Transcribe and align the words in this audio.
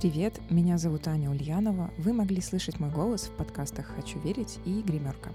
Привет, 0.00 0.40
меня 0.48 0.78
зовут 0.78 1.08
Аня 1.08 1.28
Ульянова. 1.28 1.90
Вы 1.98 2.12
могли 2.12 2.40
слышать 2.40 2.78
мой 2.78 2.88
голос 2.88 3.22
в 3.22 3.32
подкастах 3.32 3.86
«Хочу 3.96 4.20
верить» 4.20 4.60
и 4.64 4.80
«Гримерка». 4.80 5.32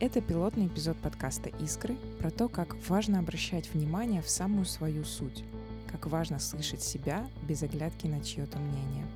Это 0.00 0.20
пилотный 0.20 0.66
эпизод 0.66 0.96
подкаста 0.96 1.48
«Искры» 1.60 1.94
про 2.18 2.32
то, 2.32 2.48
как 2.48 2.74
важно 2.88 3.20
обращать 3.20 3.72
внимание 3.72 4.20
в 4.20 4.28
самую 4.28 4.64
свою 4.64 5.04
суть, 5.04 5.44
как 5.92 6.06
важно 6.06 6.40
слышать 6.40 6.82
себя 6.82 7.24
без 7.46 7.62
оглядки 7.62 8.08
на 8.08 8.20
чье-то 8.20 8.58
мнение. 8.58 9.06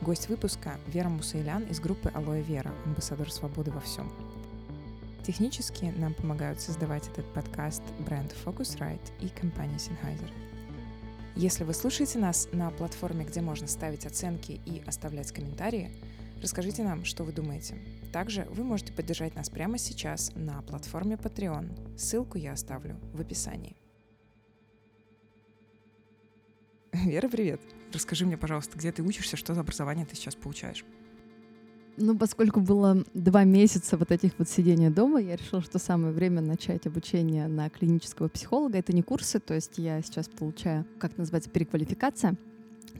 Гость 0.00 0.28
выпуска— 0.28 0.76
Вера 0.88 1.08
Мусайлян 1.08 1.62
из 1.62 1.78
группы 1.78 2.10
«Алоэ 2.12 2.42
Вера», 2.42 2.72
амбассадор 2.84 3.30
свободы 3.30 3.70
во 3.70 3.78
всем. 3.78 4.10
Технически 5.24 5.94
нам 5.96 6.14
помогают 6.14 6.60
создавать 6.60 7.06
этот 7.06 7.32
подкаст 7.32 7.84
бренд 8.00 8.34
Focusrite 8.44 9.12
и 9.20 9.28
компания 9.28 9.76
Sennheiser— 9.76 10.32
если 11.38 11.62
вы 11.62 11.72
слушаете 11.72 12.18
нас 12.18 12.48
на 12.50 12.68
платформе, 12.72 13.24
где 13.24 13.40
можно 13.40 13.68
ставить 13.68 14.06
оценки 14.06 14.60
и 14.66 14.82
оставлять 14.84 15.30
комментарии, 15.30 15.92
расскажите 16.42 16.82
нам, 16.82 17.04
что 17.04 17.22
вы 17.22 17.30
думаете. 17.30 17.76
Также 18.12 18.44
вы 18.50 18.64
можете 18.64 18.92
поддержать 18.92 19.36
нас 19.36 19.48
прямо 19.48 19.78
сейчас 19.78 20.32
на 20.34 20.60
платформе 20.62 21.14
Patreon. 21.14 21.96
Ссылку 21.96 22.38
я 22.38 22.54
оставлю 22.54 22.98
в 23.12 23.20
описании. 23.20 23.76
Вера, 26.92 27.28
привет! 27.28 27.60
Расскажи 27.92 28.26
мне, 28.26 28.36
пожалуйста, 28.36 28.76
где 28.76 28.90
ты 28.90 29.04
учишься, 29.04 29.36
что 29.36 29.54
за 29.54 29.60
образование 29.60 30.06
ты 30.06 30.16
сейчас 30.16 30.34
получаешь? 30.34 30.84
Ну, 32.00 32.16
поскольку 32.16 32.60
было 32.60 33.04
два 33.12 33.42
месяца 33.42 33.96
вот 33.96 34.12
этих 34.12 34.32
вот 34.38 34.48
сидения 34.48 34.88
дома, 34.88 35.20
я 35.20 35.34
решила, 35.34 35.60
что 35.60 35.78
самое 35.80 36.12
время 36.12 36.40
начать 36.40 36.86
обучение 36.86 37.48
на 37.48 37.68
клинического 37.68 38.28
психолога. 38.28 38.78
Это 38.78 38.92
не 38.92 39.02
курсы, 39.02 39.40
то 39.40 39.54
есть 39.54 39.78
я 39.78 40.00
сейчас 40.02 40.28
получаю, 40.28 40.84
как 40.98 41.18
называется, 41.18 41.50
переквалификация. 41.50 42.36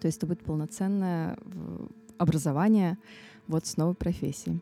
То 0.01 0.07
есть 0.07 0.19
это 0.19 0.27
будет 0.27 0.41
полноценное 0.41 1.39
образование 2.19 2.99
вот 3.47 3.67
с 3.67 3.77
новой 3.77 3.95
профессией. 3.95 4.61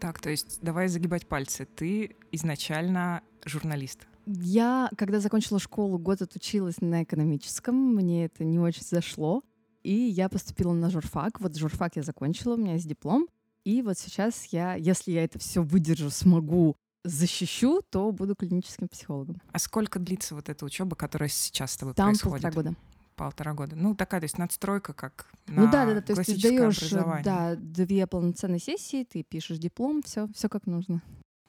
Так, 0.00 0.20
то 0.20 0.30
есть 0.30 0.58
давай 0.60 0.88
загибать 0.88 1.26
пальцы. 1.26 1.66
Ты 1.76 2.16
изначально 2.32 3.22
журналист. 3.44 4.08
Я, 4.26 4.90
когда 4.96 5.20
закончила 5.20 5.60
школу, 5.60 5.98
год 5.98 6.22
отучилась 6.22 6.80
на 6.80 7.04
экономическом. 7.04 7.94
Мне 7.94 8.24
это 8.24 8.44
не 8.44 8.58
очень 8.58 8.82
зашло. 8.82 9.42
И 9.84 9.94
я 9.94 10.28
поступила 10.28 10.72
на 10.72 10.90
журфак. 10.90 11.40
Вот 11.40 11.56
журфак 11.56 11.96
я 11.96 12.02
закончила, 12.02 12.54
у 12.54 12.56
меня 12.56 12.72
есть 12.74 12.88
диплом. 12.88 13.28
И 13.64 13.82
вот 13.82 13.98
сейчас 13.98 14.46
я, 14.46 14.74
если 14.74 15.12
я 15.12 15.24
это 15.24 15.38
все 15.38 15.62
выдержу, 15.62 16.10
смогу, 16.10 16.76
защищу, 17.04 17.82
то 17.90 18.10
буду 18.12 18.34
клиническим 18.34 18.88
психологом. 18.88 19.40
А 19.52 19.58
сколько 19.58 19.98
длится 19.98 20.34
вот 20.34 20.48
эта 20.48 20.64
учеба, 20.64 20.96
которая 20.96 21.28
сейчас 21.28 21.72
с 21.72 21.76
тобой 21.76 21.94
Там 21.94 22.08
происходит? 22.08 22.42
полтора 22.42 22.62
года. 22.62 22.76
Полтора 23.16 23.54
года. 23.54 23.76
Ну, 23.76 23.94
такая, 23.94 24.20
то 24.20 24.24
есть 24.24 24.38
надстройка, 24.38 24.92
как 24.92 25.30
на 25.46 25.62
ну, 25.62 25.70
да, 25.70 25.86
да, 25.86 25.94
да, 25.94 26.00
то 26.02 26.14
есть 26.14 26.42
ты 26.42 26.42
даешь 26.42 26.90
да, 27.22 27.54
две 27.56 28.06
полноценные 28.06 28.58
сессии, 28.58 29.04
ты 29.04 29.22
пишешь 29.22 29.58
диплом, 29.58 30.02
все, 30.02 30.28
все 30.34 30.48
как 30.48 30.66
нужно. 30.66 31.00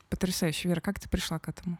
Потрясающе. 0.09 0.69
Вера, 0.69 0.81
как 0.81 0.99
ты 0.99 1.09
пришла 1.09 1.39
к 1.39 1.49
этому? 1.49 1.77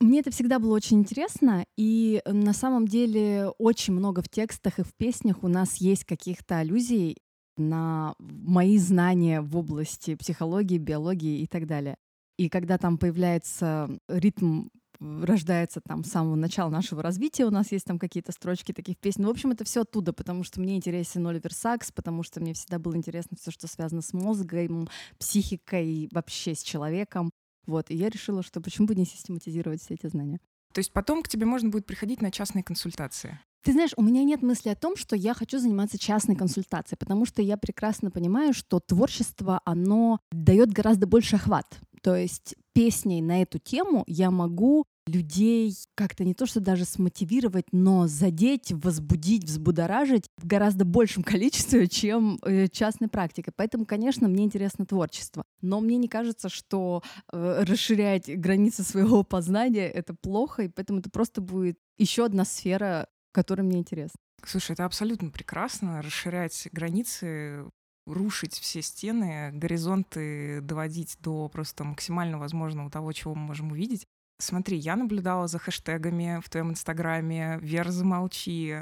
Мне 0.00 0.20
это 0.20 0.30
всегда 0.30 0.60
было 0.60 0.76
очень 0.76 1.00
интересно, 1.00 1.64
и 1.76 2.22
на 2.24 2.52
самом 2.52 2.86
деле 2.86 3.48
очень 3.58 3.94
много 3.94 4.22
в 4.22 4.28
текстах 4.28 4.78
и 4.78 4.84
в 4.84 4.94
песнях 4.94 5.42
у 5.42 5.48
нас 5.48 5.78
есть 5.78 6.04
каких-то 6.04 6.58
аллюзий 6.58 7.16
на 7.58 8.14
мои 8.18 8.78
знания 8.78 9.40
в 9.40 9.56
области 9.56 10.14
психологии, 10.14 10.78
биологии 10.78 11.40
и 11.40 11.46
так 11.46 11.66
далее. 11.66 11.96
И 12.38 12.48
когда 12.48 12.78
там 12.78 12.98
появляется 12.98 13.90
ритм 14.08 14.68
рождается 15.00 15.80
там 15.80 16.04
с 16.04 16.10
самого 16.10 16.34
начала 16.34 16.70
нашего 16.70 17.02
развития, 17.02 17.44
у 17.44 17.50
нас 17.50 17.70
есть 17.72 17.84
там 17.84 17.98
какие-то 17.98 18.32
строчки 18.32 18.72
таких 18.72 18.98
песен. 18.98 19.26
В 19.26 19.30
общем, 19.30 19.50
это 19.50 19.64
все 19.64 19.82
оттуда, 19.82 20.12
потому 20.12 20.44
что 20.44 20.60
мне 20.60 20.76
интересен 20.76 21.26
Оливер 21.26 21.52
Сакс, 21.52 21.92
потому 21.92 22.22
что 22.22 22.40
мне 22.40 22.54
всегда 22.54 22.78
было 22.78 22.96
интересно 22.96 23.36
все, 23.40 23.50
что 23.50 23.68
связано 23.68 24.02
с 24.02 24.12
мозгом, 24.12 24.88
психикой, 25.18 26.08
вообще 26.12 26.54
с 26.54 26.62
человеком. 26.62 27.30
Вот, 27.66 27.90
и 27.90 27.96
я 27.96 28.08
решила, 28.08 28.42
что 28.42 28.60
почему 28.60 28.86
бы 28.86 28.94
не 28.94 29.04
систематизировать 29.04 29.82
все 29.82 29.94
эти 29.94 30.06
знания. 30.06 30.40
То 30.72 30.80
есть 30.80 30.92
потом 30.92 31.22
к 31.22 31.28
тебе 31.28 31.46
можно 31.46 31.68
будет 31.70 31.86
приходить 31.86 32.22
на 32.22 32.30
частные 32.30 32.64
консультации? 32.64 33.38
Ты 33.62 33.72
знаешь, 33.72 33.92
у 33.96 34.02
меня 34.02 34.24
нет 34.24 34.42
мысли 34.42 34.68
о 34.68 34.74
том, 34.74 34.96
что 34.96 35.16
я 35.16 35.34
хочу 35.34 35.58
заниматься 35.58 35.98
частной 35.98 36.36
консультацией, 36.36 36.98
потому 36.98 37.26
что 37.26 37.42
я 37.42 37.56
прекрасно 37.56 38.10
понимаю, 38.10 38.54
что 38.54 38.80
творчество, 38.80 39.60
оно 39.64 40.20
дает 40.30 40.72
гораздо 40.72 41.06
больше 41.06 41.36
охват. 41.36 41.78
То 42.02 42.14
есть 42.14 42.54
песней 42.72 43.20
на 43.20 43.42
эту 43.42 43.58
тему 43.58 44.04
я 44.06 44.30
могу 44.30 44.84
людей 45.08 45.74
как-то 45.94 46.24
не 46.24 46.34
то 46.34 46.46
что 46.46 46.60
даже 46.60 46.84
смотивировать, 46.84 47.66
но 47.72 48.06
задеть, 48.06 48.72
возбудить, 48.72 49.44
взбудоражить 49.44 50.26
в 50.36 50.46
гораздо 50.46 50.84
большем 50.84 51.22
количестве, 51.24 51.88
чем 51.88 52.38
э, 52.42 52.68
частной 52.68 53.08
практикой. 53.08 53.52
Поэтому, 53.56 53.84
конечно, 53.84 54.28
мне 54.28 54.44
интересно 54.44 54.86
творчество. 54.86 55.44
Но 55.60 55.80
мне 55.80 55.96
не 55.96 56.08
кажется, 56.08 56.48
что 56.48 57.02
э, 57.32 57.64
расширять 57.66 58.28
границы 58.28 58.82
своего 58.82 59.22
познания— 59.24 59.88
это 59.90 60.14
плохо, 60.14 60.64
и 60.64 60.68
поэтому 60.68 61.00
это 61.00 61.10
просто 61.10 61.40
будет 61.40 61.78
еще 61.96 62.26
одна 62.26 62.44
сфера 62.44 63.08
который 63.32 63.64
мне 63.64 63.78
интересен. 63.78 64.16
Слушай, 64.44 64.72
это 64.72 64.84
абсолютно 64.84 65.30
прекрасно, 65.30 66.00
расширять 66.02 66.68
границы, 66.72 67.64
рушить 68.06 68.54
все 68.54 68.82
стены, 68.82 69.50
горизонты 69.52 70.60
доводить 70.60 71.18
до 71.20 71.48
просто 71.48 71.84
максимально 71.84 72.38
возможного 72.38 72.90
того, 72.90 73.12
чего 73.12 73.34
мы 73.34 73.42
можем 73.42 73.72
увидеть. 73.72 74.06
Смотри, 74.40 74.76
я 74.78 74.96
наблюдала 74.96 75.48
за 75.48 75.58
хэштегами 75.58 76.40
в 76.42 76.48
твоем 76.48 76.70
инстаграме 76.70 77.58
«Вера, 77.60 77.90
замолчи». 77.90 78.76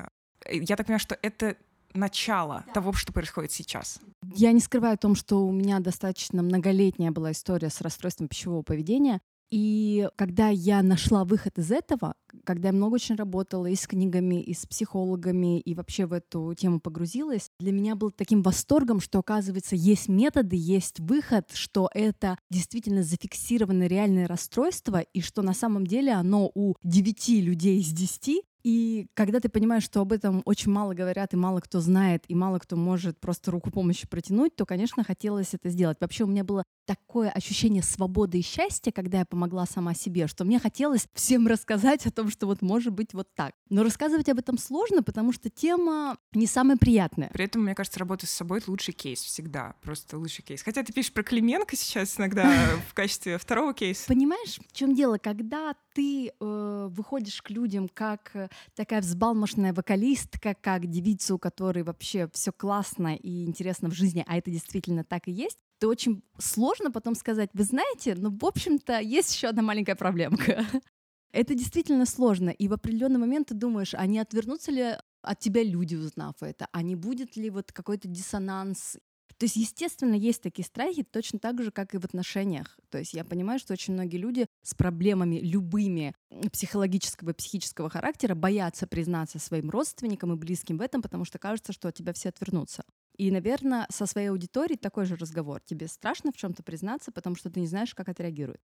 Я 0.50 0.76
так 0.76 0.86
понимаю, 0.86 1.00
что 1.00 1.18
это 1.22 1.56
начало 1.94 2.62
да. 2.66 2.72
того, 2.74 2.92
что 2.92 3.12
происходит 3.12 3.52
сейчас. 3.52 4.00
Я 4.34 4.52
не 4.52 4.60
скрываю 4.60 4.94
о 4.94 4.98
том, 4.98 5.14
что 5.14 5.46
у 5.46 5.52
меня 5.52 5.80
достаточно 5.80 6.42
многолетняя 6.42 7.10
была 7.10 7.32
история 7.32 7.70
с 7.70 7.80
расстройством 7.80 8.28
пищевого 8.28 8.62
поведения. 8.62 9.20
И 9.50 10.08
когда 10.16 10.48
я 10.48 10.82
нашла 10.82 11.24
выход 11.24 11.58
из 11.58 11.70
этого, 11.70 12.14
когда 12.44 12.68
я 12.68 12.72
много 12.72 12.94
очень 12.94 13.14
работала 13.14 13.66
и 13.66 13.76
с 13.76 13.86
книгами, 13.86 14.42
и 14.42 14.54
с 14.54 14.66
психологами, 14.66 15.60
и 15.60 15.74
вообще 15.74 16.06
в 16.06 16.12
эту 16.12 16.54
тему 16.54 16.80
погрузилась, 16.80 17.50
для 17.60 17.72
меня 17.72 17.94
был 17.94 18.10
таким 18.10 18.42
восторгом, 18.42 19.00
что, 19.00 19.20
оказывается, 19.20 19.76
есть 19.76 20.08
методы, 20.08 20.56
есть 20.58 20.98
выход, 21.00 21.50
что 21.52 21.88
это 21.94 22.38
действительно 22.50 23.02
зафиксированное 23.02 23.86
реальное 23.86 24.26
расстройство, 24.26 25.00
и 25.00 25.20
что 25.20 25.42
на 25.42 25.54
самом 25.54 25.86
деле 25.86 26.12
оно 26.12 26.50
у 26.54 26.74
9 26.82 27.28
людей 27.42 27.80
из 27.80 27.92
10 27.92 28.42
и 28.66 29.06
когда 29.14 29.38
ты 29.38 29.48
понимаешь, 29.48 29.84
что 29.84 30.00
об 30.00 30.10
этом 30.10 30.42
очень 30.44 30.72
мало 30.72 30.92
говорят, 30.92 31.32
и 31.32 31.36
мало 31.36 31.60
кто 31.60 31.78
знает, 31.78 32.24
и 32.26 32.34
мало 32.34 32.58
кто 32.58 32.74
может 32.74 33.20
просто 33.20 33.52
руку 33.52 33.70
помощи 33.70 34.08
протянуть, 34.08 34.56
то, 34.56 34.66
конечно, 34.66 35.04
хотелось 35.04 35.54
это 35.54 35.68
сделать. 35.68 35.98
Вообще 36.00 36.24
у 36.24 36.26
меня 36.26 36.42
было 36.42 36.64
такое 36.84 37.30
ощущение 37.30 37.84
свободы 37.84 38.40
и 38.40 38.42
счастья, 38.42 38.90
когда 38.90 39.20
я 39.20 39.24
помогла 39.24 39.66
сама 39.66 39.94
себе, 39.94 40.26
что 40.26 40.44
мне 40.44 40.58
хотелось 40.58 41.06
всем 41.14 41.46
рассказать 41.46 42.04
о 42.06 42.10
том, 42.10 42.28
что 42.28 42.48
вот 42.48 42.60
может 42.60 42.92
быть 42.92 43.14
вот 43.14 43.28
так. 43.36 43.52
Но 43.70 43.84
рассказывать 43.84 44.28
об 44.28 44.40
этом 44.40 44.58
сложно, 44.58 45.04
потому 45.04 45.32
что 45.32 45.48
тема 45.48 46.18
не 46.32 46.48
самая 46.48 46.76
приятная. 46.76 47.30
При 47.32 47.44
этом, 47.44 47.62
мне 47.62 47.76
кажется, 47.76 48.00
работа 48.00 48.26
с 48.26 48.30
собой— 48.30 48.58
это 48.60 48.72
лучший 48.72 48.94
кейс 48.94 49.20
всегда. 49.20 49.76
Просто 49.80 50.18
лучший 50.18 50.42
кейс. 50.42 50.64
Хотя 50.64 50.82
ты 50.82 50.92
пишешь 50.92 51.12
про 51.12 51.22
Клименко 51.22 51.76
сейчас 51.76 52.18
иногда 52.18 52.52
в 52.90 52.94
качестве 52.94 53.38
второго 53.38 53.74
кейса. 53.74 54.08
Понимаешь, 54.08 54.58
в 54.58 54.72
чем 54.72 54.92
дело? 54.92 55.18
Когда 55.18 55.76
ты 55.96 56.28
э, 56.28 56.88
выходишь 56.90 57.40
к 57.40 57.48
людям 57.48 57.88
как 57.88 58.30
э, 58.34 58.48
такая 58.74 59.00
взбалмошная 59.00 59.72
вокалистка, 59.72 60.54
как 60.60 60.86
девица, 60.86 61.34
у 61.34 61.38
которой 61.38 61.84
вообще 61.84 62.28
все 62.34 62.52
классно 62.52 63.16
и 63.16 63.46
интересно 63.46 63.88
в 63.88 63.94
жизни, 63.94 64.22
а 64.28 64.36
это 64.36 64.50
действительно 64.50 65.04
так 65.04 65.26
и 65.26 65.32
есть, 65.32 65.56
то 65.78 65.88
очень 65.88 66.22
сложно 66.36 66.90
потом 66.90 67.14
сказать, 67.14 67.48
вы 67.54 67.64
знаете, 67.64 68.14
ну, 68.14 68.30
в 68.30 68.44
общем-то, 68.44 69.00
есть 69.00 69.34
еще 69.34 69.48
одна 69.48 69.62
маленькая 69.62 69.96
проблемка. 69.96 70.66
Это 71.32 71.54
действительно 71.54 72.04
сложно, 72.04 72.50
и 72.50 72.68
в 72.68 72.74
определенный 72.74 73.18
момент 73.18 73.48
ты 73.48 73.54
думаешь, 73.54 73.94
а 73.94 74.06
не 74.06 74.18
отвернутся 74.18 74.70
ли 74.72 74.96
от 75.22 75.38
тебя 75.38 75.62
люди, 75.62 75.94
узнав 75.94 76.34
это, 76.40 76.68
а 76.72 76.82
не 76.82 76.94
будет 76.94 77.36
ли 77.36 77.50
вот 77.50 77.72
какой-то 77.72 78.06
диссонанс 78.06 78.96
то 79.38 79.44
есть, 79.44 79.56
естественно, 79.56 80.14
есть 80.14 80.40
такие 80.40 80.64
страхи 80.64 81.02
точно 81.02 81.38
так 81.38 81.62
же, 81.62 81.70
как 81.70 81.94
и 81.94 81.98
в 81.98 82.04
отношениях. 82.04 82.78
То 82.88 82.98
есть 82.98 83.12
я 83.12 83.22
понимаю, 83.22 83.58
что 83.58 83.74
очень 83.74 83.92
многие 83.92 84.16
люди 84.16 84.46
с 84.62 84.74
проблемами 84.74 85.36
любыми 85.36 86.14
психологического 86.52 87.30
и 87.30 87.34
психического 87.34 87.90
характера 87.90 88.34
боятся 88.34 88.86
признаться 88.86 89.38
своим 89.38 89.68
родственникам 89.68 90.32
и 90.32 90.36
близким 90.36 90.78
в 90.78 90.80
этом, 90.80 91.02
потому 91.02 91.26
что 91.26 91.38
кажется, 91.38 91.74
что 91.74 91.88
от 91.88 91.94
тебя 91.94 92.14
все 92.14 92.30
отвернутся. 92.30 92.84
И, 93.18 93.30
наверное, 93.30 93.86
со 93.90 94.06
своей 94.06 94.28
аудиторией 94.28 94.78
такой 94.78 95.04
же 95.04 95.16
разговор. 95.16 95.60
Тебе 95.64 95.86
страшно 95.88 96.32
в 96.32 96.36
чем-то 96.36 96.62
признаться, 96.62 97.12
потому 97.12 97.36
что 97.36 97.50
ты 97.50 97.60
не 97.60 97.66
знаешь, 97.66 97.94
как 97.94 98.08
отреагируют. 98.08 98.60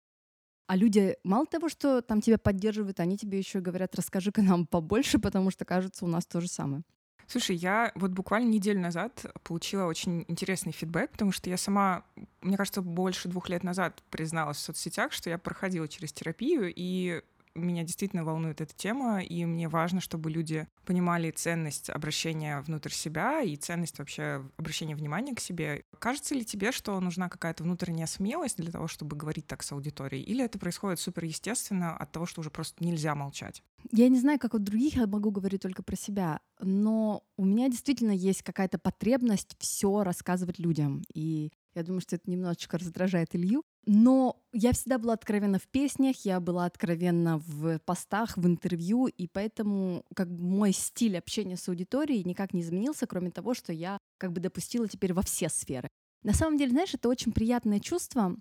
А 0.67 0.77
люди, 0.77 1.17
мало 1.23 1.45
того, 1.45 1.69
что 1.69 2.01
там 2.01 2.23
тебя 2.23 2.39
поддерживают, 2.39 3.01
они 3.01 3.19
тебе 3.19 3.39
еще 3.39 3.61
говорят, 3.61 3.95
расскажи-ка 3.95 4.41
нам 4.41 4.67
побольше, 4.71 5.19
потому 5.19 5.51
что, 5.51 5.67
кажется, 5.67 6.05
у 6.07 6.09
нас 6.09 6.25
то 6.25 6.41
же 6.41 6.49
самое. 6.49 6.83
Слушай, 7.27 7.57
я 7.57 7.93
вот 7.95 8.11
буквально 8.11 8.49
неделю 8.49 8.81
назад 8.81 9.25
получила 9.45 9.85
очень 9.85 10.25
интересный 10.29 10.73
фидбэк, 10.73 11.13
потому 11.13 11.33
что 11.33 11.49
я 11.49 11.57
сама, 11.57 12.05
мне 12.41 12.57
кажется, 12.57 12.83
больше 12.83 13.29
двух 13.29 13.49
лет 13.49 13.63
назад 13.63 14.03
призналась 14.11 14.59
в 14.59 14.61
соцсетях, 14.61 15.13
что 15.13 15.31
я 15.31 15.39
проходила 15.39 15.89
через 15.89 16.13
терапию, 16.13 16.73
и 16.75 17.23
меня 17.55 17.83
действительно 17.83 18.25
волнует 18.25 18.61
эта 18.61 18.75
тема, 18.75 19.23
и 19.23 19.45
мне 19.45 19.69
важно, 19.69 20.01
чтобы 20.01 20.31
люди 20.31 20.67
понимали 20.85 21.31
ценность 21.31 21.91
обращения 21.91 22.61
внутрь 22.61 22.91
себя 22.91 23.43
и 23.43 23.57
ценность 23.57 23.99
вообще 23.99 24.49
обращения 24.57 24.95
внимания 24.95 25.35
к 25.35 25.41
себе. 25.41 25.85
Кажется 25.99 26.35
ли 26.35 26.45
тебе, 26.45 26.73
что 26.73 26.99
нужна 27.01 27.29
какая-то 27.29 27.65
внутренняя 27.65 28.07
смелость 28.07 28.57
для 28.57 28.73
того, 28.73 28.89
чтобы 28.89 29.17
говорить 29.17 29.47
так 29.47 29.63
с 29.63 29.73
аудиторией? 29.73 30.23
Или 30.23 30.45
это 30.45 30.59
происходит 30.59 31.01
супер 31.01 31.25
естественно 31.25 31.97
от 31.97 32.13
того, 32.13 32.27
что 32.27 32.41
уже 32.41 32.51
просто 32.51 32.85
нельзя 32.85 33.15
молчать? 33.15 33.63
Я 33.91 34.09
не 34.09 34.19
знаю, 34.19 34.39
как 34.39 34.55
у 34.55 34.59
других, 34.59 34.95
я 34.95 35.07
могу 35.07 35.31
говорить 35.31 35.63
только 35.63 35.83
про 35.83 35.97
себя, 35.97 36.41
но 36.61 37.25
у 37.37 37.45
меня 37.45 37.69
действительно 37.69 38.13
есть 38.13 38.43
какая-то 38.43 38.79
потребность 38.79 39.57
все 39.59 40.05
рассказывать 40.05 40.59
людям. 40.59 41.03
И 41.13 41.51
я 41.75 41.83
думаю, 41.83 42.01
что 42.01 42.17
это 42.17 42.31
немножечко 42.31 42.79
раздражает 42.79 43.35
Илью. 43.35 43.65
Но 43.85 44.41
я 44.53 44.73
всегда 44.73 44.99
была 44.99 45.15
откровенна 45.15 45.59
в 45.59 45.67
песнях, 45.67 46.25
я 46.25 46.39
была 46.39 46.67
откровенна 46.67 47.39
в 47.39 47.81
постах, 47.81 48.37
в 48.37 48.47
интервью, 48.47 49.07
и 49.07 49.27
поэтому 49.27 50.05
как 50.15 50.33
бы 50.33 50.45
мой 50.45 50.73
стиль 50.73 51.19
общения 51.19 51.57
с 51.57 51.69
аудиторией 51.69 52.23
никак 52.25 52.55
не 52.55 52.61
изменился, 52.61 53.09
кроме 53.09 53.31
того, 53.31 53.55
что 53.55 53.73
я 53.73 53.99
как 54.19 54.33
бы 54.33 54.41
допустила 54.41 54.87
теперь 54.87 55.13
во 55.13 55.23
все 55.23 55.49
сферы. 55.49 55.89
На 56.23 56.33
самом 56.33 56.59
деле, 56.59 56.71
знаешь, 56.71 56.95
это 56.95 57.09
очень 57.09 57.33
приятное 57.33 57.81
чувство, 57.81 58.37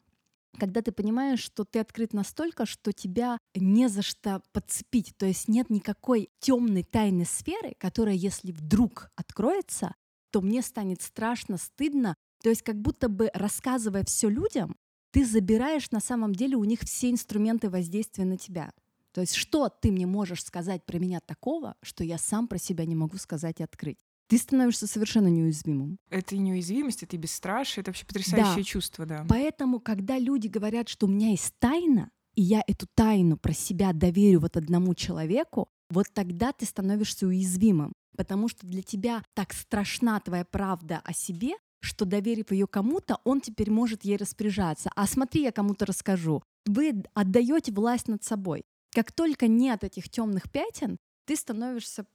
когда 0.60 0.82
ты 0.82 0.92
понимаешь, 0.92 1.40
что 1.40 1.64
ты 1.64 1.80
открыт 1.80 2.14
настолько, 2.14 2.68
что 2.68 2.92
тебя 2.92 3.40
не 3.56 3.88
за 3.88 4.04
что 4.04 4.44
подцепить. 4.52 5.16
То 5.18 5.26
есть 5.26 5.48
нет 5.48 5.70
никакой 5.70 6.30
темной 6.40 6.84
тайной 6.84 7.26
сферы, 7.26 7.74
которая, 7.80 8.14
если 8.14 8.52
вдруг 8.52 9.10
откроется, 9.16 9.96
то 10.30 10.42
мне 10.42 10.62
станет 10.62 11.02
страшно, 11.02 11.58
стыдно. 11.58 12.16
То 12.44 12.50
есть 12.50 12.62
как 12.62 12.76
будто 12.76 13.10
бы 13.10 13.32
рассказывая 13.34 14.04
все 14.04 14.30
людям, 14.30 14.76
ты 15.12 15.26
забираешь 15.26 15.92
на 15.92 16.00
самом 16.00 16.34
деле 16.34 16.56
у 16.56 16.64
них 16.64 16.82
все 16.82 17.12
инструменты 17.12 17.70
воздействия 17.70 18.26
на 18.26 18.38
тебя. 18.38 18.72
То 19.12 19.22
есть 19.22 19.36
что 19.36 19.70
ты 19.70 19.92
мне 19.92 20.06
можешь 20.06 20.44
сказать 20.44 20.86
про 20.86 20.98
меня 20.98 21.20
такого, 21.20 21.76
что 21.82 22.04
я 22.04 22.18
сам 22.18 22.48
про 22.48 22.58
себя 22.58 22.86
не 22.86 22.96
могу 22.96 23.18
сказать 23.18 23.60
и 23.60 23.64
открыть? 23.64 24.00
Ты 24.28 24.38
становишься 24.38 24.88
совершенно 24.88 25.28
неуязвимым. 25.28 25.98
Это 26.10 26.38
неуязвимость, 26.38 27.04
это 27.04 27.18
бесстрашие, 27.18 27.82
это 27.82 27.90
вообще 27.92 28.06
потрясающее 28.06 28.56
да. 28.56 28.64
чувство, 28.64 29.06
да. 29.06 29.26
Поэтому, 29.28 29.82
когда 29.82 30.18
люди 30.18 30.48
говорят, 30.48 30.88
что 30.88 31.08
у 31.08 31.10
меня 31.10 31.32
есть 31.32 31.54
тайна, 31.60 32.10
и 32.36 32.42
я 32.42 32.64
эту 32.66 32.88
тайну 32.96 33.36
про 33.36 33.52
себя 33.52 33.92
доверю 33.92 34.40
вот 34.40 34.56
одному 34.56 34.96
человеку, 34.96 35.68
вот 35.90 36.06
тогда 36.14 36.54
ты 36.54 36.66
становишься 36.66 37.28
уязвимым. 37.28 37.92
Потому 38.16 38.48
что 38.48 38.66
для 38.66 38.82
тебя 38.82 39.24
так 39.34 39.54
страшна 39.54 40.22
твоя 40.22 40.46
правда 40.46 41.02
о 41.04 41.12
себе, 41.12 41.56
что 41.82 42.06
доверив 42.06 42.52
ее 42.52 42.68
кому-то, 42.68 43.20
он 43.24 43.42
теперь 43.42 43.70
может 43.70 44.06
ей 44.06 44.18
распоряжаться. 44.18 44.90
А 44.96 45.06
смотри, 45.08 45.44
я 45.44 45.52
кому-то 45.52 45.86
расскажу. 45.86 46.44
Вы 46.66 47.04
отдаете 47.14 47.72
власть 47.72 48.08
над 48.08 48.24
собой. 48.24 48.64
Как 48.94 49.12
только 49.12 49.48
нет 49.48 49.84
этих 49.84 50.10
темных 50.10 50.50
пятен, 50.52 50.98
ты 51.26 51.36
становишься 51.36 52.06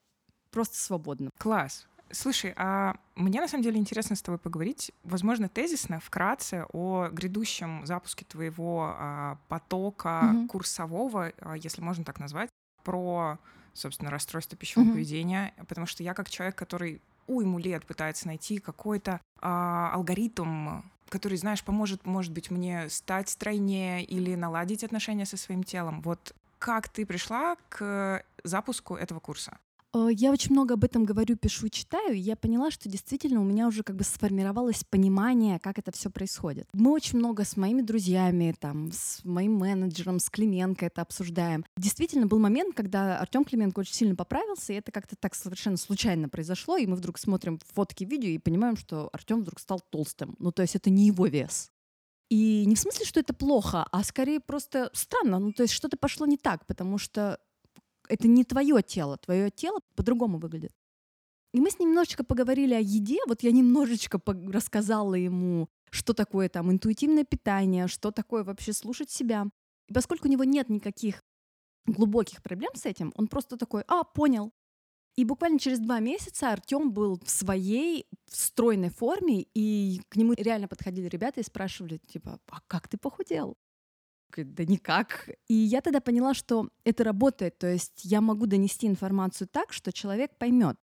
просто 0.51 0.77
свободным. 0.77 1.31
Класс. 1.39 1.87
Слушай, 2.11 2.55
а 2.57 2.97
мне 3.17 3.41
на 3.41 3.49
самом 3.49 3.65
деле 3.65 3.79
интересно 3.79 4.15
с 4.15 4.23
тобой 4.23 4.39
поговорить, 4.39 4.93
возможно, 5.03 5.49
тезисно, 5.49 5.99
вкратце 5.99 6.65
о 6.73 7.09
грядущем 7.09 7.85
запуске 7.85 8.25
твоего 8.25 8.95
а, 8.97 9.39
потока 9.49 10.21
mm-hmm. 10.23 10.47
курсового, 10.47 11.33
а, 11.39 11.55
если 11.57 11.83
можно 11.83 12.05
так 12.05 12.21
назвать, 12.21 12.49
про, 12.85 13.39
собственно, 13.73 14.11
расстройство 14.11 14.57
пищевого 14.57 14.89
mm-hmm. 14.89 14.93
поведения, 14.93 15.55
потому 15.67 15.87
что 15.87 16.05
я 16.05 16.15
как 16.15 16.31
человек, 16.31 16.55
который 16.55 17.03
уйму 17.27 17.59
лет 17.59 17.87
пытается 17.87 18.27
найти 18.27 18.59
какой-то 18.59 19.21
а, 19.41 19.91
алгоритм, 19.93 20.83
который, 21.09 21.39
знаешь, 21.39 21.63
поможет, 21.63 22.05
может 22.05 22.33
быть, 22.33 22.51
мне 22.51 22.89
стать 22.89 23.29
стройнее 23.29 24.05
или 24.05 24.35
наладить 24.35 24.85
отношения 24.85 25.27
со 25.27 25.37
своим 25.37 25.63
телом. 25.63 26.03
Вот 26.03 26.35
как 26.59 26.89
ты 26.89 27.07
пришла 27.07 27.57
к 27.69 28.25
запуску 28.43 28.97
этого 28.97 29.21
курса? 29.21 29.59
Э, 29.97 30.09
я 30.13 30.31
очень 30.31 30.53
много 30.53 30.75
об 30.75 30.85
этом 30.85 31.05
говорю, 31.05 31.37
пишу, 31.37 31.69
читаю, 31.71 32.15
и 32.15 32.19
я 32.19 32.37
поняла, 32.37 32.71
что 32.71 32.89
действительно 32.89 33.41
у 33.41 33.45
меня 33.45 33.67
уже 33.67 33.83
как 33.83 33.97
бы 33.97 34.05
сформировалось 34.05 34.85
понимание, 34.85 35.59
как 35.59 35.79
это 35.79 35.91
все 35.91 36.11
происходит. 36.11 36.69
Мы 36.75 36.93
очень 36.93 37.19
много 37.19 37.45
с 37.45 37.57
моими 37.57 37.81
друзьями, 37.81 38.55
там, 38.59 38.93
с 38.93 39.25
моим 39.25 39.55
менеджером, 39.55 40.19
с 40.19 40.29
Клименко 40.29 40.87
это 40.87 41.01
обсуждаем. 41.01 41.65
Действительно 41.77 42.27
был 42.27 42.39
момент, 42.39 42.75
когда 42.77 43.19
Артем 43.19 43.45
Клименко 43.45 43.81
очень 43.81 43.95
сильно 43.95 44.15
поправился, 44.15 44.73
и 44.73 44.77
это 44.77 44.93
как-то 44.93 45.17
так 45.17 45.35
совершенно 45.35 45.79
случайно 45.79 46.29
произошло, 46.29 46.77
и 46.77 46.87
мы 46.87 46.97
вдруг 46.97 47.19
смотрим 47.19 47.59
фотки, 47.75 48.05
видео 48.05 48.29
и 48.29 48.39
понимаем, 48.39 48.77
что 48.77 49.09
Артем 49.13 49.41
вдруг 49.41 49.59
стал 49.61 49.81
толстым. 49.81 50.37
Ну, 50.39 50.53
то 50.53 50.63
есть 50.63 50.77
это 50.77 50.91
не 50.91 51.07
его 51.07 51.27
вес. 51.27 51.71
И 52.29 52.65
не 52.67 52.75
в 52.75 52.81
смысле, 52.81 53.07
что 53.07 53.21
это 53.21 53.33
плохо, 53.33 53.87
а 53.93 54.03
скорее 54.03 54.41
просто 54.41 54.91
странно. 54.93 55.39
Ну, 55.39 55.53
то 55.53 55.63
есть 55.63 55.73
что-то 55.73 55.97
пошло 55.97 56.27
не 56.27 56.37
так, 56.37 56.67
потому 56.67 56.99
что 56.99 57.39
это 58.09 58.29
не 58.29 58.45
твое 58.45 58.83
тело, 58.83 59.17
твое 59.19 59.51
тело 59.51 59.81
по-другому 59.95 60.39
выглядит. 60.39 60.73
И 61.53 61.61
мы 61.61 61.71
с 61.71 61.79
ним 61.79 61.91
немножечко 61.91 62.23
поговорили 62.25 62.75
о 62.75 62.81
еде. 62.81 63.19
Вот 63.27 63.43
я 63.43 63.51
немножечко 63.51 64.21
рассказала 64.53 65.15
ему, 65.15 65.69
что 65.91 66.13
такое 66.13 66.49
там 66.49 66.71
интуитивное 66.71 67.25
питание, 67.25 67.89
что 67.89 68.11
такое 68.11 68.45
вообще 68.45 68.73
слушать 68.73 69.11
себя. 69.11 69.47
И 69.89 69.95
поскольку 69.95 70.29
у 70.29 70.31
него 70.31 70.45
нет 70.45 70.69
никаких 70.69 71.23
глубоких 71.87 72.43
проблем 72.43 72.73
с 72.75 72.85
этим, 72.85 73.13
он 73.17 73.29
просто 73.29 73.57
такой, 73.57 73.85
а, 73.87 74.05
понял. 74.05 74.53
И 75.17 75.25
буквально 75.25 75.59
через 75.59 75.79
два 75.79 75.99
месяца 75.99 76.53
Артем 76.53 76.93
был 76.93 77.19
в 77.25 77.31
своей 77.31 78.07
стройной 78.27 78.91
форме, 78.91 79.47
и 79.55 80.03
к 80.11 80.17
нему 80.17 80.35
реально 80.37 80.69
подходили 80.69 81.09
ребята 81.09 81.41
и 81.41 81.45
спрашивали, 81.45 81.97
типа, 81.97 82.39
а 82.51 82.61
как 82.67 82.87
ты 82.89 82.99
похудел? 82.99 83.57
Да 84.37 84.65
никак. 84.65 85.31
И 85.49 85.55
я 85.55 85.81
тогда 85.81 86.01
поняла, 86.01 86.35
что 86.35 86.69
это 86.85 87.05
работает, 87.05 87.59
то 87.59 87.67
есть 87.67 88.05
я 88.05 88.21
могу 88.21 88.47
донести 88.47 88.87
информацию 88.87 89.49
так, 89.49 89.73
что 89.73 89.93
человек 89.93 90.37
поймет. 90.39 90.77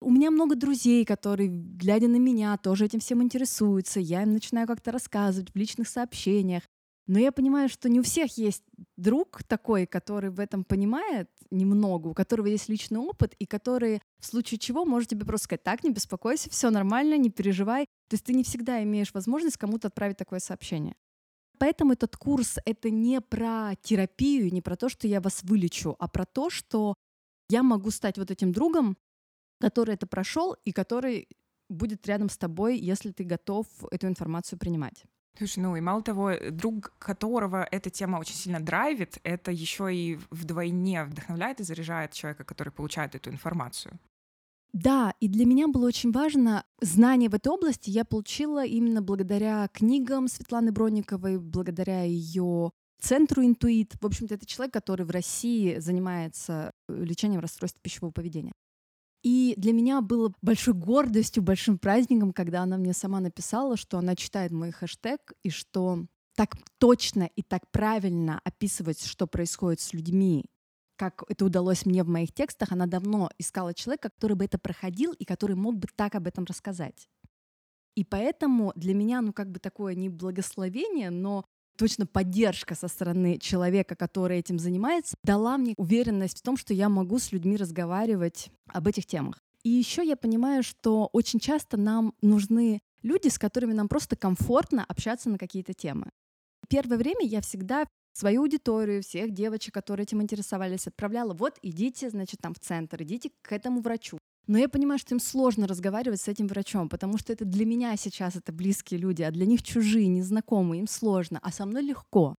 У 0.00 0.10
меня 0.10 0.30
много 0.30 0.56
друзей, 0.56 1.04
которые, 1.04 1.48
глядя 1.48 2.08
на 2.08 2.16
меня, 2.16 2.56
тоже 2.56 2.86
этим 2.86 2.98
всем 2.98 3.22
интересуются. 3.22 4.00
Я 4.00 4.22
им 4.22 4.32
начинаю 4.32 4.66
как-то 4.66 4.90
рассказывать 4.90 5.50
в 5.50 5.56
личных 5.56 5.88
сообщениях. 5.88 6.64
Но 7.06 7.18
я 7.18 7.30
понимаю, 7.32 7.68
что 7.68 7.88
не 7.88 8.00
у 8.00 8.02
всех 8.02 8.36
есть 8.36 8.62
друг 8.96 9.42
такой, 9.44 9.86
который 9.86 10.30
в 10.30 10.40
этом 10.40 10.64
понимает 10.64 11.28
немного, 11.50 12.08
у 12.08 12.14
которого 12.14 12.46
есть 12.46 12.68
личный 12.68 13.00
опыт, 13.00 13.34
и 13.38 13.46
который 13.46 14.00
в 14.18 14.26
случае 14.26 14.58
чего 14.58 14.84
может 14.84 15.10
тебе 15.10 15.24
просто 15.24 15.44
сказать, 15.44 15.62
так, 15.62 15.84
не 15.84 15.90
беспокойся, 15.90 16.50
все 16.50 16.70
нормально, 16.70 17.16
не 17.16 17.30
переживай. 17.30 17.86
То 18.08 18.14
есть 18.14 18.24
ты 18.24 18.34
не 18.34 18.44
всегда 18.44 18.82
имеешь 18.82 19.14
возможность 19.14 19.56
кому-то 19.56 19.88
отправить 19.88 20.16
такое 20.16 20.38
сообщение 20.38 20.94
поэтому 21.62 21.92
этот 21.92 22.16
курс— 22.16 22.58
это 22.64 22.90
не 22.90 23.20
про 23.20 23.76
терапию, 23.82 24.52
не 24.52 24.60
про 24.60 24.74
то, 24.74 24.88
что 24.88 25.06
я 25.06 25.20
вас 25.20 25.44
вылечу, 25.44 25.94
а 26.00 26.08
про 26.08 26.24
то, 26.24 26.50
что 26.50 26.96
я 27.48 27.62
могу 27.62 27.92
стать 27.92 28.18
вот 28.18 28.32
этим 28.32 28.50
другом, 28.50 28.96
который 29.60 29.94
это 29.94 30.08
прошел 30.08 30.56
и 30.64 30.72
который 30.72 31.28
будет 31.68 32.04
рядом 32.08 32.28
с 32.30 32.36
тобой, 32.36 32.78
если 32.78 33.12
ты 33.12 33.22
готов 33.22 33.68
эту 33.92 34.08
информацию 34.08 34.58
принимать. 34.58 35.04
Слушай, 35.38 35.60
ну 35.60 35.76
и 35.76 35.80
мало 35.80 36.02
того, 36.02 36.32
друг 36.50 36.94
которого 36.98 37.62
эта 37.70 37.90
тема 37.90 38.16
очень 38.18 38.34
сильно 38.34 38.58
драйвит, 38.58 39.18
это 39.22 39.52
еще 39.52 39.94
и 39.94 40.18
вдвойне 40.30 41.04
вдохновляет 41.04 41.60
и 41.60 41.62
заряжает 41.62 42.12
человека, 42.12 42.42
который 42.42 42.72
получает 42.72 43.14
эту 43.14 43.30
информацию. 43.30 44.00
Да, 44.72 45.12
и 45.20 45.28
для 45.28 45.44
меня 45.44 45.68
было 45.68 45.86
очень 45.86 46.12
важно 46.12 46.64
знание 46.80 47.28
в 47.28 47.34
этой 47.34 47.48
области 47.48 47.90
я 47.90 48.06
получила 48.06 48.64
именно 48.64 49.02
благодаря 49.02 49.68
книгам 49.68 50.28
Светланы 50.28 50.72
Бронниковой, 50.72 51.38
благодаря 51.38 52.04
ее 52.04 52.70
центру 52.98 53.44
«Интуит». 53.44 53.94
В 54.00 54.06
общем-то, 54.06 54.34
это 54.34 54.46
человек, 54.46 54.72
который 54.72 55.04
в 55.04 55.10
России 55.10 55.78
занимается 55.78 56.72
э, 56.88 57.04
лечением 57.04 57.40
расстройств 57.40 57.80
пищевого 57.82 58.12
поведения. 58.12 58.52
И 59.22 59.54
для 59.56 59.72
меня 59.72 60.00
было 60.00 60.32
большой 60.40 60.74
гордостью, 60.74 61.42
большим 61.42 61.78
праздником, 61.78 62.32
когда 62.32 62.62
она 62.62 62.76
мне 62.78 62.94
сама 62.94 63.20
написала, 63.20 63.76
что 63.76 63.98
она 63.98 64.16
читает 64.16 64.52
мой 64.52 64.72
хэштег 64.72 65.32
и 65.42 65.50
что 65.50 66.06
так 66.34 66.56
точно 66.78 67.28
и 67.36 67.42
так 67.42 67.70
правильно 67.70 68.40
описывать, 68.42 69.04
что 69.04 69.26
происходит 69.26 69.80
с 69.80 69.92
людьми, 69.92 70.46
как 71.02 71.24
это 71.28 71.44
удалось 71.44 71.84
мне 71.84 72.04
в 72.04 72.08
моих 72.08 72.32
текстах, 72.32 72.70
она 72.70 72.86
давно 72.86 73.28
искала 73.36 73.74
человека, 73.74 74.08
который 74.08 74.36
бы 74.36 74.44
это 74.44 74.56
проходил 74.56 75.12
и 75.12 75.24
который 75.24 75.56
мог 75.56 75.76
бы 75.76 75.88
так 75.96 76.14
об 76.14 76.28
этом 76.28 76.44
рассказать. 76.44 77.08
И 77.96 78.04
поэтому 78.04 78.72
для 78.76 78.94
меня, 78.94 79.20
ну, 79.20 79.32
как 79.32 79.50
бы 79.50 79.58
такое 79.58 79.96
не 79.96 80.08
благословение, 80.08 81.10
но 81.10 81.44
точно 81.76 82.06
поддержка 82.06 82.76
со 82.76 82.86
стороны 82.86 83.38
человека, 83.38 83.96
который 83.96 84.38
этим 84.38 84.60
занимается, 84.60 85.16
дала 85.24 85.58
мне 85.58 85.74
уверенность 85.76 86.38
в 86.38 86.42
том, 86.42 86.56
что 86.56 86.72
я 86.72 86.88
могу 86.88 87.18
с 87.18 87.32
людьми 87.32 87.56
разговаривать 87.56 88.52
об 88.68 88.86
этих 88.86 89.04
темах. 89.04 89.42
И 89.64 89.70
еще 89.70 90.06
я 90.06 90.14
понимаю, 90.14 90.62
что 90.62 91.08
очень 91.12 91.40
часто 91.40 91.76
нам 91.76 92.14
нужны 92.22 92.78
люди, 93.02 93.26
с 93.26 93.40
которыми 93.40 93.72
нам 93.72 93.88
просто 93.88 94.14
комфортно 94.14 94.84
общаться 94.84 95.30
на 95.30 95.38
какие-то 95.38 95.74
темы. 95.74 96.10
Первое 96.68 96.96
время 96.96 97.26
я 97.26 97.40
всегда 97.40 97.86
свою 98.12 98.42
аудиторию, 98.42 99.02
всех 99.02 99.32
девочек, 99.32 99.74
которые 99.74 100.04
этим 100.04 100.22
интересовались, 100.22 100.86
отправляла, 100.86 101.34
вот 101.34 101.58
идите, 101.62 102.10
значит, 102.10 102.40
там 102.40 102.54
в 102.54 102.58
центр, 102.58 103.02
идите 103.02 103.30
к 103.42 103.52
этому 103.52 103.80
врачу. 103.80 104.18
Но 104.46 104.58
я 104.58 104.68
понимаю, 104.68 104.98
что 104.98 105.14
им 105.14 105.20
сложно 105.20 105.66
разговаривать 105.68 106.20
с 106.20 106.28
этим 106.28 106.48
врачом, 106.48 106.88
потому 106.88 107.16
что 107.16 107.32
это 107.32 107.44
для 107.44 107.64
меня 107.64 107.96
сейчас 107.96 108.34
это 108.36 108.52
близкие 108.52 108.98
люди, 108.98 109.22
а 109.22 109.30
для 109.30 109.46
них 109.46 109.62
чужие, 109.62 110.08
незнакомые, 110.08 110.80
им 110.80 110.88
сложно, 110.88 111.38
а 111.42 111.52
со 111.52 111.64
мной 111.64 111.82
легко. 111.82 112.34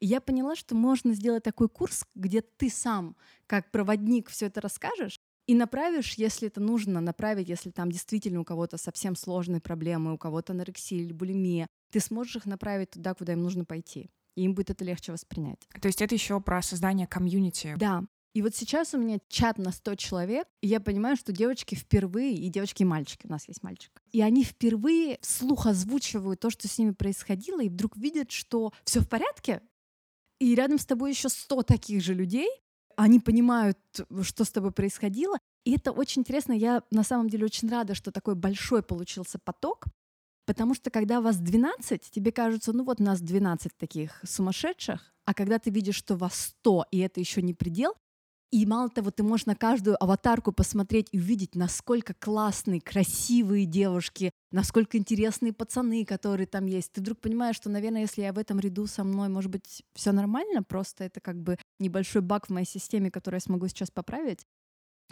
И 0.00 0.06
я 0.06 0.20
поняла, 0.20 0.56
что 0.56 0.74
можно 0.74 1.14
сделать 1.14 1.44
такой 1.44 1.68
курс, 1.68 2.04
где 2.14 2.42
ты 2.42 2.68
сам, 2.68 3.16
как 3.46 3.70
проводник, 3.70 4.28
все 4.28 4.46
это 4.46 4.60
расскажешь, 4.60 5.18
и 5.46 5.54
направишь, 5.54 6.14
если 6.14 6.48
это 6.48 6.60
нужно, 6.60 7.00
направить, 7.00 7.48
если 7.48 7.70
там 7.70 7.92
действительно 7.92 8.40
у 8.40 8.44
кого-то 8.44 8.76
совсем 8.78 9.14
сложные 9.14 9.60
проблемы, 9.60 10.14
у 10.14 10.18
кого-то 10.18 10.54
анорексия 10.54 10.98
или 10.98 11.12
булимия, 11.12 11.66
ты 11.90 12.00
сможешь 12.00 12.36
их 12.36 12.46
направить 12.46 12.90
туда, 12.90 13.14
куда 13.14 13.34
им 13.34 13.42
нужно 13.42 13.64
пойти. 13.64 14.10
И 14.36 14.42
им 14.42 14.54
будет 14.54 14.70
это 14.70 14.84
легче 14.84 15.12
воспринять. 15.12 15.60
То 15.80 15.86
есть 15.86 16.02
это 16.02 16.14
еще 16.14 16.40
про 16.40 16.62
создание 16.62 17.06
комьюнити. 17.06 17.74
Да. 17.78 18.04
И 18.34 18.42
вот 18.42 18.54
сейчас 18.56 18.94
у 18.94 18.98
меня 18.98 19.18
чат 19.28 19.58
на 19.58 19.70
100 19.70 19.94
человек, 19.94 20.48
и 20.60 20.66
я 20.66 20.80
понимаю, 20.80 21.16
что 21.16 21.32
девочки 21.32 21.76
впервые, 21.76 22.34
и 22.34 22.48
девочки 22.48 22.82
и 22.82 22.84
мальчики, 22.84 23.26
у 23.26 23.30
нас 23.30 23.46
есть 23.46 23.62
мальчик, 23.62 24.02
и 24.10 24.22
они 24.22 24.42
впервые 24.42 25.18
вслух 25.22 25.66
озвучивают 25.66 26.40
то, 26.40 26.50
что 26.50 26.66
с 26.66 26.76
ними 26.76 26.90
происходило, 26.90 27.62
и 27.62 27.68
вдруг 27.68 27.96
видят, 27.96 28.32
что 28.32 28.72
все 28.84 28.98
в 28.98 29.08
порядке, 29.08 29.62
и 30.40 30.56
рядом 30.56 30.80
с 30.80 30.86
тобой 30.86 31.10
еще 31.10 31.28
100 31.28 31.62
таких 31.62 32.02
же 32.02 32.12
людей, 32.12 32.48
они 32.96 33.20
понимают, 33.20 33.78
что 34.22 34.44
с 34.44 34.50
тобой 34.50 34.72
происходило. 34.72 35.38
И 35.64 35.74
это 35.74 35.92
очень 35.92 36.20
интересно. 36.20 36.52
Я 36.52 36.82
на 36.90 37.02
самом 37.02 37.28
деле 37.28 37.44
очень 37.44 37.68
рада, 37.68 37.94
что 37.94 38.10
такой 38.10 38.34
большой 38.34 38.82
получился 38.82 39.38
поток, 39.38 39.86
потому 40.46 40.74
что 40.74 40.90
когда 40.90 41.20
вас 41.20 41.36
12, 41.38 42.10
тебе 42.10 42.32
кажется, 42.32 42.72
ну 42.72 42.84
вот 42.84 43.00
нас 43.00 43.20
12 43.20 43.76
таких 43.76 44.20
сумасшедших, 44.24 45.14
а 45.24 45.34
когда 45.34 45.58
ты 45.58 45.70
видишь, 45.70 45.96
что 45.96 46.16
вас 46.16 46.34
100, 46.60 46.86
и 46.90 46.98
это 46.98 47.20
еще 47.20 47.42
не 47.42 47.54
предел, 47.54 47.94
и 48.54 48.66
мало 48.66 48.88
того, 48.88 49.10
ты 49.10 49.24
можешь 49.24 49.46
на 49.46 49.56
каждую 49.56 50.00
аватарку 50.00 50.52
посмотреть 50.52 51.08
и 51.10 51.18
увидеть, 51.18 51.56
насколько 51.56 52.14
классные, 52.14 52.80
красивые 52.80 53.66
девушки, 53.66 54.30
насколько 54.52 54.96
интересные 54.96 55.52
пацаны, 55.52 56.04
которые 56.04 56.46
там 56.46 56.66
есть. 56.66 56.92
Ты 56.92 57.00
вдруг 57.00 57.18
понимаешь, 57.18 57.56
что, 57.56 57.68
наверное, 57.68 58.02
если 58.02 58.22
я 58.22 58.32
в 58.32 58.38
этом 58.38 58.60
ряду 58.60 58.86
со 58.86 59.02
мной, 59.02 59.28
может 59.28 59.50
быть, 59.50 59.82
все 59.94 60.12
нормально, 60.12 60.62
просто 60.62 61.02
это 61.02 61.20
как 61.20 61.42
бы 61.42 61.58
небольшой 61.80 62.22
баг 62.22 62.46
в 62.46 62.50
моей 62.50 62.66
системе, 62.66 63.10
который 63.10 63.36
я 63.36 63.40
смогу 63.40 63.66
сейчас 63.66 63.90
поправить. 63.90 64.46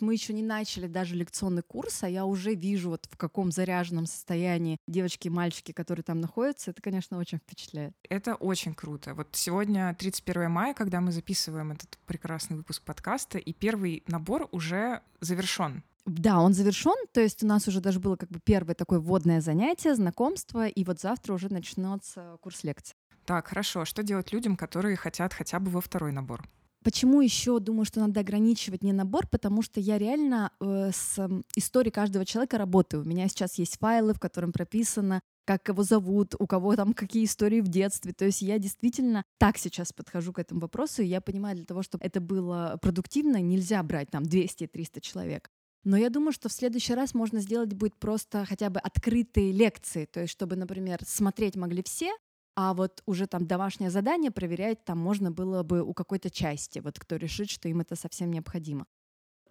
Мы 0.00 0.14
еще 0.14 0.32
не 0.32 0.42
начали 0.42 0.86
даже 0.86 1.14
лекционный 1.14 1.62
курс, 1.62 2.02
а 2.02 2.08
я 2.08 2.24
уже 2.24 2.54
вижу, 2.54 2.90
вот 2.90 3.06
в 3.10 3.16
каком 3.16 3.52
заряженном 3.52 4.06
состоянии 4.06 4.78
девочки 4.86 5.28
и 5.28 5.30
мальчики, 5.30 5.72
которые 5.72 6.04
там 6.04 6.20
находятся. 6.20 6.70
Это, 6.70 6.82
конечно, 6.82 7.18
очень 7.18 7.38
впечатляет. 7.38 7.94
Это 8.08 8.34
очень 8.34 8.74
круто. 8.74 9.14
Вот 9.14 9.28
сегодня 9.32 9.94
31 9.98 10.50
мая, 10.50 10.74
когда 10.74 11.00
мы 11.00 11.12
записываем 11.12 11.72
этот 11.72 11.98
прекрасный 12.06 12.56
выпуск 12.56 12.82
подкаста, 12.82 13.38
и 13.38 13.52
первый 13.52 14.02
набор 14.06 14.48
уже 14.50 15.02
завершен. 15.20 15.82
Да, 16.04 16.40
он 16.40 16.52
завершен, 16.52 16.96
то 17.12 17.20
есть 17.20 17.44
у 17.44 17.46
нас 17.46 17.68
уже 17.68 17.80
даже 17.80 18.00
было 18.00 18.16
как 18.16 18.28
бы 18.28 18.40
первое 18.40 18.74
такое 18.74 18.98
вводное 18.98 19.40
занятие, 19.40 19.94
знакомство, 19.94 20.66
и 20.66 20.84
вот 20.84 21.00
завтра 21.00 21.32
уже 21.32 21.48
начнется 21.52 22.38
курс 22.40 22.64
лекций. 22.64 22.96
Так, 23.24 23.48
хорошо. 23.48 23.84
Что 23.84 24.02
делать 24.02 24.32
людям, 24.32 24.56
которые 24.56 24.96
хотят 24.96 25.32
хотя 25.32 25.60
бы 25.60 25.70
во 25.70 25.80
второй 25.80 26.10
набор? 26.10 26.42
Почему 26.82 27.20
еще 27.20 27.60
думаю, 27.60 27.84
что 27.84 28.00
надо 28.00 28.20
ограничивать 28.20 28.82
не 28.82 28.92
набор? 28.92 29.26
Потому 29.26 29.62
что 29.62 29.80
я 29.80 29.98
реально 29.98 30.52
э, 30.60 30.90
с 30.92 31.18
э, 31.18 31.28
историей 31.56 31.92
каждого 31.92 32.24
человека 32.24 32.58
работаю. 32.58 33.02
У 33.02 33.06
меня 33.06 33.28
сейчас 33.28 33.54
есть 33.58 33.78
файлы, 33.78 34.14
в 34.14 34.20
котором 34.20 34.52
прописано, 34.52 35.20
как 35.44 35.68
его 35.68 35.82
зовут, 35.82 36.34
у 36.38 36.46
кого 36.46 36.76
там 36.76 36.92
какие 36.94 37.24
истории 37.24 37.60
в 37.60 37.68
детстве. 37.68 38.12
То 38.12 38.24
есть 38.24 38.42
я 38.42 38.58
действительно 38.58 39.24
так 39.38 39.58
сейчас 39.58 39.92
подхожу 39.92 40.32
к 40.32 40.38
этому 40.38 40.60
вопросу, 40.60 41.02
и 41.02 41.06
я 41.06 41.20
понимаю, 41.20 41.56
для 41.56 41.64
того, 41.64 41.82
чтобы 41.82 42.04
это 42.04 42.20
было 42.20 42.78
продуктивно, 42.82 43.40
нельзя 43.40 43.82
брать 43.82 44.10
там 44.10 44.24
200-300 44.24 45.00
человек. 45.00 45.50
Но 45.84 45.96
я 45.96 46.10
думаю, 46.10 46.32
что 46.32 46.48
в 46.48 46.52
следующий 46.52 46.94
раз 46.94 47.12
можно 47.12 47.40
сделать 47.40 47.74
будет 47.74 47.96
просто 47.96 48.44
хотя 48.44 48.70
бы 48.70 48.78
открытые 48.78 49.50
лекции, 49.50 50.04
то 50.04 50.20
есть 50.20 50.32
чтобы, 50.32 50.54
например, 50.54 51.00
смотреть 51.04 51.56
могли 51.56 51.82
все, 51.82 52.12
а 52.54 52.74
вот 52.74 53.02
уже 53.06 53.26
там 53.26 53.46
домашнее 53.46 53.90
задание 53.90 54.30
проверять 54.30 54.84
там 54.84 54.98
можно 54.98 55.30
было 55.30 55.62
бы 55.62 55.82
у 55.82 55.94
какой-то 55.94 56.30
части, 56.30 56.80
вот 56.80 56.98
кто 56.98 57.16
решит, 57.16 57.50
что 57.50 57.68
им 57.68 57.80
это 57.80 57.96
совсем 57.96 58.30
необходимо. 58.30 58.86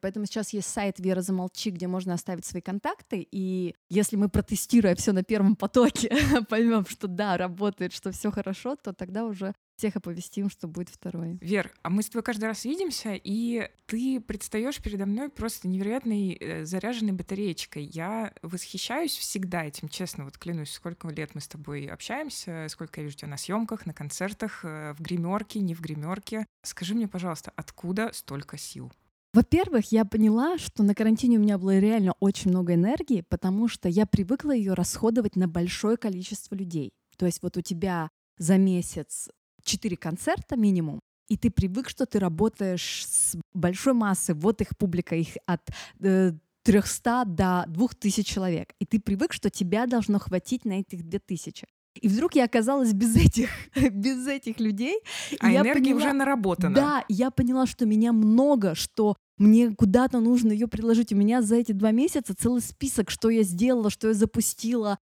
Поэтому 0.01 0.25
сейчас 0.25 0.51
есть 0.51 0.67
сайт 0.67 0.99
Вера 0.99 1.21
Замолчи, 1.21 1.69
где 1.69 1.87
можно 1.87 2.13
оставить 2.13 2.45
свои 2.45 2.61
контакты. 2.61 3.27
И 3.31 3.75
если 3.89 4.15
мы, 4.15 4.29
протестируя 4.29 4.95
все 4.95 5.11
на 5.13 5.23
первом 5.23 5.55
потоке, 5.55 6.11
поймем, 6.49 6.85
что 6.85 7.07
да, 7.07 7.37
работает, 7.37 7.93
что 7.93 8.11
все 8.11 8.31
хорошо, 8.31 8.75
то 8.75 8.93
тогда 8.93 9.25
уже 9.25 9.53
всех 9.81 9.95
оповестим, 9.95 10.47
что 10.51 10.67
будет 10.67 10.89
второй. 10.89 11.39
Вер, 11.41 11.71
а 11.81 11.89
мы 11.89 12.03
с 12.03 12.09
тобой 12.09 12.21
каждый 12.21 12.45
раз 12.45 12.65
видимся, 12.65 13.13
и 13.15 13.67
ты 13.87 14.19
предстаешь 14.19 14.77
передо 14.77 15.07
мной 15.07 15.29
просто 15.29 15.67
невероятной 15.67 16.37
э, 16.39 16.65
заряженной 16.65 17.13
батареечкой. 17.13 17.85
Я 17.85 18.31
восхищаюсь 18.43 19.17
всегда 19.17 19.65
этим, 19.65 19.89
честно, 19.89 20.25
вот 20.25 20.37
клянусь, 20.37 20.71
сколько 20.71 21.07
лет 21.07 21.33
мы 21.33 21.41
с 21.41 21.47
тобой 21.47 21.85
общаемся, 21.85 22.67
сколько 22.69 23.01
я 23.01 23.05
вижу 23.05 23.17
тебя 23.17 23.29
на 23.29 23.37
съемках, 23.37 23.87
на 23.87 23.93
концертах, 23.95 24.63
э, 24.63 24.93
в 24.93 25.01
гримерке, 25.01 25.59
не 25.61 25.73
в 25.73 25.81
гримерке. 25.81 26.45
Скажи 26.61 26.93
мне, 26.93 27.07
пожалуйста, 27.07 27.51
откуда 27.55 28.11
столько 28.13 28.59
сил? 28.59 28.91
Во-первых, 29.33 29.93
я 29.93 30.03
поняла, 30.03 30.57
что 30.57 30.83
на 30.83 30.93
карантине 30.93 31.37
у 31.37 31.41
меня 31.41 31.57
было 31.57 31.79
реально 31.79 32.13
очень 32.19 32.51
много 32.51 32.73
энергии, 32.73 33.21
потому 33.29 33.69
что 33.69 33.87
я 33.87 34.05
привыкла 34.05 34.51
ее 34.51 34.73
расходовать 34.73 35.37
на 35.37 35.47
большое 35.47 35.95
количество 35.95 36.53
людей. 36.53 36.91
То 37.17 37.25
есть 37.25 37.41
вот 37.41 37.55
у 37.55 37.61
тебя 37.61 38.09
за 38.37 38.57
месяц 38.57 39.29
четыре 39.63 39.95
концерта 39.95 40.57
минимум, 40.57 40.99
и 41.29 41.37
ты 41.37 41.49
привык, 41.49 41.87
что 41.87 42.05
ты 42.05 42.19
работаешь 42.19 43.05
с 43.07 43.37
большой 43.53 43.93
массой, 43.93 44.35
вот 44.35 44.59
их 44.59 44.77
публика, 44.77 45.15
их 45.15 45.37
от 45.45 45.61
э, 46.01 46.33
300 46.63 47.23
до 47.25 47.63
2000 47.67 48.23
человек, 48.23 48.73
и 48.79 48.85
ты 48.85 48.99
привык, 48.99 49.31
что 49.31 49.49
тебя 49.49 49.85
должно 49.87 50.19
хватить 50.19 50.65
на 50.65 50.73
этих 50.73 51.03
2000. 51.03 51.67
И 51.95 52.07
вдруг 52.07 52.35
я 52.35 52.45
оказалась 52.45 52.93
без 52.93 53.15
этих, 53.15 53.49
без 53.91 54.27
этих 54.27 54.59
людей. 54.59 54.99
А 55.39 55.51
и 55.51 55.55
энергия 55.55 55.69
я 55.69 55.73
поняла, 55.73 55.97
уже 55.97 56.13
наработана. 56.13 56.75
Да, 56.75 57.05
я 57.09 57.31
поняла, 57.31 57.65
что 57.65 57.85
меня 57.85 58.13
много, 58.13 58.75
что 58.75 59.15
мне 59.37 59.71
куда-то 59.71 60.19
нужно 60.19 60.51
ее 60.51 60.67
приложить. 60.67 61.11
У 61.11 61.15
меня 61.15 61.41
за 61.41 61.55
эти 61.55 61.71
два 61.71 61.91
месяца 61.91 62.35
целый 62.35 62.61
список, 62.61 63.09
что 63.09 63.29
я 63.29 63.43
сделала, 63.43 63.89
что 63.89 64.09
я 64.09 64.13
запустила, 64.13 64.99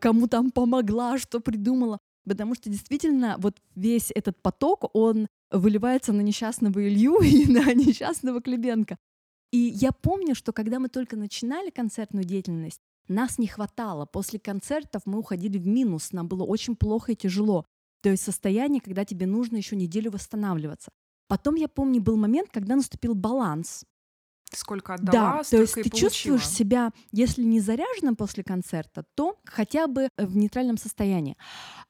кому 0.00 0.28
там 0.28 0.50
помогла, 0.50 1.18
что 1.18 1.40
придумала. 1.40 1.98
Потому 2.24 2.54
что 2.54 2.70
действительно 2.70 3.36
вот 3.38 3.58
весь 3.74 4.10
этот 4.14 4.40
поток, 4.40 4.90
он 4.94 5.26
выливается 5.50 6.12
на 6.12 6.20
несчастного 6.20 6.86
Илью 6.88 7.18
и 7.22 7.46
на 7.46 7.72
несчастного 7.74 8.40
Клебенко. 8.40 8.96
И 9.52 9.58
я 9.58 9.90
помню, 9.90 10.34
что 10.34 10.52
когда 10.52 10.78
мы 10.78 10.88
только 10.88 11.16
начинали 11.16 11.70
концертную 11.70 12.24
деятельность, 12.24 12.80
нас 13.10 13.38
не 13.38 13.46
хватало. 13.46 14.06
После 14.06 14.38
концертов 14.38 15.02
мы 15.04 15.18
уходили 15.18 15.58
в 15.58 15.66
минус, 15.66 16.12
нам 16.12 16.28
было 16.28 16.44
очень 16.44 16.76
плохо 16.76 17.12
и 17.12 17.16
тяжело. 17.16 17.66
То 18.02 18.10
есть 18.10 18.22
состояние, 18.22 18.80
когда 18.80 19.04
тебе 19.04 19.26
нужно 19.26 19.56
еще 19.56 19.76
неделю 19.76 20.10
восстанавливаться. 20.10 20.90
Потом, 21.28 21.54
я 21.54 21.68
помню, 21.68 22.00
был 22.00 22.16
момент, 22.16 22.48
когда 22.50 22.76
наступил 22.76 23.14
баланс. 23.14 23.84
Сколько 24.52 24.94
отдала, 24.94 25.36
да, 25.38 25.44
столько 25.44 25.50
то 25.50 25.60
есть 25.62 25.74
ты 25.74 25.82
получила. 25.82 26.10
чувствуешь 26.10 26.48
себя, 26.48 26.90
если 27.12 27.44
не 27.44 27.60
заряженным 27.60 28.16
после 28.16 28.42
концерта, 28.42 29.04
то 29.14 29.38
хотя 29.44 29.86
бы 29.86 30.08
в 30.16 30.36
нейтральном 30.36 30.76
состоянии. 30.76 31.36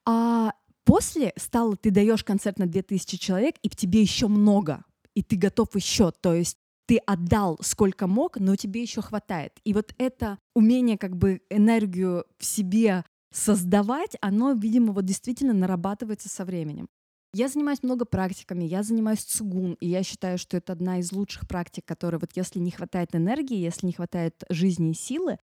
А 0.05 0.53
после 0.85 1.33
стало, 1.37 1.77
ты 1.77 1.91
даешь 1.91 2.23
концерт 2.23 2.59
на 2.59 2.67
2000 2.67 3.17
человек, 3.17 3.55
и 3.63 3.71
тебе 3.71 4.03
еще 4.03 4.29
много, 4.29 4.85
и 5.15 5.23
ты 5.23 5.37
готов 5.37 5.75
еще. 5.75 6.11
То 6.11 6.35
есть 6.35 6.59
ты 6.91 6.97
отдал 7.07 7.57
сколько 7.63 8.09
мог, 8.09 8.41
но 8.41 8.57
тебе 8.57 8.83
еще 8.83 9.01
хватает. 9.01 9.53
И 9.63 9.75
вот 9.75 9.95
это 9.97 10.41
умение 10.57 10.99
как 10.99 11.17
бы 11.17 11.41
энергию 11.49 12.25
в 12.37 12.45
себе 12.45 13.05
создавать, 13.33 14.17
оно, 14.21 14.55
видимо, 14.55 14.93
вот 14.93 15.05
действительно 15.05 15.53
нарабатывается 15.53 16.29
со 16.29 16.45
временем. 16.45 16.89
Я 17.33 17.47
занимаюсь 17.47 17.85
много 17.85 18.07
практиками, 18.07 18.65
я 18.65 18.83
занимаюсь 18.83 19.21
цугун, 19.21 19.75
и 19.75 19.87
я 19.87 20.03
считаю, 20.03 20.37
что 20.37 20.57
это 20.57 20.73
одна 20.73 20.99
из 20.99 21.13
лучших 21.13 21.47
практик, 21.47 21.85
которая 21.85 22.19
вот 22.19 22.33
если 22.35 22.59
не 22.59 22.73
хватает 22.73 23.15
энергии, 23.15 23.57
если 23.57 23.87
не 23.87 23.93
хватает 23.93 24.43
жизни 24.49 24.91
и 24.91 24.95
силы, 24.95 25.39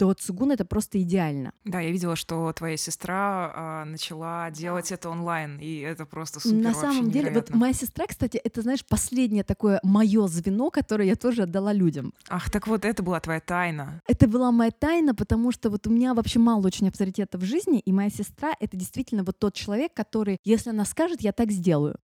то 0.00 0.14
цугун 0.14 0.50
это 0.50 0.64
просто 0.64 0.98
идеально. 1.02 1.52
Да, 1.66 1.80
я 1.80 1.90
видела, 1.90 2.16
что 2.16 2.50
твоя 2.54 2.78
сестра 2.78 3.52
а, 3.54 3.84
начала 3.84 4.50
делать 4.50 4.90
это 4.92 5.10
онлайн, 5.10 5.58
и 5.58 5.80
это 5.80 6.06
просто 6.06 6.40
супер 6.40 6.56
На 6.56 6.72
самом 6.72 7.10
деле, 7.10 7.26
вот 7.26 7.30
невероятно. 7.32 7.56
моя 7.58 7.74
сестра, 7.74 8.06
кстати, 8.06 8.38
это, 8.38 8.62
знаешь, 8.62 8.82
последнее 8.82 9.44
такое 9.44 9.78
мое 9.82 10.26
звено, 10.26 10.70
которое 10.70 11.06
я 11.06 11.16
тоже 11.16 11.42
отдала 11.42 11.74
людям. 11.74 12.14
Ах, 12.30 12.50
так 12.50 12.66
вот, 12.66 12.86
это 12.86 13.02
была 13.02 13.20
твоя 13.20 13.40
тайна. 13.40 14.00
Это 14.08 14.26
была 14.26 14.50
моя 14.52 14.70
тайна, 14.70 15.14
потому 15.14 15.52
что 15.52 15.68
вот 15.68 15.86
у 15.86 15.90
меня 15.90 16.14
вообще 16.14 16.38
мало 16.38 16.66
очень 16.66 16.88
авторитетов 16.88 17.42
в 17.42 17.44
жизни, 17.44 17.78
и 17.80 17.92
моя 17.92 18.08
сестра— 18.08 18.54
это 18.58 18.78
действительно 18.78 19.22
вот 19.22 19.38
тот 19.38 19.52
человек, 19.52 19.92
который, 19.92 20.38
если 20.44 20.70
она 20.70 20.86
скажет, 20.86 21.20
я 21.20 21.32
так 21.32 21.50
сделаю. 21.50 21.98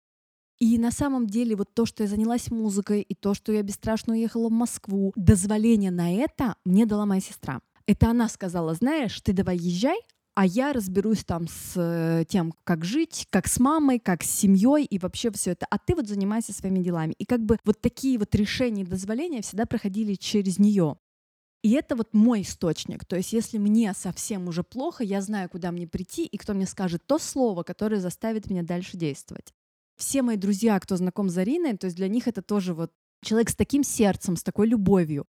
И 0.58 0.78
на 0.78 0.92
самом 0.92 1.28
деле 1.28 1.56
вот 1.56 1.74
то, 1.74 1.86
что 1.86 2.04
я 2.04 2.10
занялась 2.10 2.50
музыкой, 2.50 3.02
и 3.02 3.14
то, 3.14 3.34
что 3.34 3.52
я 3.52 3.62
бесстрашно 3.62 4.14
уехала 4.14 4.50
в 4.50 4.52
Москву, 4.52 5.12
дозволение 5.16 5.92
на 5.92 6.12
это 6.12 6.56
мне 6.66 6.86
дала 6.86 7.06
моя 7.06 7.22
сестра. 7.22 7.60
Это 7.86 8.10
она 8.10 8.30
сказала, 8.30 8.74
знаешь, 8.74 9.20
ты 9.22 9.34
давай 9.34 9.58
езжай, 9.58 10.00
а 10.36 10.46
я 10.46 10.74
разберусь 10.74 11.24
там 11.24 11.48
с 11.48 11.74
э, 11.76 12.26
тем, 12.28 12.54
как 12.64 12.86
жить, 12.86 13.28
как 13.30 13.48
с 13.48 13.60
мамой, 13.60 14.00
как 14.00 14.24
с 14.24 14.30
семьей 14.30 14.86
и 14.86 14.98
вообще 14.98 15.30
все 15.32 15.52
это. 15.52 15.68
А 15.70 15.78
ты 15.78 15.96
вот 15.96 16.08
занимайся 16.08 16.54
своими 16.54 16.80
делами. 16.80 17.14
И 17.20 17.26
как 17.26 17.42
бы 17.42 17.58
вот 17.64 17.82
такие 17.82 18.18
вот 18.18 18.34
решения 18.34 18.82
и 18.82 18.86
дозволения 18.86 19.42
всегда 19.42 19.66
проходили 19.66 20.16
через 20.16 20.58
нее. 20.58 20.98
И 21.62 21.72
это 21.72 21.96
вот 21.96 22.14
мой 22.14 22.42
источник. 22.42 23.06
То 23.06 23.16
есть 23.16 23.32
если 23.32 23.58
мне 23.58 23.94
совсем 23.94 24.48
уже 24.48 24.64
плохо, 24.64 25.04
я 25.04 25.22
знаю, 25.22 25.50
куда 25.50 25.72
мне 25.72 25.88
прийти 25.88 26.26
и 26.26 26.38
кто 26.38 26.54
мне 26.54 26.66
скажет 26.66 27.04
то 27.06 27.20
слово, 27.20 27.64
которое 27.64 28.02
заставит 28.02 28.50
меня 28.50 28.64
дальше 28.64 28.98
действовать. 28.98 29.54
все 29.96 30.24
мои 30.24 30.38
друзья, 30.38 30.80
кто 30.80 30.98
знаком 30.98 31.30
с 31.30 31.34
Зариной, 31.34 31.78
то 31.78 31.86
есть 31.86 31.96
для 31.96 32.08
них 32.08 32.28
это 32.28 32.42
тоже 32.42 32.74
вот 32.74 32.92
человек 33.22 33.50
с 33.50 33.56
таким 33.56 33.84
сердцем, 33.84 34.36
с 34.36 34.44
такой 34.44 34.68
любовью. 34.68 35.26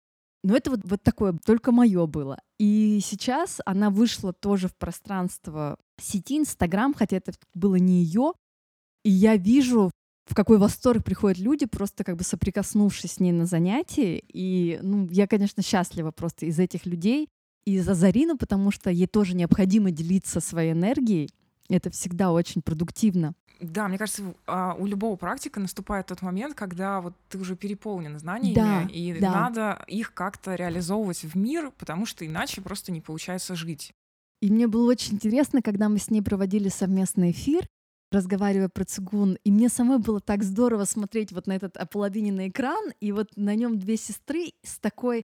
Но 0.43 0.55
это 0.55 0.71
вот, 0.71 0.81
вот 0.83 1.03
такое 1.03 1.37
только 1.45 1.71
мое 1.71 2.05
было. 2.07 2.39
И 2.59 2.99
сейчас 3.03 3.59
она 3.65 3.89
вышла 3.89 4.33
тоже 4.33 4.67
в 4.67 4.75
пространство 4.75 5.77
сети 5.99 6.39
Инстаграм, 6.39 6.93
хотя 6.93 7.17
это 7.17 7.33
было 7.53 7.75
не 7.75 8.03
ее. 8.03 8.33
И 9.03 9.11
я 9.11 9.37
вижу, 9.37 9.91
в 10.25 10.33
какой 10.33 10.57
восторг 10.57 11.03
приходят 11.03 11.37
люди, 11.37 11.65
просто 11.65 12.03
как 12.03 12.17
бы 12.17 12.23
соприкоснувшись 12.23 13.13
с 13.13 13.19
ней 13.19 13.31
на 13.31 13.45
занятии. 13.45 14.23
И 14.33 14.79
ну, 14.81 15.07
я, 15.11 15.27
конечно, 15.27 15.61
счастлива 15.61 16.11
просто 16.11 16.47
из 16.47 16.59
этих 16.59 16.85
людей, 16.85 17.29
и 17.65 17.79
за 17.79 17.93
Зарину, 17.93 18.37
потому 18.37 18.71
что 18.71 18.89
ей 18.89 19.07
тоже 19.07 19.35
необходимо 19.35 19.91
делиться 19.91 20.39
своей 20.39 20.71
энергией. 20.71 21.29
Это 21.71 21.89
всегда 21.89 22.31
очень 22.31 22.61
продуктивно. 22.61 23.33
Да, 23.61 23.87
мне 23.87 23.99
кажется, 23.99 24.23
а, 24.47 24.75
у 24.77 24.87
любого 24.87 25.15
практика 25.15 25.59
наступает 25.59 26.07
тот 26.07 26.23
момент, 26.23 26.55
когда 26.55 26.99
вот 26.99 27.13
ты 27.29 27.37
уже 27.37 27.55
переполнен 27.55 28.17
знаниями, 28.17 28.55
да, 28.55 28.87
и 28.91 29.19
да. 29.19 29.31
надо 29.31 29.83
их 29.87 30.13
как-то 30.13 30.55
реализовывать 30.55 31.23
в 31.23 31.35
мир, 31.35 31.71
потому 31.77 32.07
что 32.07 32.25
иначе 32.25 32.61
просто 32.61 32.91
не 32.91 33.01
получается 33.01 33.55
жить. 33.55 33.93
И 34.41 34.51
мне 34.51 34.67
было 34.67 34.89
очень 34.89 35.13
интересно, 35.13 35.61
когда 35.61 35.89
мы 35.89 35.99
с 35.99 36.09
ней 36.09 36.21
проводили 36.21 36.69
совместный 36.69 37.29
эфир, 37.29 37.67
разговаривая 38.11 38.69
про 38.69 38.83
цигун, 38.83 39.37
и 39.43 39.51
мне 39.51 39.69
самой 39.69 39.99
было 39.99 40.19
так 40.19 40.43
здорово 40.43 40.85
смотреть 40.85 41.31
вот 41.31 41.45
на 41.45 41.53
этот 41.53 41.77
ополовиненный 41.77 42.49
экран, 42.49 42.91
и 42.99 43.11
вот 43.11 43.29
на 43.35 43.53
нем 43.53 43.77
две 43.77 43.95
сестры 43.95 44.53
с 44.63 44.79
такой 44.79 45.23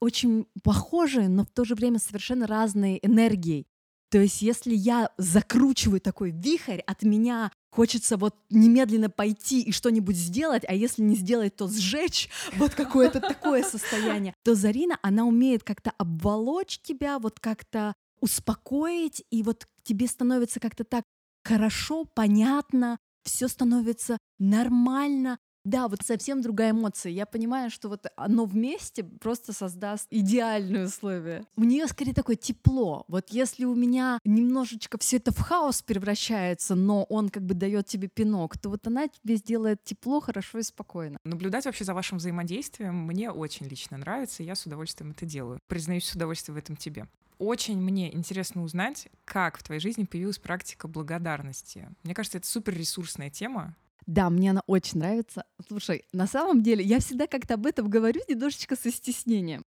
очень 0.00 0.46
похожей, 0.62 1.26
но 1.26 1.44
в 1.44 1.50
то 1.50 1.64
же 1.64 1.74
время 1.74 1.98
совершенно 1.98 2.46
разной 2.46 3.00
энергией. 3.02 3.66
То 4.14 4.20
есть 4.20 4.42
если 4.42 4.72
я 4.72 5.10
закручиваю 5.18 6.00
такой 6.00 6.30
вихрь, 6.30 6.78
от 6.86 7.02
меня 7.02 7.50
хочется 7.72 8.16
вот 8.16 8.36
немедленно 8.48 9.10
пойти 9.10 9.60
и 9.60 9.72
что-нибудь 9.72 10.14
сделать, 10.14 10.62
а 10.68 10.72
если 10.72 11.02
не 11.02 11.16
сделать, 11.16 11.56
то 11.56 11.66
сжечь, 11.66 12.28
вот 12.56 12.76
какое-то 12.76 13.18
такое 13.18 13.64
состояние, 13.64 14.32
то 14.44 14.54
Зарина, 14.54 15.00
она 15.02 15.24
умеет 15.24 15.64
как-то 15.64 15.90
обволочь 15.98 16.78
тебя, 16.78 17.18
вот 17.18 17.40
как-то 17.40 17.92
успокоить, 18.20 19.24
и 19.32 19.42
вот 19.42 19.66
тебе 19.82 20.06
становится 20.06 20.60
как-то 20.60 20.84
так 20.84 21.02
хорошо, 21.44 22.04
понятно, 22.04 22.98
все 23.24 23.48
становится 23.48 24.18
нормально, 24.38 25.40
да, 25.64 25.88
вот 25.88 26.00
совсем 26.04 26.42
другая 26.42 26.72
эмоция. 26.72 27.10
Я 27.10 27.26
понимаю, 27.26 27.70
что 27.70 27.88
вот 27.88 28.06
оно 28.16 28.44
вместе 28.44 29.02
просто 29.02 29.52
создаст 29.52 30.06
идеальные 30.10 30.86
условия. 30.86 31.44
У 31.56 31.64
нее 31.64 31.86
скорее 31.86 32.12
такое 32.12 32.36
тепло. 32.36 33.04
Вот 33.08 33.30
если 33.30 33.64
у 33.64 33.74
меня 33.74 34.18
немножечко 34.24 34.98
все 34.98 35.16
это 35.16 35.32
в 35.32 35.40
хаос 35.40 35.82
превращается, 35.82 36.74
но 36.74 37.04
он 37.04 37.30
как 37.30 37.44
бы 37.44 37.54
дает 37.54 37.86
тебе 37.86 38.08
пинок, 38.08 38.58
то 38.58 38.68
вот 38.68 38.86
она 38.86 39.08
тебе 39.08 39.36
сделает 39.36 39.82
тепло, 39.84 40.20
хорошо 40.20 40.58
и 40.58 40.62
спокойно. 40.62 41.18
Наблюдать 41.24 41.64
вообще 41.64 41.84
за 41.84 41.94
вашим 41.94 42.18
взаимодействием 42.18 42.94
мне 42.94 43.30
очень 43.30 43.66
лично 43.66 43.96
нравится, 43.96 44.42
и 44.42 44.46
я 44.46 44.54
с 44.54 44.66
удовольствием 44.66 45.12
это 45.12 45.24
делаю. 45.24 45.60
Признаюсь 45.66 46.04
с 46.04 46.14
удовольствием 46.14 46.56
в 46.56 46.58
этом 46.58 46.76
тебе. 46.76 47.06
Очень 47.38 47.80
мне 47.80 48.14
интересно 48.14 48.62
узнать, 48.62 49.08
как 49.24 49.58
в 49.58 49.62
твоей 49.62 49.80
жизни 49.80 50.04
появилась 50.04 50.38
практика 50.38 50.86
благодарности. 50.86 51.88
Мне 52.04 52.14
кажется, 52.14 52.38
это 52.38 52.46
супер 52.46 52.74
ресурсная 52.74 53.28
тема, 53.28 53.74
да, 54.06 54.30
мне 54.30 54.50
она 54.50 54.62
очень 54.66 54.98
нравится. 54.98 55.44
Слушай, 55.66 56.04
на 56.12 56.26
самом 56.26 56.62
деле 56.62 56.84
я 56.84 57.00
всегда 57.00 57.26
как-то 57.26 57.54
об 57.54 57.66
этом 57.66 57.88
говорю 57.88 58.20
немножечко 58.28 58.76
со 58.76 58.90
стеснением. 58.90 59.64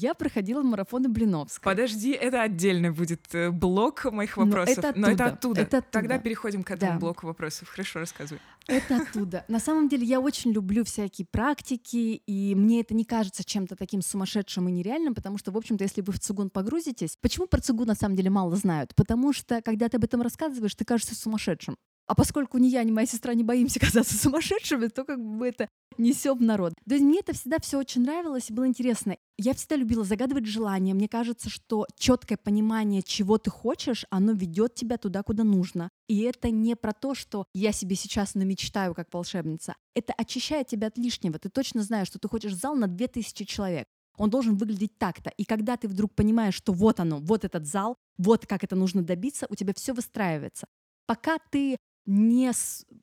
Я 0.00 0.14
проходила 0.14 0.62
марафоны 0.62 1.08
Блиновской. 1.08 1.60
Подожди, 1.60 2.12
это 2.12 2.42
отдельно 2.42 2.92
будет 2.92 3.34
э, 3.34 3.50
блок 3.50 4.04
моих 4.04 4.36
вопросов. 4.36 4.76
Но 4.76 4.80
это 4.80 4.88
оттуда. 4.90 5.00
Но 5.00 5.12
это 5.12 5.24
оттуда. 5.24 5.60
Это 5.62 5.78
оттуда. 5.78 5.92
Тогда 5.92 6.18
переходим 6.18 6.62
к 6.62 6.70
этому 6.70 6.92
да. 6.92 6.98
блоку 6.98 7.26
вопросов. 7.26 7.68
Хорошо, 7.68 7.98
рассказывай. 7.98 8.40
Это 8.68 8.98
оттуда. 8.98 9.44
На 9.48 9.58
самом 9.58 9.88
деле 9.88 10.06
я 10.06 10.20
очень 10.20 10.52
люблю 10.52 10.84
всякие 10.84 11.26
практики, 11.28 12.22
и 12.26 12.54
мне 12.54 12.80
это 12.80 12.94
не 12.94 13.04
кажется 13.04 13.42
чем-то 13.42 13.74
таким 13.74 14.00
сумасшедшим 14.00 14.68
и 14.68 14.72
нереальным, 14.72 15.16
потому 15.16 15.36
что, 15.36 15.50
в 15.50 15.56
общем-то, 15.56 15.82
если 15.82 16.00
вы 16.00 16.12
в 16.12 16.20
цигун 16.20 16.48
погрузитесь... 16.48 17.16
Почему 17.20 17.48
про 17.48 17.60
цигун 17.60 17.88
на 17.88 17.96
самом 17.96 18.14
деле 18.14 18.30
мало 18.30 18.54
знают? 18.54 18.94
Потому 18.94 19.32
что, 19.32 19.62
когда 19.62 19.88
ты 19.88 19.96
об 19.96 20.04
этом 20.04 20.22
рассказываешь, 20.22 20.76
ты 20.76 20.84
кажешься 20.84 21.16
сумасшедшим. 21.16 21.76
А 22.08 22.14
поскольку 22.14 22.56
ни 22.56 22.68
я, 22.68 22.82
ни 22.84 22.90
моя 22.90 23.06
сестра 23.06 23.34
не 23.34 23.44
боимся 23.44 23.78
казаться 23.80 24.16
сумасшедшими, 24.16 24.86
то 24.88 25.04
как 25.04 25.20
бы 25.20 25.46
это 25.46 25.68
несем 25.98 26.38
в 26.38 26.42
народ. 26.42 26.72
То 26.88 26.94
есть 26.94 27.04
мне 27.04 27.20
это 27.20 27.34
всегда 27.34 27.58
все 27.60 27.78
очень 27.78 28.02
нравилось 28.02 28.48
и 28.48 28.52
было 28.54 28.66
интересно. 28.66 29.16
Я 29.36 29.52
всегда 29.52 29.76
любила 29.76 30.04
загадывать 30.04 30.46
желания. 30.46 30.94
Мне 30.94 31.06
кажется, 31.06 31.50
что 31.50 31.86
четкое 31.98 32.38
понимание, 32.38 33.02
чего 33.02 33.36
ты 33.36 33.50
хочешь, 33.50 34.06
оно 34.08 34.32
ведет 34.32 34.74
тебя 34.74 34.96
туда, 34.96 35.22
куда 35.22 35.44
нужно. 35.44 35.90
И 36.08 36.22
это 36.22 36.50
не 36.50 36.76
про 36.76 36.94
то, 36.94 37.14
что 37.14 37.44
я 37.54 37.72
себе 37.72 37.94
сейчас 37.94 38.34
намечтаю 38.34 38.94
как 38.94 39.12
волшебница. 39.12 39.74
Это 39.94 40.14
очищает 40.14 40.68
тебя 40.68 40.86
от 40.86 40.96
лишнего. 40.96 41.38
Ты 41.38 41.50
точно 41.50 41.82
знаешь, 41.82 42.08
что 42.08 42.18
ты 42.18 42.26
хочешь 42.26 42.54
зал 42.54 42.74
на 42.74 42.86
2000 42.86 43.44
человек. 43.44 43.86
Он 44.16 44.30
должен 44.30 44.56
выглядеть 44.56 44.96
так-то. 44.98 45.30
И 45.36 45.44
когда 45.44 45.76
ты 45.76 45.88
вдруг 45.88 46.14
понимаешь, 46.14 46.54
что 46.54 46.72
вот 46.72 47.00
оно, 47.00 47.18
вот 47.20 47.44
этот 47.44 47.66
зал, 47.66 47.96
вот 48.16 48.46
как 48.46 48.64
это 48.64 48.76
нужно 48.76 49.02
добиться, 49.02 49.46
у 49.50 49.54
тебя 49.54 49.74
все 49.76 49.92
выстраивается. 49.92 50.66
Пока 51.06 51.38
ты 51.50 51.76
не 52.08 52.52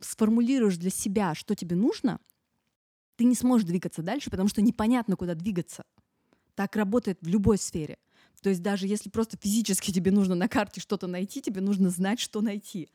сформулируешь 0.01 0.77
для 0.77 0.89
себя, 0.89 1.35
что 1.35 1.55
тебе 1.55 1.75
нужно, 1.75 2.19
ты 3.15 3.23
не 3.23 3.35
сможешь 3.35 3.67
двигаться 3.67 4.01
дальше, 4.01 4.29
потому 4.29 4.49
что 4.49 4.61
непонятно, 4.61 5.15
куда 5.15 5.35
двигаться. 5.35 5.85
Так 6.55 6.75
работает 6.75 7.19
в 7.21 7.27
любой 7.27 7.57
сфере. 7.57 7.97
То 8.41 8.49
есть 8.49 8.61
даже 8.61 8.87
если 8.87 9.09
просто 9.09 9.37
физически 9.37 9.91
тебе 9.91 10.11
нужно 10.11 10.35
на 10.35 10.47
карте 10.47 10.81
что-то 10.81 11.07
найти, 11.07 11.41
тебе 11.41 11.61
нужно 11.61 11.89
знать, 11.89 12.19
что 12.19 12.41
найти. 12.41 12.89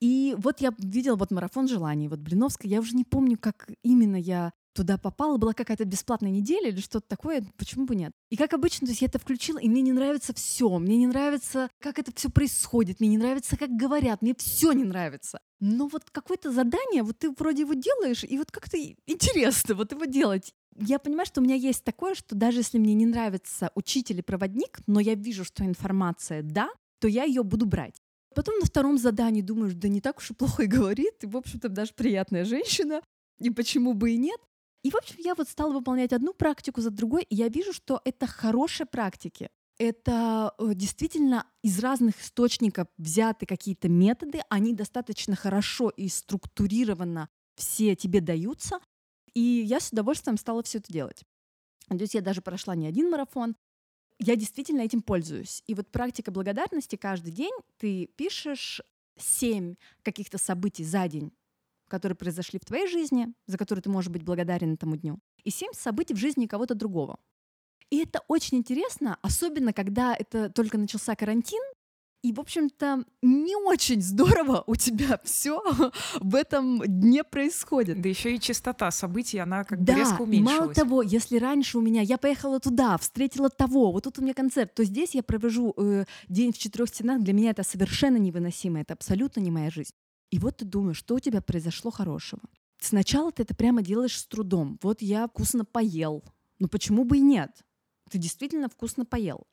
И 0.00 0.34
вот 0.38 0.60
я 0.60 0.74
видела 0.78 1.16
вот 1.16 1.30
марафон 1.30 1.68
желаний, 1.68 2.08
вот 2.08 2.20
Блиновская, 2.20 2.70
я 2.70 2.80
уже 2.80 2.94
не 2.94 3.04
помню, 3.04 3.38
как 3.38 3.70
именно 3.82 4.16
я 4.16 4.52
туда 4.74 4.98
попала, 4.98 5.38
была 5.38 5.54
какая-то 5.54 5.84
бесплатная 5.84 6.30
неделя 6.30 6.68
или 6.68 6.80
что-то 6.80 7.08
такое, 7.08 7.44
почему 7.56 7.86
бы 7.86 7.94
нет? 7.94 8.12
И 8.30 8.36
как 8.36 8.52
обычно, 8.52 8.86
то 8.86 8.90
есть 8.90 9.00
я 9.00 9.06
это 9.06 9.18
включила, 9.18 9.58
и 9.58 9.68
мне 9.68 9.80
не 9.80 9.92
нравится 9.92 10.34
все, 10.34 10.78
мне 10.78 10.96
не 10.96 11.06
нравится, 11.06 11.70
как 11.78 11.98
это 11.98 12.12
все 12.14 12.28
происходит, 12.28 13.00
мне 13.00 13.08
не 13.08 13.18
нравится, 13.18 13.56
как 13.56 13.70
говорят, 13.70 14.20
мне 14.20 14.34
все 14.34 14.72
не 14.72 14.84
нравится. 14.84 15.38
Но 15.60 15.86
вот 15.86 16.10
какое-то 16.10 16.52
задание, 16.52 17.02
вот 17.02 17.18
ты 17.18 17.30
вроде 17.30 17.62
его 17.62 17.74
делаешь, 17.74 18.24
и 18.24 18.36
вот 18.36 18.50
как-то 18.50 18.76
интересно 19.06 19.74
вот 19.74 19.92
его 19.92 20.04
делать. 20.04 20.52
Я 20.76 20.98
понимаю, 20.98 21.26
что 21.26 21.40
у 21.40 21.44
меня 21.44 21.54
есть 21.54 21.84
такое, 21.84 22.14
что 22.14 22.34
даже 22.34 22.58
если 22.58 22.78
мне 22.78 22.94
не 22.94 23.06
нравится 23.06 23.70
учитель 23.74 24.18
и 24.18 24.22
проводник, 24.22 24.80
но 24.86 24.98
я 24.98 25.14
вижу, 25.14 25.44
что 25.44 25.64
информация 25.64 26.42
да, 26.42 26.68
то 26.98 27.08
я 27.08 27.24
ее 27.24 27.44
буду 27.44 27.64
брать. 27.64 28.02
Потом 28.34 28.58
на 28.58 28.66
втором 28.66 28.98
задании 28.98 29.42
думаешь, 29.42 29.74
да 29.74 29.88
не 29.88 30.00
так 30.00 30.18
уж 30.18 30.32
и 30.32 30.34
плохо 30.34 30.64
и 30.64 30.66
говорит, 30.66 31.22
и, 31.22 31.26
в 31.26 31.36
общем-то, 31.36 31.68
даже 31.68 31.92
приятная 31.94 32.44
женщина, 32.44 33.00
и 33.38 33.50
почему 33.50 33.94
бы 33.94 34.10
и 34.10 34.16
нет. 34.16 34.40
И, 34.84 34.90
в 34.90 34.96
общем, 34.96 35.16
я 35.18 35.34
вот 35.34 35.48
стала 35.48 35.72
выполнять 35.72 36.12
одну 36.12 36.34
практику 36.34 36.82
за 36.82 36.90
другой, 36.90 37.22
и 37.22 37.34
я 37.34 37.48
вижу, 37.48 37.72
что 37.72 38.02
это 38.04 38.26
хорошие 38.26 38.86
практики. 38.86 39.48
Это 39.78 40.54
э, 40.58 40.74
действительно 40.74 41.46
из 41.62 41.80
разных 41.80 42.20
источников 42.20 42.86
взяты 42.98 43.46
какие-то 43.46 43.88
методы, 43.88 44.42
они 44.50 44.74
достаточно 44.74 45.34
хорошо 45.34 45.88
и 45.88 46.08
структурированно 46.08 47.28
все 47.56 47.96
тебе 47.96 48.20
даются, 48.20 48.78
и 49.32 49.40
я 49.40 49.80
с 49.80 49.90
удовольствием 49.90 50.36
стала 50.36 50.62
все 50.62 50.78
это 50.78 50.92
делать. 50.92 51.24
То 51.88 51.96
есть 51.96 52.14
я 52.14 52.20
даже 52.20 52.42
прошла 52.42 52.76
не 52.76 52.86
один 52.86 53.10
марафон, 53.10 53.56
я 54.18 54.36
действительно 54.36 54.82
этим 54.82 55.02
пользуюсь. 55.02 55.62
И 55.66 55.74
вот 55.74 55.90
практика 55.90 56.30
благодарности 56.30 56.96
каждый 56.96 57.32
день 57.32 57.54
ты 57.78 58.06
пишешь 58.16 58.80
семь 59.18 59.76
каких-то 60.02 60.38
событий 60.38 60.84
за 60.84 61.08
день, 61.08 61.32
которые 61.88 62.16
произошли 62.16 62.58
в 62.58 62.64
твоей 62.64 62.88
жизни, 62.88 63.32
за 63.46 63.58
которые 63.58 63.82
ты 63.82 63.90
можешь 63.90 64.10
быть 64.10 64.22
благодарен 64.22 64.74
этому 64.74 64.96
дню, 64.96 65.18
и 65.42 65.50
семь 65.50 65.72
событий 65.72 66.14
в 66.14 66.18
жизни 66.18 66.46
кого-то 66.46 66.74
другого. 66.74 67.18
И 67.90 67.98
это 67.98 68.20
очень 68.28 68.58
интересно, 68.58 69.18
особенно 69.22 69.72
когда 69.72 70.14
это 70.14 70.50
только 70.50 70.78
начался 70.78 71.14
карантин, 71.14 71.62
и, 72.24 72.32
в 72.32 72.40
общем-то, 72.40 73.04
не 73.20 73.54
очень 73.54 74.00
здорово 74.00 74.64
у 74.66 74.76
тебя 74.76 75.20
все 75.24 75.62
в 76.20 76.34
этом 76.34 76.80
дне 76.86 77.22
происходит. 77.22 78.00
Да 78.00 78.08
еще 78.08 78.34
и 78.34 78.40
частота 78.40 78.90
событий, 78.90 79.36
она 79.36 79.62
как 79.64 79.80
бы 79.80 79.84
да, 79.84 79.94
резко 79.94 80.22
уменьшилась. 80.22 80.58
мало 80.58 80.74
того, 80.74 81.02
если 81.02 81.36
раньше 81.36 81.76
у 81.76 81.82
меня 81.82 82.00
я 82.00 82.16
поехала 82.16 82.60
туда, 82.60 82.96
встретила 82.96 83.50
того, 83.50 83.92
вот 83.92 84.04
тут 84.04 84.18
у 84.18 84.22
меня 84.22 84.32
концерт, 84.32 84.74
то 84.74 84.84
здесь 84.84 85.14
я 85.14 85.22
провожу 85.22 85.74
э, 85.76 86.06
день 86.28 86.54
в 86.54 86.56
четырех 86.56 86.88
стенах. 86.88 87.22
Для 87.22 87.34
меня 87.34 87.50
это 87.50 87.62
совершенно 87.62 88.16
невыносимо, 88.16 88.80
это 88.80 88.94
абсолютно 88.94 89.40
не 89.40 89.50
моя 89.50 89.68
жизнь. 89.68 89.92
И 90.34 90.38
вот 90.40 90.56
ты 90.56 90.64
думаешь, 90.64 90.96
что 90.96 91.14
у 91.14 91.20
тебя 91.20 91.40
произошло 91.40 91.92
хорошего. 91.92 92.42
Сначала 92.80 93.30
ты 93.30 93.44
это 93.44 93.54
прямо 93.54 93.82
делаешь 93.82 94.18
с 94.18 94.26
трудом. 94.26 94.80
Вот 94.82 95.00
я 95.00 95.28
вкусно 95.28 95.64
поел. 95.64 96.24
Ну 96.58 96.66
почему 96.66 97.04
бы 97.04 97.18
и 97.18 97.20
нет? 97.20 97.50
Ты 98.10 98.18
действительно 98.18 98.68
вкусно 98.68 99.04
поел. 99.04 99.46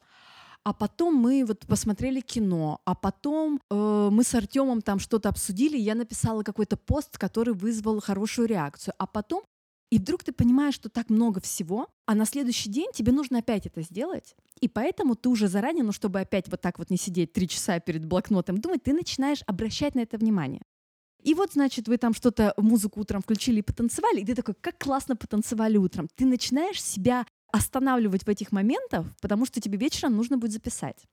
А 0.63 0.73
потом 0.73 1.13
мы 1.13 1.45
вот 1.45 1.67
посмотрели 1.67 2.19
кино, 2.19 2.81
а 2.83 2.95
потом 2.95 3.61
э, 3.69 4.09
мы 4.11 4.23
с 4.23 4.33
Артемом 4.33 4.81
там 4.81 4.97
что-то 4.97 5.29
обсудили, 5.29 5.77
я 5.77 5.93
написала 5.93 6.41
какой-то 6.41 6.77
пост, 6.77 7.15
который 7.19 7.53
вызвал 7.53 8.01
хорошую 8.01 8.47
реакцию. 8.47 8.95
А 8.97 9.05
потом 9.05 9.43
и 9.91 9.99
вдруг 9.99 10.23
ты 10.23 10.31
понимаешь, 10.31 10.73
что 10.73 10.89
так 10.89 11.09
много 11.09 11.41
всего, 11.41 11.89
а 12.07 12.15
на 12.15 12.25
следующий 12.25 12.69
день 12.69 12.89
тебе 12.91 13.11
нужно 13.11 13.39
опять 13.39 13.67
это 13.67 13.83
сделать. 13.83 14.35
И 14.61 14.67
поэтому 14.67 15.15
ты 15.15 15.29
уже 15.29 15.47
заранее, 15.47 15.83
ну 15.83 15.91
чтобы 15.91 16.21
опять 16.21 16.49
вот 16.49 16.61
так 16.61 16.79
вот 16.79 16.89
не 16.89 16.97
сидеть 16.97 17.33
три 17.33 17.47
часа 17.47 17.79
перед 17.79 18.05
блокнотом 18.05 18.57
думать, 18.57 18.81
ты 18.81 18.93
начинаешь 18.93 19.43
обращать 19.45 19.93
на 19.93 19.99
это 19.99 20.17
внимание. 20.17 20.61
И 21.23 21.33
вот, 21.33 21.53
значит, 21.53 21.87
вы 21.87 21.97
там 21.97 22.13
что-то, 22.13 22.53
музыку 22.57 23.01
утром 23.01 23.21
включили 23.21 23.59
и 23.59 23.61
потанцевали, 23.61 24.21
и 24.21 24.25
ты 24.25 24.35
такой, 24.35 24.55
как 24.59 24.77
классно 24.77 25.15
потанцевали 25.15 25.77
утром. 25.77 26.07
Ты 26.15 26.25
начинаешь 26.25 26.81
себя 26.81 27.25
останавливать 27.51 28.23
в 28.23 28.29
этих 28.29 28.51
моментах, 28.51 29.05
потому 29.21 29.45
что 29.45 29.61
тебе 29.61 29.77
вечером 29.77 30.15
нужно 30.15 30.37
будет 30.37 30.53
записать. 30.53 31.05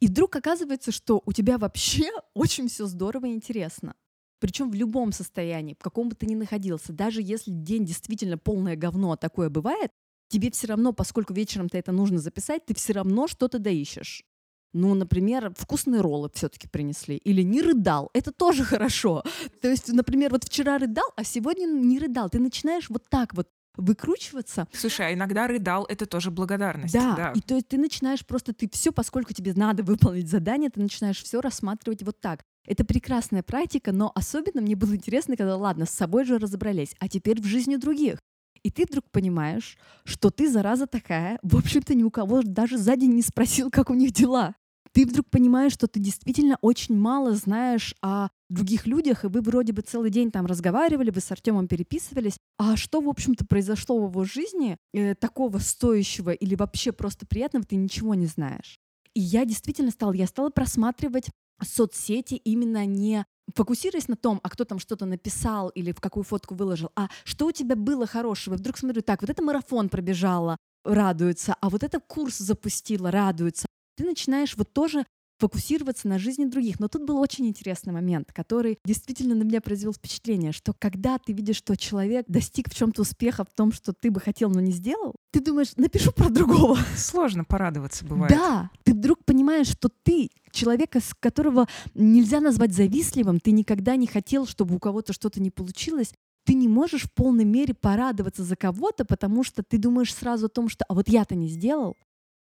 И 0.00 0.06
вдруг 0.06 0.34
оказывается, 0.34 0.92
что 0.92 1.22
у 1.24 1.32
тебя 1.32 1.58
вообще 1.58 2.10
очень 2.34 2.68
все 2.68 2.86
здорово 2.86 3.26
и 3.26 3.34
интересно. 3.34 3.94
Причем 4.40 4.70
в 4.70 4.74
любом 4.74 5.12
состоянии, 5.12 5.74
в 5.78 5.82
каком 5.82 6.08
бы 6.08 6.16
ты 6.16 6.26
ни 6.26 6.34
находился, 6.34 6.92
даже 6.92 7.20
если 7.20 7.50
день 7.50 7.84
действительно 7.84 8.38
полное 8.38 8.74
говно, 8.74 9.12
а 9.12 9.16
такое 9.18 9.50
бывает, 9.50 9.90
тебе 10.28 10.50
все 10.50 10.68
равно, 10.68 10.94
поскольку 10.94 11.34
вечером 11.34 11.68
ты 11.68 11.76
это 11.76 11.92
нужно 11.92 12.18
записать, 12.18 12.64
ты 12.64 12.74
все 12.74 12.94
равно 12.94 13.28
что-то 13.28 13.58
доищешь. 13.58 14.24
Ну, 14.72 14.94
например, 14.94 15.52
вкусные 15.56 16.00
роллы 16.00 16.30
все-таки 16.32 16.68
принесли. 16.68 17.16
Или 17.16 17.42
не 17.42 17.60
рыдал. 17.60 18.10
Это 18.14 18.30
тоже 18.32 18.64
хорошо. 18.64 19.24
То 19.60 19.68
есть, 19.68 19.92
например, 19.92 20.30
вот 20.30 20.44
вчера 20.44 20.78
рыдал, 20.78 21.10
а 21.16 21.24
сегодня 21.24 21.66
не 21.66 21.98
рыдал. 21.98 22.30
Ты 22.30 22.38
начинаешь 22.38 22.88
вот 22.88 23.08
так 23.08 23.34
вот 23.34 23.48
выкручиваться. 23.76 24.66
Слушай, 24.72 25.08
а 25.08 25.14
иногда 25.14 25.46
рыдал 25.46 25.86
это 25.88 26.06
тоже 26.06 26.30
благодарность. 26.30 26.92
Да, 26.92 27.14
да. 27.16 27.32
И 27.34 27.40
то 27.40 27.54
есть 27.54 27.68
ты 27.68 27.78
начинаешь 27.78 28.26
просто 28.26 28.52
ты 28.52 28.68
все, 28.70 28.92
поскольку 28.92 29.32
тебе 29.32 29.54
надо 29.54 29.82
выполнить 29.82 30.28
задание, 30.28 30.70
ты 30.70 30.80
начинаешь 30.80 31.22
все 31.22 31.40
рассматривать 31.40 32.02
вот 32.02 32.20
так. 32.20 32.42
Это 32.66 32.84
прекрасная 32.84 33.42
практика, 33.42 33.92
но 33.92 34.12
особенно 34.14 34.60
мне 34.60 34.76
было 34.76 34.94
интересно, 34.94 35.36
когда, 35.36 35.56
ладно, 35.56 35.86
с 35.86 35.90
собой 35.90 36.24
же 36.24 36.38
разобрались, 36.38 36.94
а 37.00 37.08
теперь 37.08 37.40
в 37.40 37.46
жизни 37.46 37.76
других. 37.76 38.18
И 38.62 38.70
ты 38.70 38.84
вдруг 38.84 39.10
понимаешь, 39.10 39.78
что 40.04 40.30
ты, 40.30 40.50
зараза 40.50 40.86
такая, 40.86 41.38
в 41.42 41.56
общем-то, 41.56 41.94
ни 41.94 42.02
у 42.02 42.10
кого 42.10 42.42
даже 42.42 42.76
сзади 42.76 43.06
не 43.06 43.22
спросил, 43.22 43.70
как 43.70 43.88
у 43.88 43.94
них 43.94 44.12
дела. 44.12 44.54
Ты 44.92 45.06
вдруг 45.06 45.30
понимаешь, 45.30 45.72
что 45.72 45.86
ты 45.86 46.00
действительно 46.00 46.58
очень 46.62 46.96
мало 46.96 47.34
знаешь 47.34 47.94
о 48.02 48.28
других 48.48 48.86
людях, 48.86 49.24
и 49.24 49.28
вы 49.28 49.40
вроде 49.40 49.72
бы 49.72 49.82
целый 49.82 50.10
день 50.10 50.32
там 50.32 50.46
разговаривали, 50.46 51.10
вы 51.10 51.20
с 51.20 51.30
Артемом 51.30 51.68
переписывались, 51.68 52.36
а 52.58 52.76
что, 52.76 53.00
в 53.00 53.08
общем-то, 53.08 53.46
произошло 53.46 53.98
в 54.00 54.10
его 54.10 54.24
жизни 54.24 54.76
э, 54.92 55.14
такого 55.14 55.58
стоящего 55.58 56.30
или 56.30 56.56
вообще 56.56 56.90
просто 56.90 57.24
приятного, 57.24 57.64
ты 57.64 57.76
ничего 57.76 58.14
не 58.14 58.26
знаешь. 58.26 58.78
И 59.14 59.20
я 59.20 59.44
действительно 59.44 59.92
стала, 59.92 60.12
я 60.12 60.26
стала 60.26 60.50
просматривать 60.50 61.30
соцсети 61.62 62.34
именно 62.34 62.84
не 62.86 63.24
фокусируясь 63.54 64.08
на 64.08 64.16
том, 64.16 64.40
а 64.42 64.50
кто 64.50 64.64
там 64.64 64.78
что-то 64.78 65.06
написал 65.06 65.70
или 65.70 65.92
в 65.92 66.00
какую 66.00 66.24
фотку 66.24 66.54
выложил, 66.54 66.90
а 66.94 67.08
что 67.24 67.46
у 67.46 67.52
тебя 67.52 67.76
было 67.76 68.06
хорошего. 68.06 68.54
Вдруг 68.54 68.78
смотрю, 68.78 69.02
так, 69.02 69.22
вот 69.22 69.30
это 69.30 69.42
марафон 69.42 69.88
пробежала, 69.88 70.56
радуется, 70.84 71.56
а 71.60 71.68
вот 71.68 71.82
это 71.82 72.00
курс 72.00 72.38
запустила, 72.38 73.10
радуется. 73.10 73.66
Ты 74.00 74.06
начинаешь 74.06 74.56
вот 74.56 74.72
тоже 74.72 75.04
фокусироваться 75.38 76.08
на 76.08 76.18
жизни 76.18 76.46
других. 76.46 76.80
Но 76.80 76.88
тут 76.88 77.04
был 77.04 77.18
очень 77.18 77.46
интересный 77.46 77.92
момент, 77.92 78.32
который 78.32 78.78
действительно 78.82 79.34
на 79.34 79.42
меня 79.42 79.60
произвел 79.60 79.92
впечатление, 79.92 80.52
что 80.52 80.72
когда 80.72 81.18
ты 81.18 81.34
видишь, 81.34 81.56
что 81.56 81.76
человек 81.76 82.24
достиг 82.26 82.70
в 82.70 82.74
чем-то 82.74 83.02
успеха 83.02 83.44
в 83.44 83.54
том, 83.54 83.72
что 83.72 83.92
ты 83.92 84.10
бы 84.10 84.18
хотел, 84.18 84.48
но 84.48 84.60
не 84.60 84.72
сделал, 84.72 85.16
ты 85.32 85.40
думаешь, 85.40 85.76
напишу 85.76 86.12
про 86.12 86.30
другого. 86.30 86.78
Сложно 86.96 87.44
порадоваться 87.44 88.06
бывает. 88.06 88.32
Да, 88.32 88.70
ты 88.84 88.94
вдруг 88.94 89.22
понимаешь, 89.26 89.68
что 89.68 89.90
ты 90.02 90.30
человека, 90.50 91.00
с 91.00 91.12
которого 91.20 91.68
нельзя 91.92 92.40
назвать 92.40 92.72
завистливым, 92.72 93.38
ты 93.38 93.50
никогда 93.50 93.96
не 93.96 94.06
хотел, 94.06 94.46
чтобы 94.46 94.76
у 94.76 94.78
кого-то 94.78 95.12
что-то 95.12 95.42
не 95.42 95.50
получилось, 95.50 96.14
ты 96.46 96.54
не 96.54 96.68
можешь 96.68 97.02
в 97.02 97.12
полной 97.12 97.44
мере 97.44 97.74
порадоваться 97.74 98.44
за 98.44 98.56
кого-то, 98.56 99.04
потому 99.04 99.44
что 99.44 99.62
ты 99.62 99.76
думаешь 99.76 100.14
сразу 100.14 100.46
о 100.46 100.48
том, 100.48 100.70
что 100.70 100.86
а 100.88 100.94
вот 100.94 101.10
я-то 101.10 101.34
не 101.34 101.48
сделал, 101.48 101.96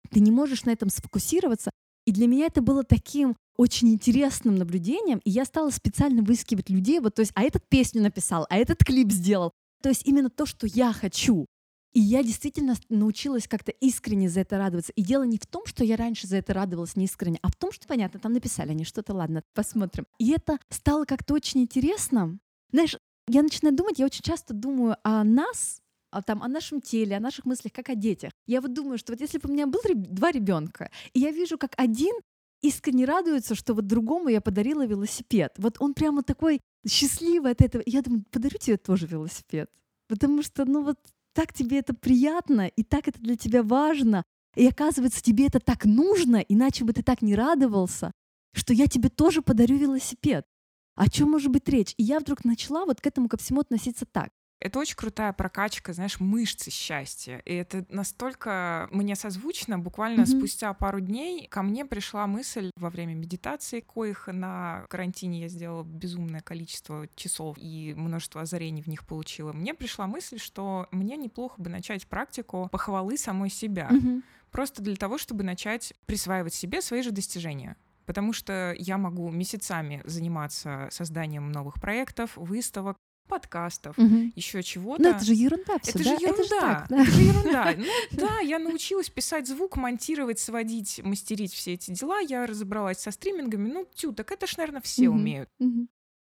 ты 0.07 0.21
не 0.21 0.31
можешь 0.31 0.65
на 0.65 0.71
этом 0.71 0.89
сфокусироваться, 0.89 1.71
и 2.07 2.13
для 2.13 2.27
меня 2.27 2.47
это 2.47 2.63
было 2.63 2.85
таким 2.85 3.37
очень 3.57 3.89
интересным 3.89 4.57
наблюдением, 4.57 5.21
и 5.25 5.31
я 5.31 5.45
стала 5.45 5.71
специально 5.71 6.23
выискивать 6.23 6.71
людей, 6.71 7.01
вот, 7.01 7.15
то 7.15 7.21
есть, 7.21 7.33
а 7.35 7.43
этот 7.43 7.69
песню 7.69 8.03
написал, 8.03 8.47
а 8.49 8.57
этот 8.57 8.85
клип 8.85 9.11
сделал. 9.11 9.53
То 9.83 9.89
есть 9.89 10.07
именно 10.07 10.31
то, 10.31 10.47
что 10.47 10.67
я 10.67 10.93
хочу. 10.93 11.47
И 11.93 12.01
я 12.01 12.23
действительно 12.23 12.75
научилась 12.91 13.49
как-то 13.49 13.73
искренне 13.73 14.29
за 14.29 14.41
это 14.41 14.59
радоваться. 14.59 14.93
И 14.93 15.03
дело 15.03 15.23
не 15.23 15.39
в 15.39 15.47
том, 15.47 15.65
что 15.65 15.83
я 15.83 15.97
раньше 15.97 16.27
за 16.27 16.37
это 16.37 16.53
радовалась 16.53 16.95
не 16.95 17.07
искренне, 17.07 17.39
а 17.41 17.49
в 17.49 17.57
том, 17.57 17.73
что, 17.73 17.87
понятно, 17.89 18.21
там 18.21 18.35
написали 18.35 18.71
они 18.71 18.85
что-то, 18.85 19.15
ладно, 19.15 19.43
посмотрим. 19.55 20.07
И 20.19 20.31
это 20.31 20.59
стало 20.69 21.07
как-то 21.07 21.33
очень 21.33 21.63
интересно. 21.63 22.39
Знаешь, 22.71 22.99
я 23.29 23.43
начинаю 23.43 23.75
думать, 23.75 23.99
я 23.99 24.05
очень 24.05 24.23
часто 24.23 24.53
думаю 24.53 24.97
о 25.05 25.25
нас, 25.25 25.81
там, 26.23 26.43
о 26.43 26.49
нашем 26.49 26.81
теле, 26.81 27.17
о 27.17 27.21
наших 27.21 27.45
мыслях, 27.45 27.73
как 27.73 27.89
о 27.89 27.95
детях. 27.95 28.33
Я 28.47 28.61
вот 28.61 28.73
думаю, 28.73 28.99
что 28.99 29.13
вот 29.13 29.21
если 29.21 29.39
бы 29.39 29.49
у 29.49 29.53
меня 29.53 29.67
был 29.67 29.81
два 29.95 30.31
ребенка, 30.31 30.91
и 31.13 31.21
я 31.21 31.31
вижу, 31.31 31.59
как 31.59 31.73
один 31.77 32.15
искренне 32.63 33.05
радуется, 33.05 33.55
что 33.55 33.75
вот 33.75 33.87
другому 33.87 34.29
я 34.29 34.41
подарила 34.41 34.87
велосипед. 34.87 35.53
Вот 35.59 35.77
он 35.81 35.95
прямо 35.95 36.23
такой 36.23 36.61
счастливый 36.89 37.53
от 37.53 37.61
этого. 37.61 37.83
Я 37.87 38.03
думаю, 38.03 38.25
подарю 38.31 38.59
тебе 38.59 38.77
тоже 38.77 39.07
велосипед. 39.07 39.71
Потому 40.09 40.43
что, 40.43 40.65
ну 40.65 40.83
вот 40.83 40.99
так 41.33 41.53
тебе 41.53 41.79
это 41.79 41.95
приятно, 41.95 42.67
и 42.67 42.83
так 42.83 43.09
это 43.09 43.21
для 43.21 43.37
тебя 43.37 43.63
важно. 43.63 44.25
И 44.55 44.67
оказывается, 44.67 45.23
тебе 45.23 45.47
это 45.47 45.61
так 45.61 45.85
нужно, 45.85 46.37
иначе 46.37 46.85
бы 46.85 46.93
ты 46.93 47.03
так 47.03 47.21
не 47.21 47.35
радовался, 47.35 48.13
что 48.55 48.73
я 48.73 48.87
тебе 48.87 49.11
тоже 49.11 49.43
подарю 49.43 49.77
велосипед. 49.77 50.47
О 50.95 51.11
чем 51.11 51.31
может 51.31 51.51
быть 51.51 51.69
речь? 51.69 51.93
И 51.99 52.03
я 52.03 52.21
вдруг 52.21 52.45
начала 52.45 52.87
вот 52.87 53.03
к 53.03 53.07
этому 53.07 53.29
ко 53.29 53.37
всему 53.37 53.61
относиться 53.61 54.07
так. 54.07 54.31
Это 54.59 54.79
очень 54.79 54.97
крутая 54.97 55.33
прокачка, 55.33 55.93
знаешь, 55.93 56.19
мышцы 56.19 56.71
счастья. 56.71 57.43
И 57.45 57.55
это 57.55 57.85
настолько 57.91 58.89
мне 58.91 59.15
созвучно. 59.15 59.79
Буквально 59.79 60.23
mm-hmm. 60.23 60.39
спустя 60.39 60.73
пару 60.73 61.01
дней 61.01 61.47
ко 61.49 61.63
мне 61.63 61.85
пришла 61.85 62.27
мысль 62.27 62.71
во 62.77 62.89
время 62.89 63.15
медитации, 63.15 63.81
коих 63.81 64.29
на 64.29 64.87
карантине 64.89 65.41
я 65.41 65.49
сделала 65.49 65.85
безумное 65.85 66.41
количество 66.41 67.07
часов 67.17 67.59
и 67.59 67.93
множество 67.97 68.41
озарений 68.41 68.83
в 68.83 68.87
них 68.87 69.07
получила. 69.07 69.53
Мне 69.53 69.75
пришла 69.75 70.07
мысль, 70.07 70.39
что 70.39 70.89
мне 70.91 71.17
неплохо 71.17 71.61
бы 71.61 71.69
начать 71.69 72.07
практику 72.07 72.69
похвалы 72.73 73.19
самой 73.19 73.51
себя. 73.51 73.91
Mm-hmm. 73.91 74.23
Просто 74.53 74.83
для 74.83 74.97
того, 74.97 75.19
чтобы 75.19 75.45
начать 75.45 75.93
присваивать 76.07 76.55
себе 76.55 76.81
свои 76.81 77.03
же 77.03 77.11
достижения 77.11 77.77
потому 78.07 78.33
что 78.33 78.73
я 78.79 78.99
могу 78.99 79.31
месяцами 79.31 80.01
заниматься 80.05 80.87
созданием 80.93 81.51
новых 81.51 81.81
проектов, 81.81 82.37
выставок, 82.37 82.97
подкастов, 83.27 83.99
угу. 83.99 84.33
еще 84.35 84.63
чего-то. 84.63 85.03
Ну, 85.03 85.11
это 85.11 85.25
же 85.25 85.35
ерунда 85.35 85.79
все, 85.83 85.91
это, 85.91 85.99
да? 85.99 86.05
же 86.05 86.11
ерунда. 86.11 86.33
это 86.33 86.43
же 86.43 86.49
так, 86.49 86.89
да? 86.89 87.03
Это 87.03 87.11
же 87.11 87.23
ерунда. 87.23 87.75
Ну, 87.77 88.19
да, 88.19 88.39
я 88.41 88.59
научилась 88.59 89.11
писать 89.11 89.47
звук, 89.47 89.77
монтировать, 89.77 90.39
сводить, 90.39 91.01
мастерить 91.03 91.53
все 91.53 91.75
эти 91.75 91.91
дела. 91.91 92.21
Я 92.21 92.47
разобралась 92.47 92.99
со 92.99 93.11
стримингами. 93.11 93.69
Ну, 93.69 93.87
тю, 93.95 94.13
так 94.13 94.33
это 94.33 94.47
ж, 94.47 94.57
наверное, 94.57 94.81
все 94.81 95.09
угу. 95.09 95.19
умеют. 95.19 95.49
Угу. 95.59 95.87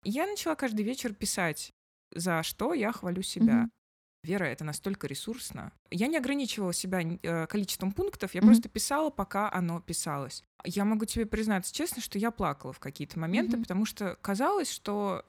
Я 0.03 0.27
начала 0.27 0.55
каждый 0.55 0.83
вечер 0.83 1.13
писать, 1.13 1.71
за 2.13 2.43
что 2.43 2.73
я 2.73 2.91
хвалю 2.91 3.21
себя. 3.21 3.63
Угу. 3.63 3.69
Вера, 4.23 4.45
это 4.45 4.65
настолько 4.65 5.07
ресурсно. 5.07 5.71
Я 5.91 6.07
не 6.07 6.17
ограничивала 6.17 6.73
себя 6.73 7.01
э, 7.01 7.47
количеством 7.47 7.93
пунктов, 7.93 8.33
я 8.33 8.41
mm-hmm. 8.41 8.45
просто 8.45 8.67
писала, 8.67 9.09
пока 9.09 9.49
оно 9.51 9.79
писалось. 9.79 10.43
Я 10.65 10.83
могу 10.83 11.05
тебе 11.05 11.25
признаться 11.25 11.73
честно, 11.73 12.01
что 12.01 12.19
я 12.19 12.31
плакала 12.31 12.73
в 12.73 12.79
какие-то 12.79 13.17
моменты, 13.17 13.55
mm-hmm. 13.55 13.61
потому 13.61 13.85
что 13.85 14.17
казалось, 14.21 14.69
что 14.69 15.23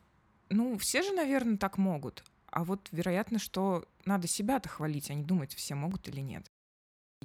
ну, 0.51 0.77
все 0.79 1.03
же, 1.03 1.13
наверное, 1.13 1.57
так 1.57 1.79
могут. 1.79 2.25
А 2.51 2.65
вот 2.65 2.89
вероятно, 2.91 3.39
что 3.39 3.85
надо 4.05 4.27
себя-то 4.27 4.69
хвалить, 4.69 5.11
а 5.11 5.15
не 5.15 5.23
думать, 5.23 5.55
все 5.55 5.75
могут 5.75 6.09
или 6.09 6.21
нет. 6.21 6.45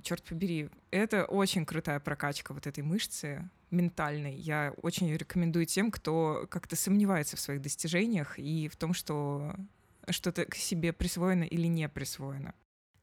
Черт 0.01 0.23
побери, 0.23 0.69
это 0.91 1.25
очень 1.25 1.65
крутая 1.65 1.99
прокачка 1.99 2.53
вот 2.53 2.67
этой 2.67 2.83
мышцы 2.83 3.49
ментальной. 3.71 4.35
Я 4.35 4.73
очень 4.81 5.11
рекомендую 5.11 5.65
тем, 5.65 5.89
кто 5.89 6.47
как-то 6.49 6.75
сомневается 6.75 7.37
в 7.37 7.39
своих 7.39 7.61
достижениях 7.61 8.37
и 8.37 8.67
в 8.67 8.75
том, 8.75 8.93
что 8.93 9.55
что-то 10.09 10.45
к 10.45 10.55
себе 10.55 10.93
присвоено 10.93 11.43
или 11.43 11.67
не 11.67 11.89
присвоено. 11.89 12.53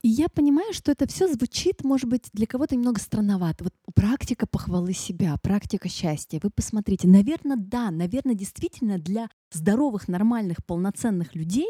И 0.03 0.09
я 0.09 0.29
понимаю, 0.29 0.73
что 0.73 0.91
это 0.91 1.07
все 1.07 1.29
звучит, 1.29 1.85
может 1.85 2.09
быть, 2.09 2.29
для 2.33 2.47
кого-то 2.47 2.75
немного 2.75 3.01
странновато. 3.01 3.63
Вот 3.65 3.75
практика 3.95 4.49
похвалы 4.49 4.95
себя, 4.95 5.37
практика 5.41 5.89
счастья. 5.89 6.41
Вы 6.43 6.51
посмотрите, 6.51 7.07
наверное, 7.07 7.57
да, 7.57 7.93
наверное, 7.93 8.35
действительно 8.35 8.99
для 8.99 9.29
здоровых, 9.53 10.09
нормальных, 10.09 10.65
полноценных 10.67 11.37
людей, 11.37 11.69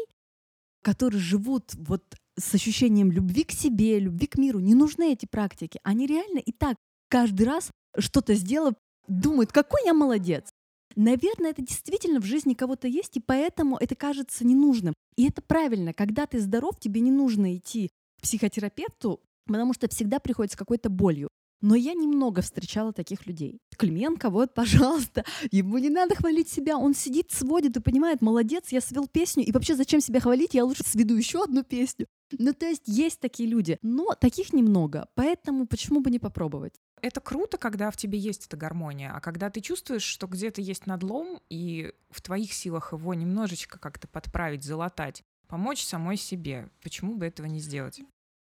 которые 0.81 1.21
живут 1.21 1.75
вот 1.75 2.03
с 2.35 2.55
ощущением 2.55 3.11
любви 3.11 3.43
к 3.43 3.51
себе, 3.51 3.99
любви 3.99 4.25
к 4.25 4.39
миру, 4.39 4.59
не 4.59 4.73
нужны 4.73 5.13
эти 5.13 5.27
практики. 5.27 5.79
Они 5.83 6.07
реально 6.07 6.39
и 6.39 6.51
так 6.51 6.75
каждый 7.09 7.43
раз 7.43 7.69
что-то 7.99 8.33
сделав, 8.33 8.73
думают, 9.07 9.51
какой 9.51 9.85
я 9.85 9.93
молодец. 9.93 10.49
Наверное, 10.95 11.51
это 11.51 11.61
действительно 11.61 12.19
в 12.19 12.25
жизни 12.25 12.55
кого-то 12.55 12.87
есть, 12.87 13.15
и 13.15 13.19
поэтому 13.19 13.77
это 13.77 13.95
кажется 13.95 14.43
ненужным. 14.43 14.95
И 15.17 15.27
это 15.27 15.43
правильно. 15.43 15.93
Когда 15.93 16.25
ты 16.25 16.39
здоров, 16.39 16.79
тебе 16.79 17.01
не 17.01 17.11
нужно 17.11 17.55
идти 17.55 17.91
психотерапевту, 18.23 19.21
потому 19.45 19.73
что 19.73 19.87
всегда 19.89 20.19
приходит 20.19 20.53
с 20.53 20.55
какой-то 20.55 20.89
болью. 20.89 21.29
Но 21.61 21.75
я 21.75 21.93
немного 21.93 22.41
встречала 22.41 22.91
таких 22.91 23.25
людей. 23.25 23.61
Клименко, 23.77 24.29
вот, 24.29 24.53
пожалуйста, 24.55 25.23
ему 25.49 25.77
не 25.77 25.89
надо 25.89 26.13
хвалить 26.15 26.49
себя, 26.49 26.77
он 26.77 26.93
сидит, 26.93 27.31
сводит 27.31 27.77
и 27.77 27.81
понимает, 27.81 28.21
молодец, 28.21 28.69
я 28.69 28.81
свел 28.81 29.07
песню, 29.07 29.45
и 29.45 29.51
вообще 29.51 29.75
зачем 29.75 30.01
себя 30.01 30.19
хвалить, 30.19 30.53
я 30.53 30.65
лучше 30.65 30.83
сведу 30.83 31.15
еще 31.15 31.43
одну 31.43 31.63
песню. 31.63 32.07
Ну, 32.37 32.53
то 32.53 32.65
есть 32.65 32.83
есть 32.87 33.19
такие 33.19 33.47
люди, 33.47 33.77
но 33.81 34.13
таких 34.15 34.51
немного, 34.51 35.07
поэтому 35.15 35.65
почему 35.65 36.01
бы 36.01 36.11
не 36.11 36.19
попробовать? 36.19 36.73
Это 37.01 37.21
круто, 37.21 37.57
когда 37.57 37.91
в 37.91 37.97
тебе 37.97 38.17
есть 38.17 38.47
эта 38.47 38.57
гармония, 38.57 39.13
а 39.15 39.21
когда 39.21 39.49
ты 39.49 39.61
чувствуешь, 39.61 40.03
что 40.03 40.27
где-то 40.27 40.61
есть 40.61 40.85
надлом, 40.85 41.39
и 41.49 41.93
в 42.09 42.21
твоих 42.21 42.51
силах 42.51 42.91
его 42.91 43.13
немножечко 43.13 43.79
как-то 43.79 44.07
подправить, 44.09 44.63
залатать, 44.63 45.23
помочь 45.47 45.83
самой 45.83 46.17
себе, 46.17 46.69
почему 46.81 47.15
бы 47.15 47.25
этого 47.25 47.45
не 47.45 47.59
сделать? 47.59 48.01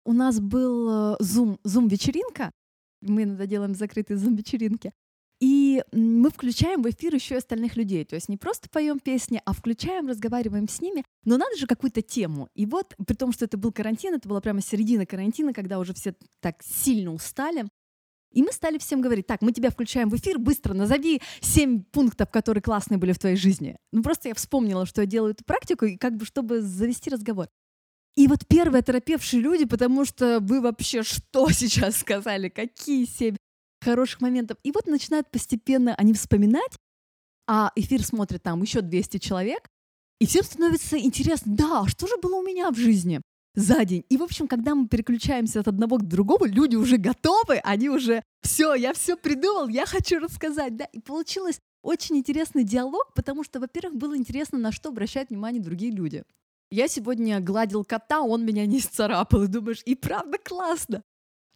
У 0.09 0.15
нас 0.15 0.41
был 0.41 0.89
э, 0.89 1.17
Zoom 1.21 1.91
вечеринка, 1.91 2.51
мы 3.03 3.25
иногда 3.25 3.45
делаем 3.45 3.75
закрытые 3.75 4.17
Zoom 4.19 4.39
вечеринки, 4.39 4.91
и 5.39 5.85
мы 5.93 6.31
включаем 6.31 6.81
в 6.81 6.89
эфир 6.89 7.15
еще 7.15 7.35
и 7.35 7.37
остальных 7.37 7.77
людей. 7.77 8.07
То 8.07 8.15
есть 8.15 8.31
не 8.31 8.39
просто 8.39 8.71
поем 8.71 9.01
песни, 9.01 9.43
а 9.45 9.53
включаем, 9.53 10.09
разговариваем 10.09 10.67
с 10.67 10.81
ними. 10.81 11.05
Но 11.27 11.37
надо 11.37 11.55
же 11.59 11.67
какую-то 11.67 12.01
тему. 12.01 12.49
И 12.55 12.65
вот, 12.65 12.95
при 13.07 13.17
том, 13.17 13.33
что 13.33 13.45
это 13.45 13.59
был 13.59 13.71
карантин, 13.71 14.15
это 14.15 14.27
была 14.27 14.41
прямо 14.41 14.63
середина 14.63 15.05
карантина, 15.05 15.53
когда 15.53 15.79
уже 15.79 15.93
все 15.93 16.15
так 16.41 16.63
сильно 16.63 17.13
устали. 17.13 17.67
И 18.33 18.43
мы 18.43 18.51
стали 18.53 18.79
всем 18.79 19.03
говорить, 19.03 19.27
так, 19.27 19.43
мы 19.43 19.53
тебя 19.53 19.69
включаем 19.69 20.09
в 20.09 20.17
эфир, 20.17 20.39
быстро 20.39 20.73
назови 20.73 21.21
семь 21.43 21.83
пунктов, 21.83 22.31
которые 22.31 22.63
классные 22.63 22.97
были 22.97 23.13
в 23.13 23.19
твоей 23.19 23.37
жизни. 23.37 23.77
Ну 23.93 24.03
просто 24.03 24.29
я 24.29 24.35
вспомнила, 24.35 24.87
что 24.87 25.03
я 25.03 25.07
делаю 25.07 25.33
эту 25.33 25.45
практику, 25.45 25.85
и 25.85 25.99
как 25.99 26.17
бы 26.17 26.25
чтобы 26.25 26.63
завести 26.63 27.11
разговор. 27.11 27.49
И 28.19 28.27
вот 28.27 28.49
первые 28.49 28.83
торопевшие 28.83 29.41
люди, 29.41 29.65
потому 29.65 30.05
что 30.05 30.41
вы 30.41 30.61
вообще 30.61 31.05
что 31.05 31.51
сейчас 31.53 31.99
сказали, 31.99 32.49
какие 32.49 33.05
семь 33.05 33.37
хороших 33.81 34.21
моментов. 34.21 34.59
И 34.65 34.73
вот 34.73 34.89
начинают 34.89 35.31
постепенно 35.31 35.95
они 35.95 36.13
вспоминать, 36.15 36.77
а 37.47 37.71
эфир 37.77 38.03
смотрит 38.03 38.43
там 38.43 38.61
еще 38.61 38.81
200 38.81 39.19
человек, 39.19 39.69
и 40.19 40.27
всем 40.27 40.43
становится 40.43 40.99
интересно, 40.99 41.55
да, 41.55 41.87
что 41.87 42.09
же 42.09 42.17
было 42.21 42.41
у 42.41 42.43
меня 42.43 42.73
в 42.73 42.77
жизни 42.77 43.21
за 43.55 43.85
день? 43.85 44.05
И, 44.09 44.17
в 44.17 44.25
общем, 44.25 44.49
когда 44.49 44.75
мы 44.75 44.89
переключаемся 44.89 45.61
от 45.61 45.69
одного 45.69 45.99
к 45.99 46.09
другому, 46.09 46.47
люди 46.47 46.75
уже 46.75 46.97
готовы, 46.97 47.59
они 47.63 47.89
уже, 47.89 48.25
все, 48.43 48.75
я 48.75 48.95
все 48.95 49.17
придумал, 49.17 49.69
я 49.69 49.87
хочу 49.87 50.19
рассказать, 50.19 50.77
да, 50.77 50.87
и 50.87 50.99
получилось 50.99 51.61
очень 51.85 52.17
интересный 52.17 52.65
диалог, 52.65 53.15
потому 53.15 53.45
что, 53.45 53.61
во-первых, 53.61 53.95
было 53.95 54.17
интересно, 54.17 54.59
на 54.59 54.73
что 54.73 54.89
обращают 54.89 55.31
внимание 55.31 55.63
другие 55.63 55.93
люди. 55.93 56.25
Я 56.71 56.89
сегодня 56.89 57.41
гладил 57.41 57.85
кота, 57.85 58.21
он 58.21 58.45
меня 58.45 58.67
не 58.67 58.81
сцарапал, 58.81 59.45
и 59.45 59.47
думаешь, 59.47 59.83
и 59.87 59.95
правда 59.95 60.39
классно. 60.39 61.03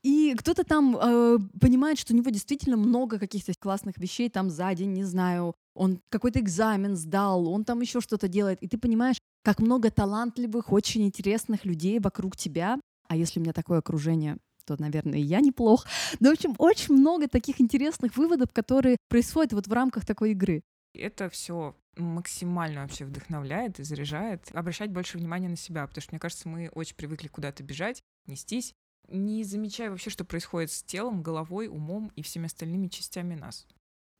И 0.02 0.34
кто-то 0.36 0.64
там 0.64 0.96
э, 0.96 1.38
понимает, 1.60 1.98
что 1.98 2.12
у 2.12 2.16
него 2.16 2.30
действительно 2.30 2.76
много 2.76 3.18
каких-то 3.18 3.52
классных 3.58 3.98
вещей 3.98 4.28
там 4.28 4.50
за 4.50 4.74
день, 4.74 4.92
не 4.92 5.04
знаю, 5.04 5.54
он 5.74 6.00
какой-то 6.08 6.40
экзамен 6.40 6.96
сдал, 6.96 7.46
он 7.48 7.64
там 7.64 7.80
еще 7.80 8.00
что-то 8.00 8.26
делает, 8.26 8.60
и 8.62 8.68
ты 8.68 8.78
понимаешь, 8.78 9.18
как 9.44 9.60
много 9.60 9.90
талантливых, 9.90 10.72
очень 10.72 11.02
интересных 11.02 11.64
людей 11.64 12.00
вокруг 12.00 12.36
тебя. 12.36 12.80
А 13.08 13.16
если 13.16 13.38
у 13.38 13.42
меня 13.42 13.52
такое 13.52 13.78
окружение, 13.78 14.38
то, 14.64 14.76
наверное, 14.78 15.18
и 15.18 15.22
я 15.22 15.40
неплох. 15.40 15.86
Но, 16.18 16.30
в 16.30 16.32
общем, 16.32 16.54
очень 16.58 16.94
много 16.94 17.28
таких 17.28 17.60
интересных 17.60 18.16
выводов, 18.16 18.52
которые 18.52 18.96
происходят 19.08 19.52
вот 19.52 19.66
в 19.68 19.72
рамках 19.72 20.04
такой 20.04 20.32
игры. 20.32 20.62
Это 20.94 21.28
все 21.28 21.76
максимально 21.96 22.82
вообще 22.82 23.04
вдохновляет 23.04 23.80
и 23.80 23.82
заряжает 23.82 24.48
обращать 24.52 24.90
больше 24.90 25.18
внимания 25.18 25.48
на 25.48 25.56
себя, 25.56 25.86
потому 25.86 26.02
что, 26.02 26.12
мне 26.12 26.20
кажется, 26.20 26.48
мы 26.48 26.68
очень 26.74 26.96
привыкли 26.96 27.28
куда-то 27.28 27.62
бежать, 27.62 28.02
нестись, 28.26 28.74
не 29.08 29.44
замечая 29.44 29.90
вообще, 29.90 30.10
что 30.10 30.24
происходит 30.24 30.70
с 30.70 30.82
телом, 30.82 31.22
головой, 31.22 31.68
умом 31.68 32.10
и 32.16 32.22
всеми 32.22 32.46
остальными 32.46 32.88
частями 32.88 33.34
нас. 33.34 33.66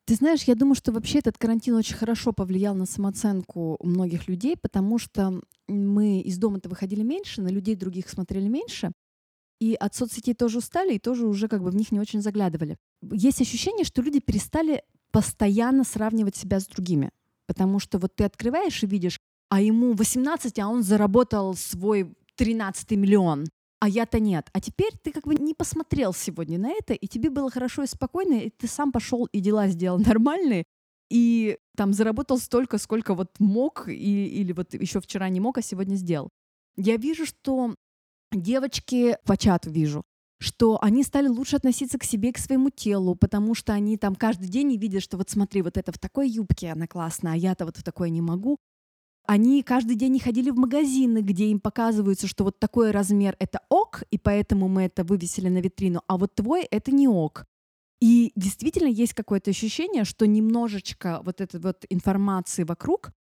Ты 0.04 0.16
знаешь, 0.16 0.42
я 0.44 0.56
думаю, 0.56 0.74
что 0.74 0.90
вообще 0.90 1.20
этот 1.20 1.38
карантин 1.38 1.74
очень 1.74 1.94
хорошо 1.94 2.32
повлиял 2.32 2.74
на 2.74 2.86
самооценку 2.86 3.78
многих 3.82 4.28
людей, 4.28 4.56
потому 4.56 4.98
что 4.98 5.40
мы 5.68 6.20
из 6.20 6.38
дома-то 6.38 6.68
выходили 6.68 7.02
меньше, 7.02 7.40
на 7.40 7.48
людей 7.48 7.76
других 7.76 8.08
смотрели 8.08 8.48
меньше, 8.48 8.92
и 9.60 9.74
от 9.74 9.94
соцсетей 9.94 10.34
тоже 10.34 10.58
устали, 10.58 10.94
и 10.94 10.98
тоже 10.98 11.24
уже 11.24 11.46
как 11.46 11.62
бы 11.62 11.70
в 11.70 11.76
них 11.76 11.92
не 11.92 12.00
очень 12.00 12.20
заглядывали. 12.20 12.76
Есть 13.12 13.40
ощущение, 13.40 13.84
что 13.84 14.02
люди 14.02 14.18
перестали 14.18 14.82
постоянно 15.12 15.84
сравнивать 15.84 16.34
себя 16.34 16.58
с 16.58 16.66
другими, 16.66 17.12
потому 17.46 17.78
что 17.78 17.98
вот 17.98 18.14
ты 18.16 18.24
открываешь 18.24 18.82
и 18.82 18.86
видишь, 18.86 19.18
а 19.48 19.60
ему 19.60 19.92
18, 19.92 20.58
а 20.58 20.68
он 20.68 20.82
заработал 20.82 21.54
свой 21.54 22.14
13 22.36 22.92
миллион 22.92 23.46
а 23.82 23.88
я-то 23.88 24.20
нет. 24.20 24.48
А 24.52 24.60
теперь 24.60 24.92
ты 25.02 25.10
как 25.10 25.24
бы 25.24 25.34
не 25.34 25.54
посмотрел 25.54 26.14
сегодня 26.14 26.56
на 26.56 26.70
это, 26.70 26.94
и 26.94 27.08
тебе 27.08 27.30
было 27.30 27.50
хорошо 27.50 27.82
и 27.82 27.88
спокойно, 27.88 28.34
и 28.34 28.48
ты 28.48 28.68
сам 28.68 28.92
пошел 28.92 29.24
и 29.24 29.40
дела 29.40 29.66
сделал 29.66 29.98
нормальные, 30.06 30.62
и 31.10 31.58
там 31.76 31.92
заработал 31.92 32.38
столько, 32.38 32.78
сколько 32.78 33.14
вот 33.14 33.40
мог, 33.40 33.88
и, 33.88 34.26
или 34.40 34.52
вот 34.52 34.72
еще 34.74 35.00
вчера 35.00 35.28
не 35.30 35.40
мог, 35.40 35.58
а 35.58 35.62
сегодня 35.62 35.96
сделал. 35.96 36.30
Я 36.76 36.96
вижу, 36.96 37.26
что 37.26 37.74
девочки 38.30 39.16
по 39.24 39.36
чату 39.36 39.68
вижу, 39.68 40.04
что 40.42 40.78
они 40.82 41.04
стали 41.04 41.28
лучше 41.28 41.56
относиться 41.56 41.98
к 41.98 42.04
себе, 42.04 42.32
к 42.32 42.38
своему 42.38 42.68
телу, 42.70 43.14
потому 43.14 43.54
что 43.54 43.72
они 43.72 43.96
там 43.96 44.16
каждый 44.16 44.48
день 44.48 44.76
видят, 44.76 45.02
что 45.02 45.16
вот 45.16 45.30
смотри, 45.30 45.62
вот 45.62 45.76
это 45.76 45.92
в 45.92 45.98
такой 45.98 46.28
юбке 46.28 46.72
она 46.72 46.86
классная, 46.86 47.34
а 47.34 47.36
я-то 47.36 47.64
вот 47.64 47.76
в 47.76 47.82
такой 47.82 48.10
не 48.10 48.20
могу. 48.20 48.58
Они 49.24 49.62
каждый 49.62 49.94
день 49.94 50.12
не 50.12 50.18
ходили 50.18 50.50
в 50.50 50.56
магазины, 50.56 51.18
где 51.18 51.46
им 51.46 51.60
показывается, 51.60 52.26
что 52.26 52.42
вот 52.42 52.58
такой 52.58 52.90
размер— 52.90 53.36
это 53.38 53.60
ок, 53.68 54.02
и 54.10 54.18
поэтому 54.18 54.68
мы 54.68 54.82
это 54.82 55.04
вывесили 55.04 55.48
на 55.48 55.58
витрину, 55.58 56.02
а 56.08 56.18
вот 56.18 56.34
твой— 56.34 56.64
это 56.70 56.90
не 56.90 57.06
ок. 57.06 57.46
И 58.00 58.32
действительно 58.34 58.88
есть 58.88 59.14
какое-то 59.14 59.50
ощущение, 59.50 60.04
что 60.04 60.26
немножечко 60.26 61.22
вот 61.24 61.40
этой 61.40 61.60
вот 61.60 61.86
информации 61.88 62.64
вокруг, 62.64 63.12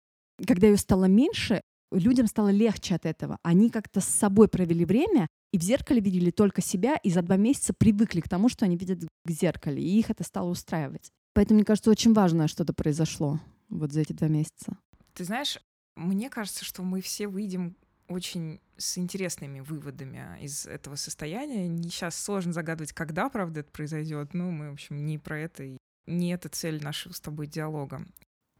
когда 0.44 0.66
ее 0.66 0.76
стало 0.76 1.04
меньше, 1.04 1.60
людям 1.92 2.26
стало 2.26 2.48
легче 2.48 2.96
от 2.96 3.06
этого. 3.06 3.38
Они 3.44 3.70
как-то 3.70 4.00
с 4.00 4.06
собой 4.06 4.48
провели 4.48 4.84
время 4.84 5.28
и 5.52 5.58
в 5.58 5.62
зеркале 5.62 6.00
видели 6.00 6.30
только 6.30 6.62
себя, 6.62 6.96
и 6.96 7.10
за 7.10 7.22
два 7.22 7.36
месяца 7.36 7.74
привыкли 7.74 8.20
к 8.20 8.28
тому, 8.28 8.48
что 8.48 8.64
они 8.64 8.76
видят 8.76 9.04
в 9.24 9.30
зеркале, 9.30 9.82
и 9.82 9.98
их 9.98 10.10
это 10.10 10.24
стало 10.24 10.48
устраивать. 10.48 11.12
Поэтому, 11.34 11.58
мне 11.58 11.64
кажется, 11.64 11.90
очень 11.90 12.12
важное 12.12 12.48
что-то 12.48 12.72
произошло 12.72 13.40
вот 13.68 13.92
за 13.92 14.00
эти 14.00 14.12
два 14.12 14.28
месяца. 14.28 14.76
Ты 15.14 15.24
знаешь, 15.24 15.58
мне 15.94 16.30
кажется, 16.30 16.64
что 16.64 16.82
мы 16.82 17.00
все 17.00 17.28
выйдем 17.28 17.76
очень 18.08 18.60
с 18.76 18.98
интересными 18.98 19.60
выводами 19.60 20.38
из 20.40 20.66
этого 20.66 20.96
состояния. 20.96 21.68
Сейчас 21.82 22.16
сложно 22.16 22.52
загадывать, 22.52 22.92
когда, 22.92 23.28
правда, 23.28 23.60
это 23.60 23.70
произойдет. 23.70 24.34
Ну, 24.34 24.50
мы, 24.50 24.70
в 24.70 24.74
общем, 24.74 25.04
не 25.04 25.18
про 25.18 25.38
это, 25.38 25.76
не 26.06 26.32
это 26.32 26.48
цель 26.48 26.82
нашего 26.82 27.12
с 27.12 27.20
тобой 27.20 27.46
диалога. 27.46 28.06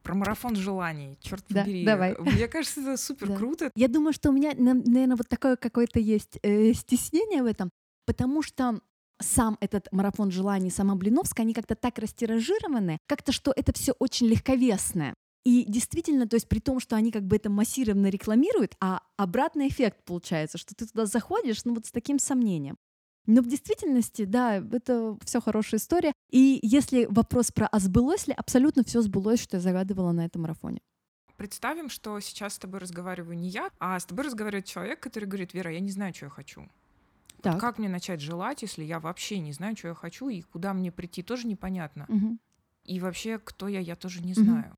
Про 0.02 0.14
марафон 0.14 0.56
желаний, 0.56 1.16
черт 1.20 1.44
да, 1.48 1.62
побери. 1.62 1.84
Давай. 1.84 2.16
Мне 2.18 2.48
кажется, 2.48 2.80
это 2.80 2.96
супер 2.96 3.28
да. 3.28 3.36
круто. 3.36 3.70
Я 3.74 3.88
думаю, 3.88 4.12
что 4.12 4.30
у 4.30 4.32
меня, 4.32 4.52
наверное, 4.56 5.16
вот 5.16 5.28
такое 5.28 5.56
какое-то 5.56 6.00
есть 6.00 6.38
э, 6.42 6.72
стеснение 6.72 7.42
в 7.42 7.46
этом, 7.46 7.70
потому 8.06 8.42
что 8.42 8.80
сам 9.20 9.56
этот 9.60 9.88
марафон 9.92 10.30
желаний, 10.30 10.70
сама 10.70 10.96
Блиновская, 10.96 11.44
они 11.44 11.54
как-то 11.54 11.74
так 11.74 11.98
растиражированы, 11.98 12.98
как-то, 13.06 13.32
что 13.32 13.52
это 13.54 13.72
все 13.72 13.92
очень 13.98 14.26
легковесное. 14.26 15.14
И 15.44 15.64
действительно, 15.66 16.28
то 16.28 16.34
есть 16.36 16.48
при 16.48 16.60
том, 16.60 16.78
что 16.78 16.94
они 16.94 17.10
как 17.10 17.24
бы 17.24 17.36
это 17.36 17.50
массированно 17.50 18.08
рекламируют, 18.08 18.76
а 18.80 19.02
обратный 19.16 19.68
эффект 19.68 20.04
получается, 20.04 20.58
что 20.58 20.74
ты 20.74 20.86
туда 20.86 21.06
заходишь, 21.06 21.64
ну 21.64 21.74
вот 21.74 21.86
с 21.86 21.90
таким 21.90 22.18
сомнением. 22.18 22.76
Но 23.26 23.40
в 23.40 23.48
действительности, 23.48 24.24
да, 24.24 24.56
это 24.56 25.16
все 25.24 25.40
хорошая 25.40 25.78
история. 25.78 26.12
И 26.30 26.58
если 26.62 27.06
вопрос 27.06 27.52
про 27.52 27.66
«а 27.66 27.78
сбылось 27.78 28.26
ли?», 28.26 28.34
абсолютно 28.36 28.82
все 28.84 29.00
сбылось, 29.00 29.40
что 29.40 29.58
я 29.58 29.60
загадывала 29.60 30.12
на 30.12 30.24
этом 30.24 30.42
марафоне. 30.42 30.80
Представим, 31.36 31.88
что 31.88 32.18
сейчас 32.20 32.54
с 32.54 32.58
тобой 32.58 32.80
разговариваю 32.80 33.36
не 33.36 33.48
я, 33.48 33.70
а 33.78 33.98
с 33.98 34.04
тобой 34.04 34.24
разговаривает 34.24 34.66
человек, 34.66 35.00
который 35.00 35.24
говорит, 35.24 35.54
Вера, 35.54 35.72
я 35.72 35.80
не 35.80 35.90
знаю, 35.90 36.14
что 36.14 36.26
я 36.26 36.30
хочу. 36.30 36.68
Так. 37.42 37.58
Как 37.58 37.78
мне 37.78 37.88
начать 37.88 38.20
желать, 38.20 38.62
если 38.62 38.84
я 38.84 39.00
вообще 39.00 39.38
не 39.38 39.52
знаю, 39.52 39.76
что 39.76 39.88
я 39.88 39.94
хочу, 39.94 40.28
и 40.28 40.42
куда 40.42 40.72
мне 40.72 40.92
прийти, 40.92 41.22
тоже 41.22 41.48
непонятно. 41.48 42.06
Угу. 42.08 42.38
И 42.84 43.00
вообще, 43.00 43.38
кто 43.38 43.68
я, 43.68 43.80
я 43.80 43.96
тоже 43.96 44.22
не 44.22 44.34
знаю. 44.34 44.70
Угу. 44.70 44.76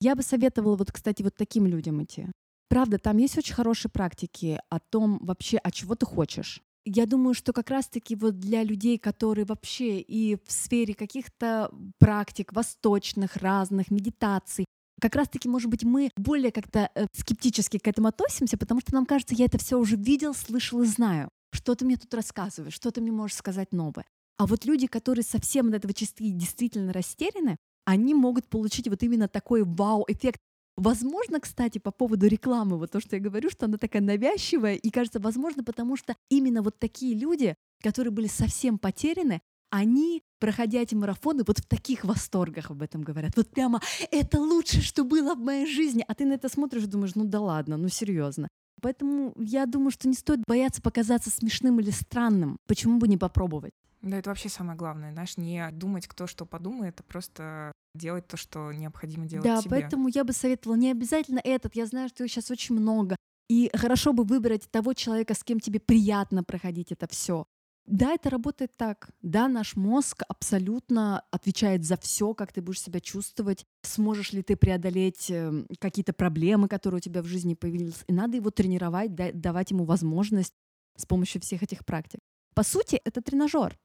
Я 0.00 0.14
бы 0.14 0.22
советовала 0.22 0.76
вот, 0.76 0.92
кстати, 0.92 1.22
вот 1.22 1.34
таким 1.36 1.66
людям 1.66 2.02
идти. 2.02 2.26
Правда, 2.68 2.98
там 2.98 3.18
есть 3.18 3.36
очень 3.36 3.54
хорошие 3.54 3.90
практики 3.90 4.60
о 4.70 4.78
том 4.78 5.18
вообще, 5.18 5.58
а 5.58 5.70
чего 5.70 5.94
ты 5.94 6.06
хочешь. 6.06 6.62
Я 6.84 7.06
думаю, 7.06 7.34
что 7.34 7.52
как 7.52 7.70
раз-таки 7.70 8.16
вот 8.16 8.38
для 8.38 8.62
людей, 8.62 8.98
которые 8.98 9.44
вообще 9.44 10.00
и 10.00 10.36
в 10.36 10.50
сфере 10.50 10.94
каких-то 10.94 11.70
практик 11.98 12.52
восточных, 12.52 13.36
разных, 13.36 13.90
медитаций, 13.90 14.64
как 15.00 15.16
раз-таки, 15.16 15.48
может 15.48 15.70
быть, 15.70 15.82
мы 15.82 16.10
более 16.16 16.52
как-то 16.52 16.90
э, 16.94 17.06
скептически 17.12 17.78
к 17.78 17.88
этому 17.88 18.08
относимся, 18.08 18.58
потому 18.58 18.80
что 18.80 18.94
нам 18.94 19.06
кажется, 19.06 19.34
я 19.34 19.46
это 19.46 19.58
все 19.58 19.78
уже 19.78 19.96
видел, 19.96 20.34
слышал 20.34 20.82
и 20.82 20.86
знаю. 20.86 21.28
Что 21.52 21.74
ты 21.74 21.84
мне 21.84 21.96
тут 21.96 22.12
рассказываешь, 22.14 22.74
что 22.74 22.90
ты 22.90 23.00
мне 23.00 23.10
можешь 23.10 23.36
сказать 23.36 23.72
новое. 23.72 24.04
А 24.38 24.46
вот 24.46 24.64
люди, 24.64 24.86
которые 24.86 25.24
совсем 25.24 25.68
от 25.68 25.74
этого 25.74 25.92
чисты 25.92 26.30
действительно 26.30 26.92
растеряны, 26.92 27.56
они 27.84 28.14
могут 28.14 28.46
получить 28.48 28.88
вот 28.88 29.02
именно 29.02 29.26
такой 29.26 29.64
вау-эффект. 29.64 30.40
Возможно, 30.80 31.40
кстати, 31.40 31.76
по 31.76 31.90
поводу 31.90 32.26
рекламы, 32.26 32.78
вот 32.78 32.90
то, 32.90 33.00
что 33.00 33.14
я 33.14 33.20
говорю, 33.20 33.50
что 33.50 33.66
она 33.66 33.76
такая 33.76 34.00
навязчивая, 34.00 34.76
и 34.76 34.88
кажется, 34.88 35.20
возможно, 35.20 35.62
потому 35.62 35.94
что 35.94 36.16
именно 36.30 36.62
вот 36.62 36.78
такие 36.78 37.14
люди, 37.14 37.54
которые 37.82 38.12
были 38.12 38.28
совсем 38.28 38.78
потеряны, 38.78 39.42
они, 39.68 40.22
проходя 40.38 40.80
эти 40.80 40.94
марафоны, 40.94 41.44
вот 41.46 41.58
в 41.58 41.66
таких 41.66 42.04
восторгах 42.04 42.70
об 42.70 42.80
этом 42.80 43.02
говорят. 43.02 43.32
Вот 43.36 43.50
прямо 43.50 43.82
это 44.10 44.40
лучшее, 44.40 44.80
что 44.80 45.04
было 45.04 45.34
в 45.34 45.40
моей 45.40 45.66
жизни. 45.66 46.02
А 46.08 46.14
ты 46.14 46.24
на 46.24 46.32
это 46.32 46.48
смотришь 46.48 46.84
и 46.84 46.86
думаешь, 46.86 47.14
ну 47.14 47.24
да 47.24 47.40
ладно, 47.40 47.76
ну 47.76 47.90
серьезно. 47.90 48.48
Поэтому 48.80 49.34
я 49.36 49.66
думаю, 49.66 49.90
что 49.90 50.08
не 50.08 50.14
стоит 50.14 50.40
бояться 50.48 50.80
показаться 50.80 51.28
смешным 51.28 51.78
или 51.80 51.90
странным. 51.90 52.56
Почему 52.66 52.98
бы 52.98 53.06
не 53.06 53.18
попробовать? 53.18 53.72
Да, 54.02 54.18
это 54.18 54.30
вообще 54.30 54.48
самое 54.48 54.78
главное, 54.78 55.12
знаешь, 55.12 55.36
не 55.36 55.68
думать, 55.72 56.06
кто 56.06 56.26
что 56.26 56.46
подумает, 56.46 56.98
а 57.00 57.02
просто 57.02 57.72
делать 57.94 58.26
то, 58.26 58.36
что 58.36 58.72
необходимо 58.72 59.26
делать 59.26 59.44
Да, 59.44 59.60
тебе. 59.60 59.70
поэтому 59.70 60.08
я 60.08 60.24
бы 60.24 60.32
советовала 60.32 60.76
не 60.76 60.90
обязательно 60.90 61.40
этот. 61.42 61.76
Я 61.76 61.86
знаю, 61.86 62.08
что 62.08 62.24
их 62.24 62.30
сейчас 62.30 62.50
очень 62.50 62.74
много. 62.76 63.16
И 63.48 63.70
хорошо 63.74 64.12
бы 64.12 64.24
выбрать 64.24 64.70
того 64.70 64.94
человека, 64.94 65.34
с 65.34 65.42
кем 65.42 65.58
тебе 65.60 65.80
приятно 65.80 66.44
проходить 66.44 66.92
это 66.92 67.08
все. 67.08 67.44
Да, 67.86 68.12
это 68.12 68.30
работает 68.30 68.76
так. 68.76 69.10
Да, 69.20 69.48
наш 69.48 69.74
мозг 69.74 70.22
абсолютно 70.28 71.24
отвечает 71.32 71.84
за 71.84 71.96
все, 71.96 72.34
как 72.34 72.52
ты 72.52 72.62
будешь 72.62 72.80
себя 72.80 73.00
чувствовать, 73.00 73.64
сможешь 73.82 74.32
ли 74.32 74.42
ты 74.42 74.54
преодолеть 74.56 75.30
эм, 75.30 75.66
какие-то 75.80 76.12
проблемы, 76.12 76.68
которые 76.68 76.98
у 76.98 77.00
тебя 77.00 77.22
в 77.22 77.26
жизни 77.26 77.54
появились. 77.54 78.04
И 78.06 78.12
надо 78.12 78.36
его 78.36 78.50
тренировать, 78.50 79.14
давать 79.14 79.72
ему 79.72 79.84
возможность 79.84 80.52
с 80.96 81.04
помощью 81.04 81.40
всех 81.40 81.64
этих 81.64 81.84
практик. 81.84 82.20
По 82.54 82.62
сути, 82.62 83.00
это 83.04 83.22
тренажер. 83.22 83.76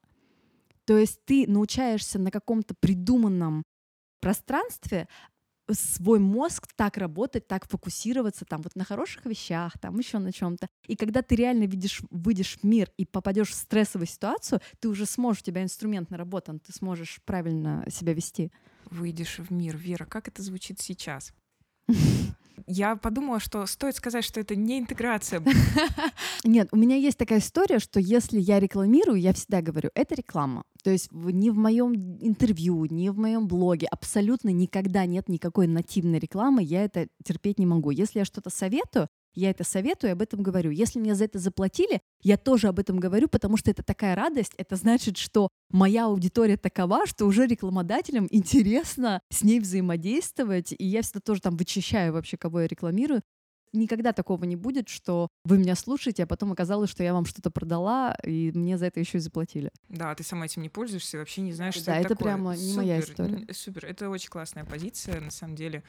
То 0.86 0.98
есть 0.98 1.20
ты 1.26 1.46
научаешься 1.48 2.20
на 2.20 2.32
каком-то 2.32 2.76
придуманном 2.80 3.64
пространстве 4.22 5.08
свой 5.72 6.20
мозг 6.20 6.68
так 6.76 6.98
работать, 6.98 7.48
так 7.48 7.68
фокусироваться 7.68 8.46
там 8.46 8.62
вот 8.62 8.76
на 8.76 8.84
хороших 8.84 9.26
вещах, 9.26 9.78
там 9.80 9.98
еще 9.98 10.20
на 10.20 10.32
чем-то. 10.32 10.68
И 10.88 10.96
когда 10.96 11.24
ты 11.24 11.36
реально 11.36 11.64
видишь, 11.64 12.02
выйдешь 12.12 12.58
в 12.58 12.64
мир 12.64 12.92
и 12.98 13.06
попадешь 13.06 13.50
в 13.50 13.56
стрессовую 13.56 14.08
ситуацию, 14.08 14.62
ты 14.80 14.90
уже 14.90 15.06
сможешь, 15.06 15.42
у 15.42 15.46
тебя 15.46 15.64
инструмент 15.64 16.12
наработан, 16.12 16.60
ты 16.60 16.72
сможешь 16.72 17.20
правильно 17.26 17.84
себя 17.90 18.14
вести. 18.14 18.52
Выйдешь 18.92 19.40
в 19.40 19.52
мир, 19.52 19.76
Вера, 19.76 20.06
как 20.06 20.28
это 20.28 20.44
звучит 20.44 20.80
сейчас? 20.80 21.34
Я 22.68 22.96
подумала, 22.96 23.40
что 23.40 23.66
стоит 23.66 23.96
сказать, 23.96 24.24
что 24.24 24.40
это 24.40 24.56
не 24.56 24.80
интеграция. 24.80 25.42
Нет, 26.44 26.70
у 26.72 26.78
меня 26.78 26.96
есть 26.96 27.18
такая 27.18 27.40
история, 27.40 27.80
что 27.80 28.00
если 28.00 28.40
я 28.40 28.60
рекламирую, 28.60 29.20
я 29.20 29.34
всегда 29.34 29.62
говорю, 29.62 29.90
это 29.94 30.16
реклама. 30.16 30.64
То 30.84 30.92
есть 30.92 31.12
ни 31.12 31.50
в 31.50 31.58
моем 31.58 31.94
интервью, 32.22 32.86
ни 32.86 33.10
в 33.10 33.18
моем 33.18 33.48
блоге 33.48 33.88
абсолютно 33.88 34.50
никогда 34.50 35.06
нет 35.06 35.30
никакой 35.30 35.68
нативной 35.68 36.20
рекламы, 36.20 36.64
я 36.64 36.84
это 36.84 37.08
терпеть 37.24 37.60
не 37.60 37.66
могу. 37.66 37.92
Если 37.92 38.20
я 38.20 38.26
что-то 38.26 38.50
советую, 38.50 39.08
я 39.36 39.50
это 39.50 39.64
советую, 39.64 40.14
об 40.14 40.22
этом 40.22 40.42
говорю. 40.42 40.72
Если 40.72 41.00
мне 41.00 41.14
за 41.16 41.26
это 41.26 41.40
заплатили, 41.40 42.02
я 42.22 42.38
тоже 42.38 42.68
об 42.68 42.80
этом 42.80 43.00
говорю, 43.00 43.28
потому 43.28 43.58
что 43.58 43.70
это 43.70 43.84
такая 43.84 44.16
радость. 44.16 44.54
Это 44.58 44.76
значит, 44.76 45.18
что 45.18 45.50
моя 45.70 46.06
аудитория 46.06 46.58
такова, 46.58 47.06
что 47.06 47.26
уже 47.26 47.46
рекламодателям 47.46 48.28
интересно 48.32 49.20
с 49.30 49.44
ней 49.44 49.60
взаимодействовать. 49.60 50.74
И 50.78 50.86
я 50.86 51.02
всегда 51.02 51.20
тоже 51.20 51.42
там 51.42 51.58
вычищаю 51.58 52.14
вообще, 52.14 52.38
кого 52.38 52.62
я 52.62 52.68
рекламирую. 52.68 53.22
Никогда 53.74 54.14
такого 54.14 54.46
не 54.46 54.56
будет, 54.56 54.88
что 54.88 55.28
вы 55.44 55.58
меня 55.58 55.76
слушаете, 55.76 56.24
а 56.24 56.28
потом 56.28 56.54
оказалось, 56.54 56.90
что 56.90 57.04
я 57.04 57.14
вам 57.14 57.26
что-то 57.26 57.52
продала, 57.52 58.16
и 58.24 58.52
мне 58.54 58.78
за 58.78 58.86
это 58.86 59.02
еще 59.02 59.18
и 59.18 59.22
заплатили. 59.22 59.70
Да, 59.90 60.16
ты 60.16 60.24
сама 60.24 60.46
этим 60.46 60.62
не 60.62 60.70
пользуешься, 60.70 61.18
вообще 61.18 61.42
не 61.42 61.52
знаешь, 61.52 61.76
что 61.76 61.88
да, 61.88 61.98
это, 61.98 62.06
это 62.06 62.16
такое. 62.16 62.34
прямо 62.34 62.56
не 62.56 62.70
супер, 62.70 62.78
моя 62.78 63.00
история. 63.02 63.54
Супер, 63.54 63.86
это 63.86 64.10
очень 64.10 64.30
классная 64.30 64.64
позиция, 64.64 65.20
на 65.20 65.32
самом 65.32 65.58
деле 65.58 65.84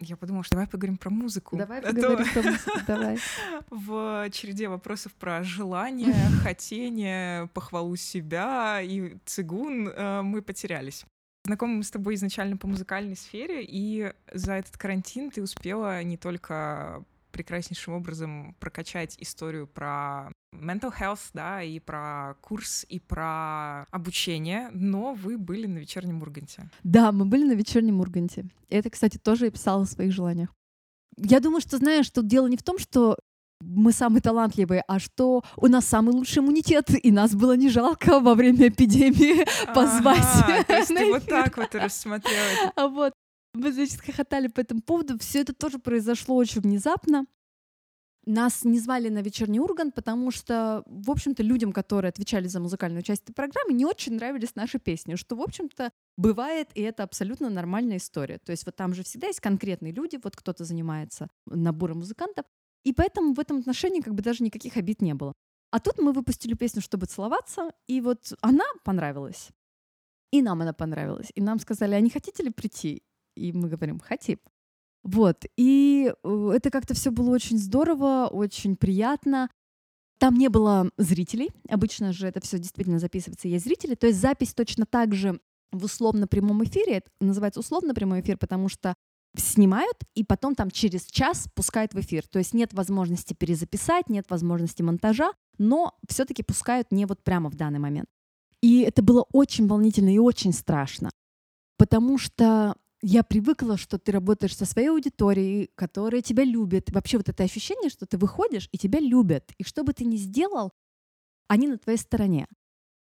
я 0.00 0.16
подумала, 0.16 0.42
что 0.42 0.52
давай 0.52 0.66
поговорим 0.66 0.96
про 0.96 1.10
музыку. 1.10 1.56
Давай 1.56 1.80
а 1.80 1.82
поговорим 1.82 2.26
то... 2.26 2.32
про 2.32 2.50
музыку, 2.50 2.80
давай. 2.86 3.18
В 3.70 4.30
череде 4.30 4.68
вопросов 4.68 5.12
про 5.14 5.42
желание, 5.42 6.14
хотение, 6.42 7.48
похвалу 7.48 7.96
себя 7.96 8.80
и 8.82 9.16
цигун 9.26 9.88
э, 9.88 10.22
мы 10.22 10.42
потерялись. 10.42 11.04
Знакомы 11.44 11.76
мы 11.76 11.84
с 11.84 11.90
тобой 11.90 12.14
изначально 12.14 12.56
по 12.56 12.66
музыкальной 12.66 13.16
сфере, 13.16 13.64
и 13.66 14.12
за 14.32 14.54
этот 14.54 14.76
карантин 14.76 15.30
ты 15.30 15.42
успела 15.42 16.02
не 16.02 16.16
только 16.16 17.02
прекраснейшим 17.32 17.94
образом 17.94 18.56
прокачать 18.60 19.16
историю 19.18 19.66
про 19.66 20.30
mental 20.54 20.92
health, 20.98 21.30
да, 21.32 21.62
и 21.62 21.78
про 21.78 22.34
курс, 22.40 22.84
и 22.88 22.98
про 23.00 23.84
обучение, 23.90 24.68
но 24.72 25.14
вы 25.14 25.38
были 25.38 25.66
на 25.66 25.78
вечернем 25.78 26.22
Урганте. 26.22 26.70
Да, 26.82 27.12
мы 27.12 27.24
были 27.24 27.44
на 27.44 27.52
вечернем 27.52 28.00
Урганте. 28.00 28.46
Это, 28.68 28.90
кстати, 28.90 29.18
тоже 29.18 29.46
я 29.46 29.50
писала 29.50 29.84
в 29.84 29.88
своих 29.88 30.12
желаниях. 30.12 30.50
Я 31.16 31.40
думаю, 31.40 31.60
что, 31.60 31.76
знаешь, 31.78 32.06
что 32.06 32.22
дело 32.22 32.46
не 32.46 32.56
в 32.56 32.62
том, 32.62 32.78
что 32.78 33.18
мы 33.60 33.92
самые 33.92 34.22
талантливые, 34.22 34.82
а 34.88 34.98
что 34.98 35.44
у 35.56 35.66
нас 35.66 35.84
самый 35.84 36.12
лучший 36.12 36.38
иммунитет, 36.38 36.88
и 36.90 37.12
нас 37.12 37.34
было 37.34 37.56
не 37.56 37.68
жалко 37.68 38.18
во 38.20 38.34
время 38.34 38.68
эпидемии 38.68 39.46
позвать. 39.74 40.18
Ага, 40.42 40.64
то 40.64 40.76
есть 40.76 40.88
ты 40.88 41.12
вот 41.12 41.26
так 41.26 41.56
вот 41.56 41.74
рассмотрела. 41.74 42.72
А 42.74 42.88
вот 42.88 43.12
мы, 43.54 43.72
значит, 43.72 44.00
хохотали 44.00 44.48
по 44.48 44.60
этому 44.60 44.80
поводу. 44.82 45.18
Все 45.18 45.40
это 45.40 45.52
тоже 45.54 45.78
произошло 45.78 46.36
очень 46.36 46.60
внезапно. 46.60 47.26
Нас 48.26 48.64
не 48.64 48.78
звали 48.78 49.08
на 49.08 49.22
вечерний 49.22 49.60
Ургант, 49.60 49.94
потому 49.94 50.30
что, 50.30 50.82
в 50.86 51.10
общем-то, 51.10 51.42
людям, 51.42 51.72
которые 51.72 52.10
отвечали 52.10 52.48
за 52.48 52.60
музыкальную 52.60 53.02
часть 53.02 53.22
этой 53.22 53.32
программы, 53.32 53.72
не 53.72 53.86
очень 53.86 54.14
нравились 54.14 54.54
наши 54.54 54.78
песни, 54.78 55.14
что, 55.14 55.36
в 55.36 55.40
общем-то, 55.40 55.90
бывает, 56.18 56.68
и 56.74 56.82
это 56.82 57.02
абсолютно 57.02 57.48
нормальная 57.48 57.96
история. 57.96 58.38
То 58.38 58.52
есть 58.52 58.66
вот 58.66 58.76
там 58.76 58.92
же 58.92 59.04
всегда 59.04 59.28
есть 59.28 59.40
конкретные 59.40 59.92
люди, 59.92 60.20
вот 60.22 60.36
кто-то 60.36 60.64
занимается 60.64 61.28
набором 61.46 61.98
музыкантов, 61.98 62.44
и 62.84 62.92
поэтому 62.92 63.32
в 63.32 63.40
этом 63.40 63.58
отношении 63.58 64.02
как 64.02 64.14
бы 64.14 64.22
даже 64.22 64.44
никаких 64.44 64.76
обид 64.76 65.00
не 65.00 65.14
было. 65.14 65.32
А 65.70 65.80
тут 65.80 65.98
мы 65.98 66.12
выпустили 66.12 66.54
песню 66.54 66.82
«Чтобы 66.82 67.06
целоваться», 67.06 67.72
и 67.86 68.00
вот 68.02 68.34
она 68.42 68.64
понравилась. 68.84 69.48
И 70.30 70.42
нам 70.42 70.60
она 70.60 70.72
понравилась. 70.72 71.32
И 71.34 71.40
нам 71.40 71.58
сказали, 71.58 71.94
а 71.94 72.00
не 72.00 72.10
хотите 72.10 72.42
ли 72.42 72.50
прийти? 72.50 73.02
И 73.36 73.52
мы 73.52 73.68
говорим, 73.68 73.98
хотим. 74.00 74.38
Вот. 75.02 75.44
И 75.56 76.12
э, 76.22 76.50
это 76.54 76.70
как-то 76.70 76.94
все 76.94 77.10
было 77.10 77.30
очень 77.30 77.58
здорово, 77.58 78.28
очень 78.30 78.76
приятно. 78.76 79.48
Там 80.18 80.34
не 80.34 80.48
было 80.48 80.90
зрителей. 80.98 81.50
Обычно 81.68 82.12
же 82.12 82.26
это 82.26 82.40
все 82.40 82.58
действительно 82.58 82.98
записывается, 82.98 83.48
есть 83.48 83.64
зрители. 83.64 83.94
То 83.94 84.06
есть 84.06 84.20
запись 84.20 84.52
точно 84.52 84.84
так 84.84 85.14
же 85.14 85.40
в 85.72 85.84
условно 85.84 86.26
прямом 86.26 86.62
эфире. 86.64 86.98
Это 86.98 87.10
называется 87.20 87.60
условно 87.60 87.94
прямой 87.94 88.20
эфир, 88.20 88.36
потому 88.36 88.68
что 88.68 88.94
снимают 89.36 89.96
и 90.14 90.24
потом 90.24 90.54
там 90.54 90.70
через 90.70 91.06
час 91.06 91.48
пускают 91.54 91.94
в 91.94 92.00
эфир. 92.00 92.26
То 92.26 92.38
есть 92.38 92.52
нет 92.52 92.74
возможности 92.74 93.32
перезаписать, 93.32 94.08
нет 94.08 94.28
возможности 94.28 94.82
монтажа, 94.82 95.32
но 95.58 95.96
все-таки 96.08 96.42
пускают 96.42 96.90
не 96.90 97.06
вот 97.06 97.22
прямо 97.22 97.48
в 97.48 97.54
данный 97.54 97.78
момент. 97.78 98.08
И 98.60 98.80
это 98.80 99.02
было 99.02 99.24
очень 99.32 99.66
волнительно 99.66 100.12
и 100.14 100.18
очень 100.18 100.52
страшно, 100.52 101.10
потому 101.78 102.18
что 102.18 102.74
я 103.02 103.22
привыкла, 103.22 103.76
что 103.76 103.98
ты 103.98 104.12
работаешь 104.12 104.56
со 104.56 104.66
своей 104.66 104.88
аудиторией, 104.88 105.70
которая 105.74 106.22
тебя 106.22 106.44
любит. 106.44 106.90
Вообще 106.90 107.16
вот 107.16 107.28
это 107.28 107.42
ощущение, 107.42 107.90
что 107.90 108.06
ты 108.06 108.18
выходишь, 108.18 108.68
и 108.72 108.78
тебя 108.78 109.00
любят. 109.00 109.52
И 109.58 109.64
что 109.64 109.84
бы 109.84 109.92
ты 109.92 110.04
ни 110.04 110.16
сделал, 110.16 110.72
они 111.48 111.66
на 111.66 111.78
твоей 111.78 111.98
стороне. 111.98 112.46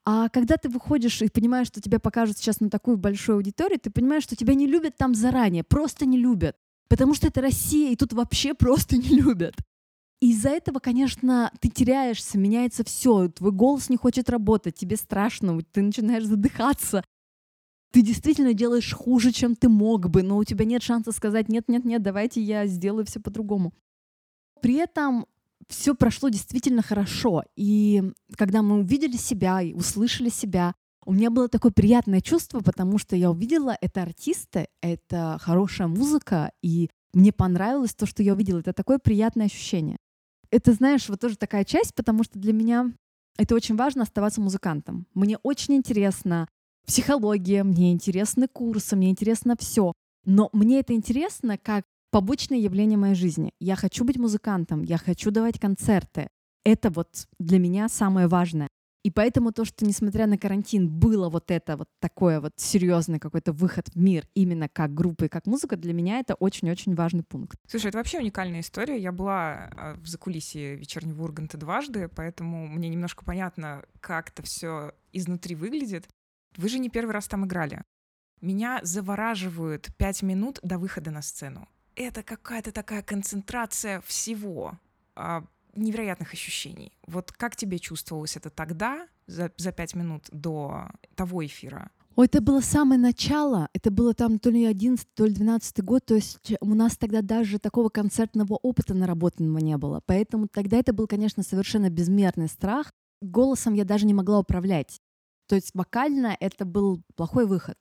А 0.05 0.29
когда 0.31 0.57
ты 0.57 0.69
выходишь 0.69 1.21
и 1.21 1.29
понимаешь, 1.29 1.67
что 1.67 1.81
тебя 1.81 1.99
покажут 1.99 2.39
сейчас 2.39 2.61
на 2.61 2.71
такую 2.71 2.97
большую 2.97 3.37
аудиторию, 3.37 3.79
ты 3.79 3.91
понимаешь, 3.91 4.23
что 4.23 4.37
тебя 4.37 4.55
не 4.55 4.67
любят 4.67 4.97
там 4.97 5.15
заранее, 5.15 5.65
просто 5.65 6.07
не 6.07 6.17
любят. 6.17 6.57
Потому 6.89 7.15
что 7.15 7.27
это 7.27 7.43
Россия, 7.43 7.93
и 7.93 7.97
тут 7.97 8.13
вообще 8.15 8.55
просто 8.55 8.97
не 8.97 9.21
любят. 9.21 9.55
Из-за 10.21 10.49
этого, 10.49 10.79
конечно, 10.79 11.53
ты 11.61 11.69
теряешься, 11.69 12.39
меняется 12.39 12.85
все, 12.85 13.29
твой 13.29 13.53
голос 13.53 13.89
не 13.89 13.97
хочет 13.97 14.31
работать, 14.31 14.75
тебе 14.75 14.97
страшно, 14.97 15.61
ты 15.73 15.83
начинаешь 15.83 16.25
задыхаться, 16.25 17.05
ты 17.91 18.03
действительно 18.03 18.53
делаешь 18.53 18.93
хуже, 18.93 19.33
чем 19.33 19.57
ты 19.57 19.69
мог 19.69 20.09
бы, 20.09 20.23
но 20.23 20.37
у 20.37 20.45
тебя 20.45 20.65
нет 20.65 20.83
шанса 20.83 21.13
сказать 21.13 21.49
нет-нет-нет, 21.49 22.03
давайте 22.03 22.43
я 22.43 22.67
сделаю 22.67 23.07
все 23.07 23.21
по-другому. 23.21 23.73
При 24.61 24.75
этом 24.75 25.27
все 25.69 25.95
прошло 25.95 26.29
действительно 26.29 26.83
хорошо. 26.83 27.43
И 27.57 28.03
когда 28.37 28.63
мы 28.63 28.81
увидели 28.81 29.17
себя 29.17 29.63
и 29.63 29.73
услышали 29.73 30.29
себя, 30.29 30.75
у 31.05 31.13
меня 31.13 31.31
было 31.31 31.49
такое 31.49 31.73
приятное 31.73 32.21
чувство, 32.21 32.61
потому 32.61 32.99
что 32.99 33.17
я 33.17 33.31
увидела 33.31 33.77
это 33.81 34.03
артисты, 34.03 34.69
это 34.83 35.39
хорошая 35.41 35.89
музыка, 35.89 36.53
и 36.63 36.91
мне 37.15 37.33
понравилось 37.33 37.95
то, 37.95 38.05
что 38.05 38.23
я 38.23 38.35
увидела. 38.35 38.59
Это 38.59 38.75
такое 38.75 38.99
приятное 38.99 39.47
ощущение. 39.47 39.97
Это, 40.51 40.73
знаешь, 40.73 41.09
вот 41.09 41.21
тоже 41.21 41.37
такая 41.37 41.65
часть, 41.65 41.95
потому 41.95 42.25
что 42.25 42.39
для 42.39 42.53
меня 42.53 42.93
это 43.39 43.55
очень 43.55 43.77
важно 43.77 44.03
оставаться 44.03 44.41
музыкантом. 44.41 45.07
Мне 45.15 45.39
очень 45.43 45.77
интересно 45.77 46.49
психология, 46.89 47.65
мне 47.65 47.93
интересны 47.93 48.49
курсы, 48.49 48.97
мне 48.97 49.11
интересно 49.11 49.57
все. 49.59 49.93
Но 50.25 50.49
мне 50.53 50.81
это 50.81 50.95
интересно 50.95 51.59
как 51.59 51.85
побочное 52.11 52.59
явление 52.59 52.99
моей 52.99 53.15
жизни. 53.15 53.53
Я 53.61 53.77
хочу 53.77 54.05
быть 54.05 54.17
музыкантом, 54.17 54.83
я 54.83 54.97
хочу 54.97 55.31
давать 55.31 55.61
концерты. 55.61 56.29
Это 56.65 56.91
вот 56.91 57.27
для 57.39 57.59
меня 57.59 57.89
самое 57.89 58.27
важное. 58.27 58.69
И 59.05 59.11
поэтому 59.11 59.53
то, 59.53 59.65
что 59.65 59.85
несмотря 59.85 60.27
на 60.27 60.39
карантин 60.39 60.89
было 60.89 61.29
вот 61.29 61.51
это 61.51 61.77
вот 61.77 61.89
такое 62.01 62.41
вот 62.41 62.53
серьезный 62.57 63.19
какой-то 63.19 63.53
выход 63.53 63.89
в 63.89 63.97
мир 63.97 64.27
именно 64.35 64.69
как 64.69 64.93
группа 64.93 65.25
и 65.25 65.29
как 65.29 65.47
музыка, 65.47 65.77
для 65.77 65.93
меня 65.93 66.19
это 66.21 66.35
очень-очень 66.35 66.95
важный 66.95 67.23
пункт. 67.23 67.59
Слушай, 67.69 67.89
это 67.89 67.99
вообще 67.99 68.19
уникальная 68.19 68.61
история. 68.61 68.99
Я 68.99 69.13
была 69.13 69.71
а, 69.77 69.95
в 70.03 70.07
закулисье 70.09 70.75
вечернего 70.75 71.23
Урганта 71.23 71.59
дважды, 71.59 72.09
поэтому 72.09 72.67
мне 72.67 72.89
немножко 72.89 73.25
понятно, 73.25 73.85
как 74.01 74.31
это 74.31 74.43
все 74.43 74.93
изнутри 75.13 75.55
выглядит. 75.55 76.09
Вы 76.59 76.69
же 76.69 76.79
не 76.79 76.91
первый 76.91 77.13
раз 77.13 77.27
там 77.27 77.47
играли. 77.47 77.83
Меня 78.43 78.81
завораживают 78.83 79.89
пять 79.97 80.21
минут 80.21 80.61
до 80.63 80.77
выхода 80.77 81.11
на 81.11 81.23
сцену. 81.23 81.67
Это 81.95 82.23
какая-то 82.23 82.71
такая 82.71 83.03
концентрация 83.03 84.03
всего, 84.03 84.79
а, 85.17 85.45
невероятных 85.75 86.35
ощущений. 86.35 86.93
Вот 87.07 87.33
как 87.33 87.57
тебе 87.57 87.79
чувствовалось 87.79 88.37
это 88.37 88.51
тогда? 88.51 89.09
за, 89.29 89.53
за 89.57 89.71
пять 89.71 89.95
минут 89.95 90.25
до 90.33 90.89
того 91.15 91.47
эфира? 91.47 91.91
Ой, 92.17 92.27
это 92.27 92.41
было 92.41 92.61
самое 92.61 93.01
начало, 93.01 93.69
это 93.73 93.93
было 93.93 94.13
там 94.13 94.41
то 94.41 94.51
ли 94.51 94.65
11, 94.65 95.07
то 95.15 95.25
ли 95.25 95.33
12 95.33 95.85
год, 95.85 96.05
то 96.05 96.17
есть 96.17 96.53
у 96.61 96.75
нас 96.75 96.97
тогда 96.97 97.23
даже 97.23 97.61
такого 97.61 97.91
концертного 97.91 98.55
опыта 98.55 98.93
наработанного 98.93 99.59
не 99.59 99.77
было, 99.77 100.03
поэтому 100.05 100.49
тогда 100.49 100.79
это 100.79 100.93
был, 100.93 101.07
конечно, 101.07 101.45
совершенно 101.45 101.91
безмерный 101.91 102.49
страх. 102.49 102.91
Голосом 103.21 103.75
я 103.75 103.85
даже 103.85 104.05
не 104.05 104.15
могла 104.15 104.41
управлять, 104.41 104.99
то 105.49 105.57
есть 105.57 105.71
вокально 105.75 106.37
это 106.39 106.65
был 106.65 107.03
плохой 107.17 107.47
выход. 107.47 107.77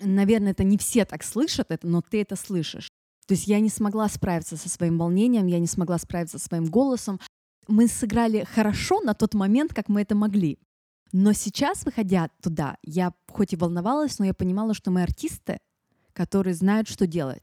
Наверное, 0.00 0.52
это 0.52 0.64
не 0.64 0.76
все 0.76 1.04
так 1.04 1.22
слышат 1.24 1.70
это, 1.70 1.86
но 1.86 2.02
ты 2.02 2.20
это 2.20 2.36
слышишь. 2.36 2.90
То 3.26 3.34
есть 3.34 3.46
я 3.46 3.60
не 3.60 3.68
смогла 3.68 4.08
справиться 4.08 4.56
со 4.56 4.68
своим 4.68 4.98
волнением, 4.98 5.46
я 5.46 5.58
не 5.58 5.66
смогла 5.66 5.98
справиться 5.98 6.38
со 6.38 6.46
своим 6.46 6.66
голосом. 6.66 7.20
Мы 7.68 7.86
сыграли 7.86 8.44
хорошо 8.44 9.00
на 9.00 9.14
тот 9.14 9.34
момент, 9.34 9.72
как 9.74 9.88
мы 9.88 10.02
это 10.02 10.14
могли. 10.14 10.58
Но 11.12 11.32
сейчас, 11.32 11.84
выходя 11.84 12.30
туда, 12.42 12.76
я 12.82 13.14
хоть 13.28 13.52
и 13.52 13.56
волновалась, 13.56 14.18
но 14.18 14.26
я 14.26 14.34
понимала, 14.34 14.74
что 14.74 14.90
мы 14.90 15.02
артисты, 15.02 15.58
которые 16.12 16.54
знают, 16.54 16.88
что 16.88 17.06
делать. 17.06 17.42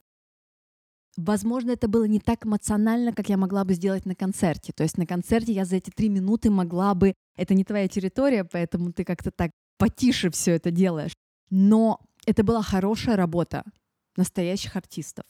Возможно, 1.17 1.71
это 1.71 1.87
было 1.87 2.05
не 2.05 2.19
так 2.19 2.45
эмоционально, 2.45 3.13
как 3.13 3.29
я 3.29 3.37
могла 3.37 3.63
бы 3.63 3.73
сделать 3.73 4.05
на 4.05 4.15
концерте. 4.15 4.73
То 4.73 4.83
есть 4.83 4.97
на 4.97 5.05
концерте 5.05 5.53
я 5.53 5.63
за 5.65 5.77
эти 5.77 5.89
три 5.89 6.09
минуты 6.09 6.49
могла 6.49 6.93
бы... 6.93 7.13
Это 7.37 7.53
не 7.53 7.63
твоя 7.63 7.87
территория, 7.87 8.43
поэтому 8.43 8.91
ты 8.91 9.05
как-то 9.05 9.31
так 9.31 9.51
потише 9.77 10.29
все 10.29 10.51
это 10.51 10.71
делаешь. 10.71 11.13
Но 11.49 12.01
это 12.25 12.43
была 12.43 12.61
хорошая 12.61 13.15
работа 13.15 13.63
настоящих 14.17 14.75
артистов. 14.75 15.25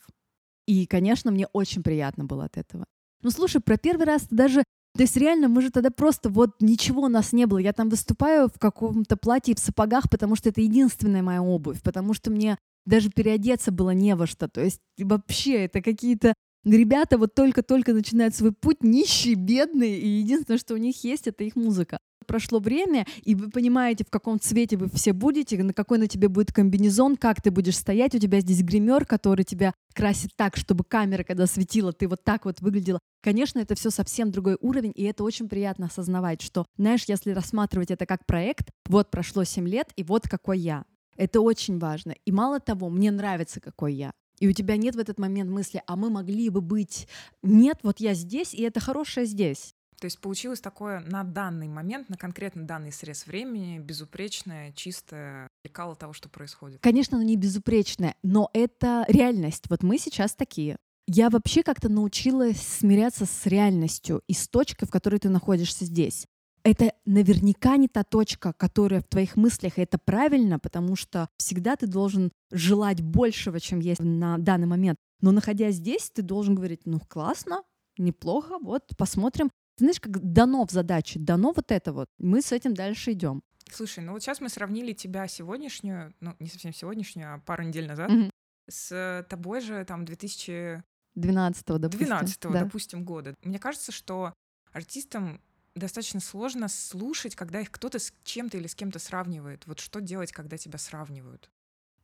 И, 0.66 0.88
конечно, 0.88 1.32
мне 1.32 1.48
очень 1.54 1.84
приятно 1.84 2.26
было 2.26 2.46
от 2.46 2.58
этого. 2.58 2.86
Ну, 3.22 3.30
слушай, 3.30 3.62
про 3.62 3.78
первый 3.78 4.06
раз 4.06 4.28
даже 4.30 4.64
то 4.96 5.02
есть 5.02 5.18
реально 5.18 5.50
мы 5.50 5.62
же 5.62 5.72
тогда 5.72 5.90
просто 5.90 6.30
вот 6.30 6.62
ничего 6.62 7.04
у 7.04 7.08
нас 7.10 7.34
не 7.34 7.46
было. 7.46 7.58
Я 7.58 7.74
там 7.74 7.90
выступаю 7.90 8.48
в 8.48 8.58
каком-то 8.58 9.18
платье 9.18 9.54
и 9.54 9.58
в 9.58 9.60
сапогах, 9.60 10.10
потому 10.10 10.36
что 10.36 10.50
это 10.50 10.62
единственная 10.62 11.22
моя 11.22 11.42
обувь, 11.42 11.82
потому 11.82 12.14
что 12.14 12.32
мне 12.32 12.58
даже 12.86 13.10
переодеться 13.10 13.72
было 13.72 13.92
не 13.92 14.16
во 14.16 14.26
что. 14.26 14.48
То 14.48 14.62
есть 14.62 14.80
вообще 14.98 15.66
это 15.66 15.82
какие-то 15.82 16.34
ребята 16.66 17.18
вот 17.18 17.34
только-только 17.36 17.94
начинают 17.94 18.36
свой 18.36 18.52
путь, 18.52 18.84
нищие, 18.84 19.36
бедные, 19.36 20.00
и 20.00 20.08
единственное, 20.08 20.58
что 20.58 20.74
у 20.74 20.78
них 20.78 21.04
есть, 21.04 21.28
это 21.28 21.44
их 21.44 21.56
музыка 21.56 22.00
прошло 22.26 22.60
время, 22.60 23.06
и 23.24 23.36
вы 23.36 23.50
понимаете, 23.50 24.04
в 24.04 24.10
каком 24.10 24.40
цвете 24.40 24.78
вы 24.78 24.90
все 24.90 25.14
будете, 25.14 25.62
на 25.64 25.74
какой 25.74 25.98
на 25.98 26.08
тебе 26.08 26.28
будет 26.28 26.52
комбинезон, 26.52 27.16
как 27.16 27.42
ты 27.42 27.52
будешь 27.52 27.78
стоять. 27.78 28.16
У 28.16 28.20
тебя 28.20 28.42
здесь 28.42 28.62
гример, 28.62 29.06
который 29.06 29.46
тебя 29.46 29.74
красит 29.94 30.32
так, 30.36 30.58
чтобы 30.58 30.84
камера, 30.84 31.24
когда 31.24 31.48
светила, 31.48 31.94
ты 31.94 32.08
вот 32.08 32.24
так 32.24 32.46
вот 32.46 32.60
выглядела. 32.62 33.00
Конечно, 33.22 33.60
это 33.60 33.76
все 33.76 33.90
совсем 33.90 34.32
другой 34.32 34.58
уровень, 34.60 34.92
и 34.94 35.04
это 35.04 35.24
очень 35.24 35.48
приятно 35.48 35.88
осознавать, 35.88 36.42
что, 36.42 36.66
знаешь, 36.78 37.06
если 37.08 37.32
рассматривать 37.32 37.92
это 37.92 38.06
как 38.06 38.26
проект, 38.26 38.70
вот 38.88 39.10
прошло 39.10 39.44
7 39.44 39.68
лет, 39.68 39.92
и 39.96 40.04
вот 40.04 40.28
какой 40.28 40.60
я. 40.60 40.84
Это 41.18 41.40
очень 41.40 41.80
важно. 41.80 42.14
И 42.26 42.32
мало 42.32 42.60
того, 42.60 42.90
мне 42.90 43.10
нравится, 43.10 43.62
какой 43.62 43.94
я. 43.94 44.12
И 44.46 44.48
у 44.48 44.52
тебя 44.52 44.78
нет 44.78 44.94
в 44.94 45.00
этот 45.00 45.18
момент 45.18 45.50
мысли, 45.50 45.82
а 45.88 45.96
мы 45.96 46.12
могли 46.12 46.50
бы 46.50 46.62
быть... 46.62 47.08
Нет, 47.42 47.80
вот 47.82 48.00
я 48.00 48.14
здесь, 48.14 48.54
и 48.54 48.62
это 48.62 48.80
хорошее 48.80 49.26
здесь. 49.26 49.74
То 50.00 50.06
есть 50.06 50.20
получилось 50.20 50.62
такое 50.62 51.00
на 51.00 51.24
данный 51.24 51.68
момент, 51.68 52.10
на 52.10 52.16
конкретно 52.16 52.62
данный 52.68 52.92
срез 52.92 53.26
времени, 53.26 53.80
безупречное, 53.80 54.72
чистое 54.74 55.48
лекало 55.64 55.96
того, 55.96 56.14
что 56.14 56.30
происходит. 56.30 56.80
Конечно, 56.84 57.18
оно 57.18 57.26
не 57.26 57.38
безупречное, 57.38 58.14
но 58.22 58.52
это 58.54 59.04
реальность. 59.08 59.64
Вот 59.68 59.82
мы 59.82 59.98
сейчас 59.98 60.36
такие. 60.36 60.78
Я 61.08 61.32
вообще 61.32 61.64
как-то 61.64 61.90
научилась 61.90 62.62
смиряться 62.62 63.26
с 63.26 63.48
реальностью 63.48 64.22
и 64.28 64.34
с 64.34 64.48
точкой, 64.48 64.86
в 64.86 64.92
которой 64.92 65.18
ты 65.18 65.30
находишься 65.30 65.86
здесь. 65.86 66.28
Это 66.66 66.94
наверняка 67.06 67.78
не 67.78 67.88
та 67.88 68.04
точка, 68.04 68.52
которая 68.52 69.02
в 69.02 69.04
твоих 69.04 69.36
мыслях, 69.36 69.78
и 69.78 69.82
это 69.82 70.00
правильно, 70.00 70.58
потому 70.58 70.96
что 70.96 71.30
всегда 71.38 71.76
ты 71.76 71.86
должен 71.86 72.32
желать 72.52 73.02
большего, 73.02 73.60
чем 73.60 73.80
есть 73.80 74.02
на 74.02 74.40
данный 74.40 74.66
момент. 74.66 74.98
Но 75.22 75.32
находясь 75.32 75.76
здесь, 75.76 76.10
ты 76.10 76.24
должен 76.24 76.56
говорить, 76.56 76.82
ну 76.86 77.00
классно, 77.00 77.62
неплохо, 78.00 78.58
вот 78.60 78.82
посмотрим, 78.98 79.52
знаешь, 79.78 80.00
как 80.00 80.20
дано 80.20 80.66
в 80.66 80.72
задаче, 80.72 81.20
дано 81.20 81.54
вот 81.56 81.72
это 81.72 81.94
вот, 81.94 82.08
мы 82.18 82.42
с 82.42 82.52
этим 82.52 82.74
дальше 82.74 83.12
идем. 83.12 83.44
Слушай, 83.72 84.04
ну 84.04 84.14
вот 84.14 84.24
сейчас 84.24 84.42
мы 84.42 84.50
сравнили 84.50 84.94
тебя 84.94 85.28
сегодняшнюю, 85.28 86.16
ну 86.20 86.36
не 86.40 86.48
совсем 86.48 86.74
сегодняшнюю, 86.74 87.36
а 87.36 87.40
пару 87.42 87.62
недель 87.62 87.88
назад, 87.88 88.10
mm-hmm. 88.10 88.32
с 88.70 89.28
тобой 89.30 89.62
же 89.62 89.86
там 89.86 90.04
2012 90.04 91.66
допустим. 91.68 92.08
12 92.08 92.42
да. 92.42 92.50
допустим, 92.50 93.06
года. 93.06 93.36
Мне 93.44 93.60
кажется, 93.60 93.92
что 93.92 94.34
артистам 94.72 95.42
достаточно 95.76 96.20
сложно 96.20 96.68
слушать, 96.68 97.36
когда 97.36 97.62
их 97.62 97.72
кто-то 97.72 98.00
с 98.00 98.14
чем-то 98.24 98.58
или 98.58 98.68
с 98.68 98.76
кем-то 98.76 99.00
сравнивает. 99.00 99.66
Вот 99.68 99.80
что 99.80 100.02
делать, 100.02 100.32
когда 100.32 100.58
тебя 100.58 100.78
сравнивают? 100.78 101.50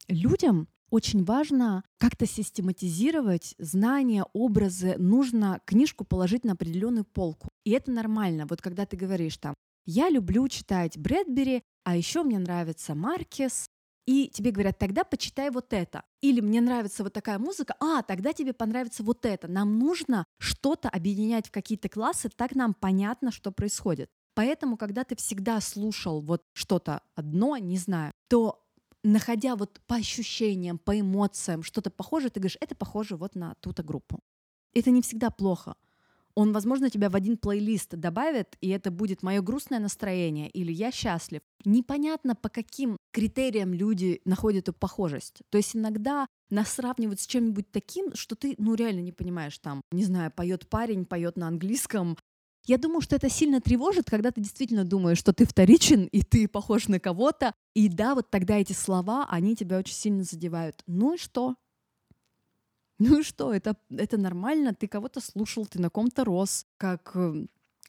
Людям 0.07 0.67
очень 0.89 1.24
важно 1.24 1.84
как-то 1.97 2.26
систематизировать 2.26 3.55
знания, 3.57 4.26
образы. 4.34 4.95
Нужно 4.97 5.61
книжку 5.65 6.03
положить 6.03 6.43
на 6.43 6.53
определенную 6.53 7.05
полку. 7.05 7.49
И 7.63 7.72
это 7.72 7.91
нормально. 7.91 8.45
Вот 8.49 8.61
когда 8.61 8.86
ты 8.86 8.97
говоришь 8.97 9.38
там, 9.38 9.55
я 9.86 10.09
люблю 10.09 10.47
читать 10.47 10.97
Брэдбери, 10.97 11.63
а 11.84 11.95
еще 11.95 12.24
мне 12.24 12.39
нравится 12.39 12.93
Маркес, 12.93 13.67
и 14.06 14.30
тебе 14.30 14.52
говорят, 14.52 14.80
тогда 14.80 15.04
почитай 15.04 15.49
вот 15.49 15.74
это. 15.74 16.04
Или 16.22 16.41
мне 16.41 16.62
нравится 16.62 17.04
вот 17.04 17.14
такая 17.14 17.39
музыка, 17.39 17.76
а, 17.80 18.02
тогда 18.02 18.34
тебе 18.34 18.54
понравится 18.54 19.04
вот 19.04 19.26
это. 19.26 19.47
Нам 19.47 19.78
нужно 19.80 20.26
что-то 20.38 20.89
объединять 20.89 21.47
в 21.47 21.52
какие-то 21.52 21.89
классы, 21.89 22.30
так 22.30 22.56
нам 22.56 22.74
понятно, 22.74 23.32
что 23.32 23.52
происходит. 23.52 24.10
Поэтому, 24.34 24.78
когда 24.78 25.04
ты 25.04 25.16
всегда 25.16 25.60
слушал 25.62 26.22
вот 26.22 26.43
что-то 26.54 27.02
одно, 27.16 27.58
не 27.58 27.78
знаю, 27.78 28.14
то 28.28 28.66
находя 29.04 29.56
вот 29.56 29.82
по 29.88 29.95
ощущениям, 29.95 30.78
по 30.78 30.99
эмоциям 30.99 31.64
что-то 31.64 31.89
похожее, 31.89 32.30
ты 32.30 32.39
говоришь, 32.39 32.58
это 32.62 32.76
похоже 32.76 33.18
вот 33.18 33.36
на 33.36 33.56
ту-то 33.56 33.84
группу. 33.84 34.20
Это 34.74 34.89
не 34.89 35.02
всегда 35.02 35.30
плохо. 35.30 35.76
Он, 36.36 36.53
возможно, 36.53 36.89
тебя 36.89 37.09
в 37.09 37.15
один 37.15 37.38
плейлист 37.38 37.91
добавит, 37.91 38.57
и 38.61 38.69
это 38.69 38.91
будет 38.91 39.23
мое 39.23 39.41
грустное 39.41 39.79
настроение 39.79 40.49
или 40.49 40.71
я 40.71 40.91
счастлив. 40.91 41.41
Непонятно, 41.65 42.36
по 42.36 42.49
каким 42.49 42.97
критериям 43.11 43.73
люди 43.73 44.21
находят 44.25 44.69
эту 44.69 44.73
похожесть. 44.73 45.41
То 45.49 45.57
есть 45.57 45.75
иногда 45.75 46.27
нас 46.49 46.71
сравнивают 46.71 47.19
с 47.19 47.27
чем-нибудь 47.27 47.71
таким, 47.71 48.13
что 48.15 48.36
ты, 48.36 48.55
ну, 48.57 48.75
реально 48.75 49.01
не 49.01 49.11
понимаешь, 49.11 49.57
там, 49.59 49.82
не 49.91 50.03
знаю, 50.03 50.32
поет 50.32 50.69
парень, 50.69 51.05
поет 51.05 51.38
на 51.38 51.47
английском, 51.47 52.17
я 52.67 52.77
думаю, 52.77 53.01
что 53.01 53.15
это 53.15 53.29
сильно 53.29 53.59
тревожит, 53.59 54.09
когда 54.09 54.32
ты 54.32 54.39
действительно 54.39 54.84
думаешь, 54.84 55.17
что 55.17 55.34
ты 55.34 55.45
вторичен, 55.45 56.05
и 56.05 56.21
ты 56.21 56.47
похож 56.47 56.88
на 56.88 56.99
кого-то. 56.99 57.53
И 57.73 57.89
да, 57.89 58.13
вот 58.13 58.29
тогда 58.29 58.57
эти 58.57 58.73
слова, 58.73 59.25
они 59.29 59.55
тебя 59.55 59.79
очень 59.79 59.95
сильно 59.95 60.23
задевают. 60.23 60.84
Ну 60.86 61.15
и 61.15 61.17
что? 61.17 61.55
Ну 63.02 63.20
и 63.20 63.24
что? 63.24 63.52
Это, 63.52 63.76
это 63.89 64.18
нормально, 64.18 64.76
ты 64.76 64.88
кого-то 64.88 65.22
слушал, 65.22 65.66
ты 65.66 65.80
на 65.82 65.89
ком-то 65.89 66.24
рос, 66.24 66.68
как 66.78 67.12
э, 67.16 67.45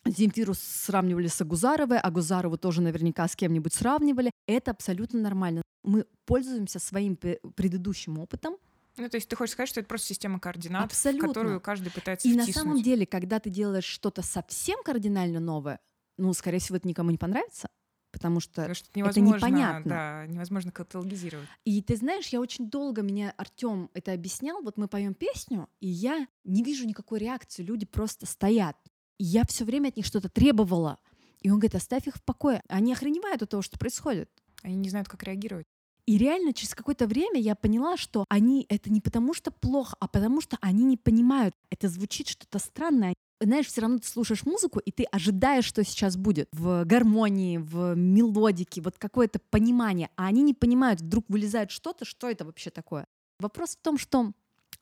Земфиру 0.06 0.54
сравнивали 0.54 1.26
с 1.26 1.38
Агузаровой, 1.40 1.98
Агузарову 1.98 2.56
тоже 2.56 2.80
наверняка 2.80 3.28
с 3.28 3.36
кем-нибудь 3.36 3.74
сравнивали. 3.74 4.30
Это 4.46 4.70
абсолютно 4.70 5.20
нормально. 5.20 5.60
Мы 5.82 6.06
пользуемся 6.24 6.78
своим 6.78 7.16
предыдущим 7.16 8.18
опытом, 8.18 8.56
ну, 8.98 9.08
то 9.08 9.16
есть 9.16 9.26
ты 9.28 9.36
хочешь 9.36 9.52
сказать, 9.52 9.70
что 9.70 9.80
это 9.80 9.88
просто 9.88 10.08
система 10.08 10.38
координат, 10.38 10.84
Абсолютно. 10.84 11.28
в 11.28 11.30
которую 11.30 11.60
каждый 11.62 11.90
пытается 11.90 12.28
И 12.28 12.32
втиснуть. 12.32 12.54
на 12.54 12.62
самом 12.62 12.82
деле, 12.82 13.06
когда 13.06 13.40
ты 13.40 13.48
делаешь 13.48 13.86
что-то 13.86 14.20
совсем 14.20 14.82
кардинально 14.84 15.40
новое, 15.40 15.80
ну, 16.18 16.32
скорее 16.34 16.58
всего, 16.58 16.76
это 16.76 16.86
никому 16.86 17.10
не 17.10 17.16
понравится, 17.16 17.70
потому 18.12 18.40
что, 18.40 18.52
потому 18.52 18.74
что 18.74 18.90
это 19.00 19.20
непонятно. 19.20 19.88
Да, 19.88 20.26
невозможно 20.26 20.70
каталогизировать. 20.70 21.48
И 21.64 21.82
ты 21.82 21.96
знаешь, 21.96 22.28
я 22.28 22.40
очень 22.40 22.68
долго, 22.70 23.02
меня 23.02 23.34
Артем 23.36 23.90
это 23.94 24.12
объяснял, 24.12 24.62
вот 24.62 24.76
мы 24.76 24.86
поем 24.86 25.14
песню, 25.14 25.68
и 25.80 25.88
я 25.88 26.26
не 26.44 26.62
вижу 26.62 26.86
никакой 26.86 27.18
реакции, 27.18 27.62
люди 27.62 27.86
просто 27.86 28.26
стоят. 28.26 28.76
И 29.18 29.24
я 29.24 29.44
все 29.44 29.64
время 29.64 29.88
от 29.88 29.96
них 29.96 30.06
что-то 30.06 30.28
требовала. 30.28 30.98
И 31.40 31.50
он 31.50 31.58
говорит, 31.58 31.74
оставь 31.74 32.06
их 32.06 32.16
в 32.16 32.22
покое. 32.22 32.62
Они 32.68 32.92
охреневают 32.92 33.42
от 33.42 33.50
того, 33.50 33.62
что 33.62 33.78
происходит. 33.78 34.30
Они 34.62 34.76
не 34.76 34.90
знают, 34.90 35.08
как 35.08 35.22
реагировать. 35.24 35.66
И 36.06 36.18
реально 36.18 36.52
через 36.52 36.74
какое-то 36.74 37.06
время 37.06 37.40
я 37.40 37.54
поняла, 37.54 37.96
что 37.96 38.24
они 38.28 38.66
это 38.68 38.90
не 38.90 39.00
потому 39.00 39.34
что 39.34 39.50
плохо, 39.50 39.96
а 40.00 40.08
потому 40.08 40.40
что 40.40 40.58
они 40.60 40.84
не 40.84 40.96
понимают. 40.96 41.54
Это 41.70 41.88
звучит 41.88 42.28
что-то 42.28 42.58
странное. 42.58 43.14
Знаешь, 43.42 43.66
все 43.66 43.80
равно 43.80 43.98
ты 43.98 44.08
слушаешь 44.08 44.44
музыку, 44.44 44.78
и 44.78 44.90
ты 44.90 45.04
ожидаешь, 45.04 45.64
что 45.64 45.84
сейчас 45.84 46.16
будет 46.16 46.48
в 46.52 46.84
гармонии, 46.84 47.58
в 47.58 47.94
мелодике, 47.94 48.80
вот 48.80 48.98
какое-то 48.98 49.38
понимание. 49.50 50.10
А 50.16 50.26
они 50.26 50.42
не 50.42 50.54
понимают, 50.54 51.00
вдруг 51.00 51.24
вылезает 51.28 51.70
что-то, 51.70 52.04
что 52.04 52.30
это 52.30 52.44
вообще 52.44 52.70
такое. 52.70 53.06
Вопрос 53.40 53.70
в 53.70 53.82
том, 53.82 53.98
что 53.98 54.32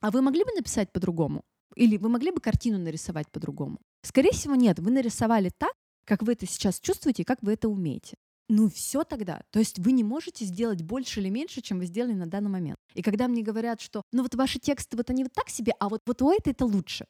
а 0.00 0.10
вы 0.10 0.22
могли 0.22 0.44
бы 0.44 0.50
написать 0.52 0.92
по-другому? 0.92 1.44
Или 1.76 1.96
вы 1.96 2.08
могли 2.08 2.30
бы 2.30 2.40
картину 2.40 2.78
нарисовать 2.78 3.30
по-другому? 3.30 3.78
Скорее 4.02 4.32
всего, 4.32 4.54
нет. 4.54 4.78
Вы 4.78 4.90
нарисовали 4.90 5.50
так, 5.56 5.72
как 6.04 6.22
вы 6.22 6.32
это 6.32 6.46
сейчас 6.46 6.80
чувствуете 6.80 7.24
как 7.24 7.42
вы 7.42 7.52
это 7.52 7.68
умеете 7.68 8.16
ну 8.50 8.68
все 8.68 9.04
тогда. 9.04 9.42
То 9.50 9.60
есть 9.60 9.78
вы 9.78 9.92
не 9.92 10.02
можете 10.02 10.44
сделать 10.44 10.82
больше 10.82 11.20
или 11.20 11.28
меньше, 11.28 11.62
чем 11.62 11.78
вы 11.78 11.86
сделали 11.86 12.14
на 12.14 12.26
данный 12.26 12.50
момент. 12.50 12.78
И 12.94 13.02
когда 13.02 13.28
мне 13.28 13.42
говорят, 13.42 13.80
что 13.80 14.02
ну 14.12 14.22
вот 14.22 14.34
ваши 14.34 14.58
тексты, 14.58 14.96
вот 14.96 15.08
они 15.08 15.22
вот 15.22 15.32
так 15.32 15.48
себе, 15.48 15.72
а 15.78 15.88
вот, 15.88 16.02
вот 16.04 16.20
у 16.20 16.32
этой 16.32 16.50
это 16.50 16.66
лучше. 16.66 17.06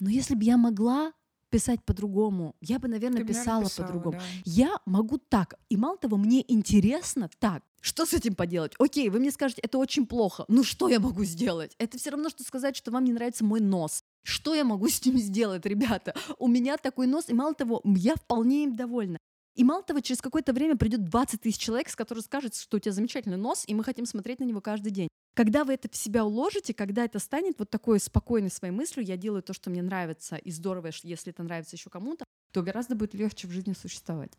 Но 0.00 0.10
если 0.10 0.34
бы 0.34 0.44
я 0.44 0.56
могла 0.56 1.12
писать 1.50 1.82
по-другому. 1.84 2.54
Я 2.60 2.78
бы, 2.78 2.88
наверное, 2.88 3.22
Ты 3.22 3.28
писала 3.28 3.64
писала, 3.64 3.86
по-другому. 3.86 4.18
да. 4.18 4.24
Я 4.44 4.78
могу 4.84 5.18
так. 5.18 5.54
И 5.68 5.76
мало 5.76 5.96
того, 5.96 6.16
мне 6.16 6.44
интересно 6.52 7.30
так. 7.38 7.62
Что 7.80 8.04
с 8.04 8.12
этим 8.12 8.34
поделать? 8.34 8.72
Окей, 8.78 9.08
вы 9.10 9.20
мне 9.20 9.30
скажете, 9.30 9.60
это 9.62 9.78
очень 9.78 10.06
плохо. 10.06 10.44
Ну 10.48 10.64
что 10.64 10.88
я 10.88 10.98
могу 10.98 11.24
сделать? 11.24 11.74
Это 11.78 11.98
все 11.98 12.10
равно, 12.10 12.28
что 12.30 12.42
сказать, 12.42 12.76
что 12.76 12.90
вам 12.90 13.04
не 13.04 13.12
нравится 13.12 13.44
мой 13.44 13.60
нос. 13.60 14.02
Что 14.24 14.54
я 14.54 14.64
могу 14.64 14.88
с 14.88 15.04
ним 15.06 15.18
сделать, 15.18 15.64
ребята? 15.66 16.14
У 16.38 16.48
меня 16.48 16.76
такой 16.78 17.06
нос, 17.06 17.26
и 17.28 17.32
мало 17.32 17.54
того, 17.54 17.80
я 17.84 18.16
вполне 18.16 18.64
им 18.64 18.74
довольна. 18.74 19.18
И 19.56 19.64
мало 19.64 19.82
того, 19.82 20.00
через 20.00 20.20
какое-то 20.20 20.52
время 20.52 20.76
придет 20.76 21.04
20 21.04 21.40
тысяч 21.40 21.58
человек, 21.58 21.88
с 21.88 21.96
которых 21.96 22.24
скажет, 22.24 22.54
что 22.54 22.76
у 22.76 22.80
тебя 22.80 22.92
замечательный 22.92 23.38
нос, 23.38 23.64
и 23.66 23.74
мы 23.74 23.82
хотим 23.84 24.04
смотреть 24.04 24.38
на 24.38 24.44
него 24.44 24.60
каждый 24.60 24.92
день. 24.92 25.08
Когда 25.34 25.64
вы 25.64 25.74
это 25.74 25.88
в 25.90 25.96
себя 25.96 26.24
уложите, 26.24 26.74
когда 26.74 27.04
это 27.04 27.18
станет 27.18 27.58
вот 27.58 27.70
такой 27.70 27.98
спокойной 27.98 28.50
своей 28.50 28.72
мыслью, 28.72 29.04
я 29.04 29.16
делаю 29.16 29.42
то, 29.42 29.54
что 29.54 29.70
мне 29.70 29.82
нравится, 29.82 30.36
и 30.36 30.50
здорово, 30.50 30.90
если 31.02 31.32
это 31.32 31.42
нравится 31.42 31.76
еще 31.76 31.90
кому-то, 31.90 32.24
то 32.52 32.62
гораздо 32.62 32.94
будет 32.94 33.14
легче 33.14 33.48
в 33.48 33.50
жизни 33.50 33.72
существовать. 33.72 34.32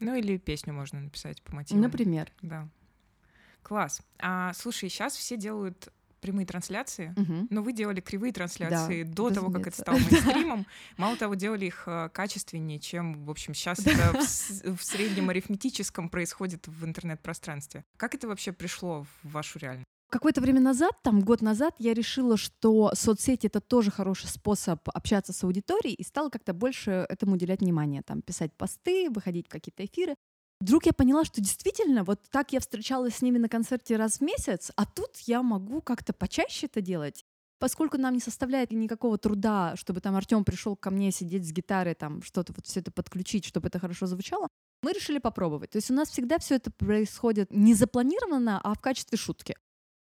Ну 0.00 0.14
или 0.14 0.36
песню 0.36 0.74
можно 0.74 1.00
написать 1.00 1.42
по 1.42 1.54
мотивам. 1.54 1.82
Например. 1.82 2.30
Да. 2.42 2.68
Класс. 3.62 4.02
А, 4.18 4.52
слушай, 4.54 4.88
сейчас 4.88 5.16
все 5.16 5.36
делают 5.36 5.88
прямые 6.22 6.46
трансляции, 6.46 7.12
Мгм. 7.16 7.48
но 7.50 7.62
вы 7.62 7.72
делали 7.74 8.00
кривые 8.00 8.32
трансляции 8.32 9.02
до 9.02 9.30
того, 9.30 9.50
как 9.50 9.66
это 9.66 9.82
разумеется. 9.82 9.82
стало 9.82 9.98
мейнстримом. 9.98 10.66
Мало 10.96 11.16
того, 11.16 11.34
делали 11.34 11.66
их 11.66 11.82
э, 11.86 12.08
качественнее, 12.12 12.78
чем, 12.78 13.24
в 13.26 13.30
общем, 13.30 13.52
сейчас 13.54 13.80
это 13.86 14.18
в 14.74 14.82
среднем 14.82 15.28
арифметическом 15.28 16.08
происходит 16.08 16.66
в 16.68 16.84
интернет-пространстве. 16.84 17.84
Как 17.98 18.14
это 18.14 18.28
вообще 18.28 18.52
пришло 18.52 19.04
в 19.22 19.32
вашу 19.32 19.58
реальность? 19.58 19.84
Какое-то 20.10 20.42
время 20.42 20.60
назад, 20.60 20.92
там 21.02 21.20
год 21.20 21.40
назад, 21.40 21.74
я 21.78 21.94
решила, 21.94 22.36
что 22.36 22.92
соцсети 22.94 23.46
это 23.46 23.60
тоже 23.62 23.90
хороший 23.90 24.28
способ 24.28 24.80
общаться 24.92 25.32
с 25.32 25.42
аудиторией, 25.42 25.94
и 25.94 26.04
стала 26.04 26.28
как-то 26.28 26.52
больше 26.52 27.06
этому 27.08 27.34
уделять 27.36 27.60
внимание, 27.60 28.02
там 28.02 28.20
писать 28.20 28.52
посты, 28.52 29.08
выходить 29.10 29.46
в 29.46 29.50
какие-то 29.50 29.84
эфиры. 29.86 30.14
Вдруг 30.62 30.86
я 30.86 30.92
поняла, 30.92 31.24
что 31.24 31.40
действительно, 31.40 32.04
вот 32.04 32.20
так 32.30 32.52
я 32.52 32.60
встречалась 32.60 33.16
с 33.16 33.22
ними 33.22 33.36
на 33.36 33.48
концерте 33.48 33.96
раз 33.96 34.18
в 34.18 34.20
месяц, 34.20 34.70
а 34.76 34.86
тут 34.86 35.16
я 35.26 35.42
могу 35.42 35.80
как-то 35.80 36.12
почаще 36.12 36.66
это 36.66 36.80
делать. 36.80 37.24
Поскольку 37.58 37.98
нам 37.98 38.14
не 38.14 38.20
составляет 38.20 38.70
никакого 38.70 39.18
труда, 39.18 39.74
чтобы 39.74 40.00
там 40.00 40.14
Артем 40.14 40.44
пришел 40.44 40.76
ко 40.76 40.92
мне 40.92 41.10
сидеть 41.10 41.44
с 41.48 41.50
гитарой, 41.50 41.96
там 41.96 42.22
что-то 42.22 42.52
вот 42.52 42.64
все 42.64 42.78
это 42.78 42.92
подключить, 42.92 43.44
чтобы 43.44 43.66
это 43.66 43.80
хорошо 43.80 44.06
звучало, 44.06 44.46
мы 44.84 44.92
решили 44.92 45.18
попробовать. 45.18 45.70
То 45.70 45.78
есть 45.78 45.90
у 45.90 45.94
нас 45.94 46.10
всегда 46.10 46.38
все 46.38 46.54
это 46.54 46.70
происходит 46.70 47.50
не 47.50 47.74
запланированно, 47.74 48.60
а 48.62 48.74
в 48.74 48.80
качестве 48.80 49.18
шутки. 49.18 49.56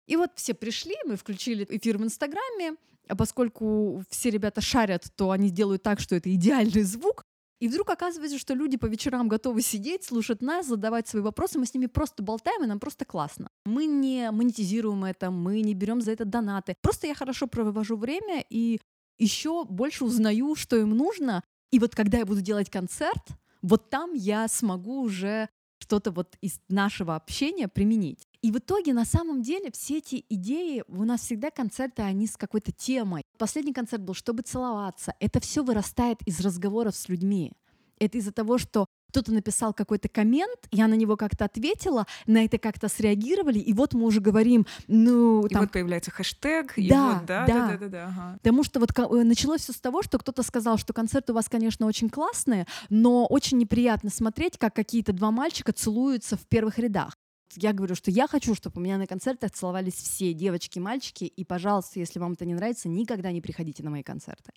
И 0.09 0.17
вот 0.17 0.33
все 0.35 0.53
пришли, 0.53 0.95
мы 1.07 1.17
включили 1.17 1.67
эфир 1.71 1.97
в 1.97 2.03
Инстаграме, 2.03 2.77
а 3.09 3.17
поскольку 3.17 4.05
все 4.11 4.29
ребята 4.29 4.61
шарят, 4.61 5.11
то 5.17 5.31
они 5.31 5.49
делают 5.49 5.83
так, 5.83 6.01
что 6.01 6.17
это 6.17 6.31
идеальный 6.35 6.83
звук. 6.83 7.25
И 7.61 7.69
вдруг 7.69 7.91
оказывается, 7.91 8.39
что 8.39 8.55
люди 8.55 8.79
по 8.79 8.87
вечерам 8.87 9.29
готовы 9.29 9.61
сидеть, 9.61 10.03
слушать 10.03 10.41
нас, 10.41 10.67
задавать 10.67 11.07
свои 11.07 11.23
вопросы, 11.23 11.59
мы 11.59 11.67
с 11.67 11.75
ними 11.75 11.87
просто 11.87 12.23
болтаем, 12.23 12.65
и 12.65 12.67
нам 12.67 12.81
просто 12.81 13.05
классно. 13.05 13.51
Мы 13.67 13.85
не 13.85 14.31
монетизируем 14.31 15.05
это, 15.05 15.31
мы 15.31 15.61
не 15.61 15.75
берем 15.75 16.01
за 16.01 16.13
это 16.13 16.25
донаты. 16.25 16.75
Просто 16.81 17.07
я 17.07 17.15
хорошо 17.15 17.47
провожу 17.47 17.97
время 17.97 18.45
и 18.49 18.81
еще 19.19 19.67
больше 19.67 20.07
узнаю, 20.07 20.55
что 20.55 20.77
им 20.77 20.91
нужно. 20.91 21.45
И 21.71 21.79
вот 21.79 21.95
когда 21.95 22.19
я 22.19 22.27
буду 22.27 22.41
делать 22.41 22.71
концерт, 22.71 23.23
вот 23.61 23.91
там 23.91 24.15
я 24.15 24.49
смогу 24.49 25.03
уже 25.03 25.51
что-то 25.81 26.11
вот 26.11 26.37
из 26.41 26.61
нашего 26.69 27.17
общения 27.17 27.69
применить. 27.69 28.29
И 28.43 28.53
в 28.53 28.59
итоге, 28.59 28.95
на 28.95 29.05
самом 29.05 29.43
деле, 29.43 29.71
все 29.73 29.99
эти 29.99 30.25
идеи, 30.29 30.85
у 30.89 31.05
нас 31.05 31.23
всегда 31.23 31.51
концерты, 31.51 32.03
они 32.03 32.27
с 32.27 32.37
какой-то 32.37 32.73
темой. 32.73 33.23
Последний 33.39 33.73
концерт 33.73 34.03
был 34.03 34.15
«Чтобы 34.15 34.43
целоваться». 34.43 35.15
Это 35.21 35.41
все 35.41 35.63
вырастает 35.63 36.19
из 36.27 36.41
разговоров 36.41 36.95
с 36.97 37.09
людьми. 37.09 37.53
Это 37.99 38.19
из-за 38.19 38.33
того, 38.33 38.59
что 38.59 38.87
кто-то 39.11 39.33
написал 39.33 39.75
какой-то 39.75 40.09
коммент, 40.09 40.59
я 40.71 40.87
на 40.87 40.95
него 40.95 41.17
как-то 41.17 41.45
ответила, 41.45 42.07
на 42.27 42.45
это 42.45 42.59
как-то 42.59 42.89
среагировали, 42.89 43.59
и 43.59 43.73
вот 43.73 43.93
мы 43.93 44.05
уже 44.05 44.21
говорим, 44.21 44.67
ну, 44.87 45.45
И 45.47 45.53
там, 45.53 45.63
вот 45.63 45.73
появляется 45.73 46.11
хэштег, 46.11 46.79
и 46.79 46.89
Да, 46.89 47.15
вот, 47.15 47.27
да, 47.27 47.47
да. 47.47 47.55
да, 47.55 47.69
да, 47.69 47.77
да, 47.77 47.89
да, 47.89 48.05
ага. 48.07 48.39
Потому 48.43 48.65
что 48.65 48.81
вот 48.81 48.97
э, 48.97 49.25
началось 49.25 49.63
все 49.63 49.73
с 49.73 49.81
того, 49.81 50.03
что 50.03 50.19
кто-то 50.19 50.43
сказал, 50.43 50.79
что 50.79 50.93
концерты 50.93 51.33
у 51.33 51.35
вас, 51.35 51.49
конечно, 51.49 51.87
очень 51.87 52.09
классные, 52.09 52.67
но 52.89 53.27
очень 53.27 53.59
неприятно 53.59 54.11
смотреть, 54.11 54.59
как 54.59 54.75
какие-то 54.75 55.13
два 55.13 55.31
мальчика 55.31 55.73
целуются 55.73 56.37
в 56.37 56.47
первых 56.47 56.79
рядах. 56.79 57.17
Я 57.57 57.73
говорю, 57.73 57.97
что 57.97 58.11
я 58.13 58.29
хочу, 58.29 58.55
чтобы 58.55 58.81
у 58.81 58.85
меня 58.85 58.97
на 58.97 59.09
концертах 59.09 59.51
целовались 59.51 59.95
все 59.95 60.33
девочки 60.33 60.79
и 60.79 60.81
мальчики, 60.81 61.25
и, 61.25 61.45
пожалуйста, 61.45 61.99
если 61.99 62.21
вам 62.21 62.33
это 62.33 62.45
не 62.45 62.55
нравится, 62.55 62.89
никогда 62.89 63.33
не 63.33 63.41
приходите 63.41 63.83
на 63.83 63.91
мои 63.91 64.05
концерты. 64.05 64.53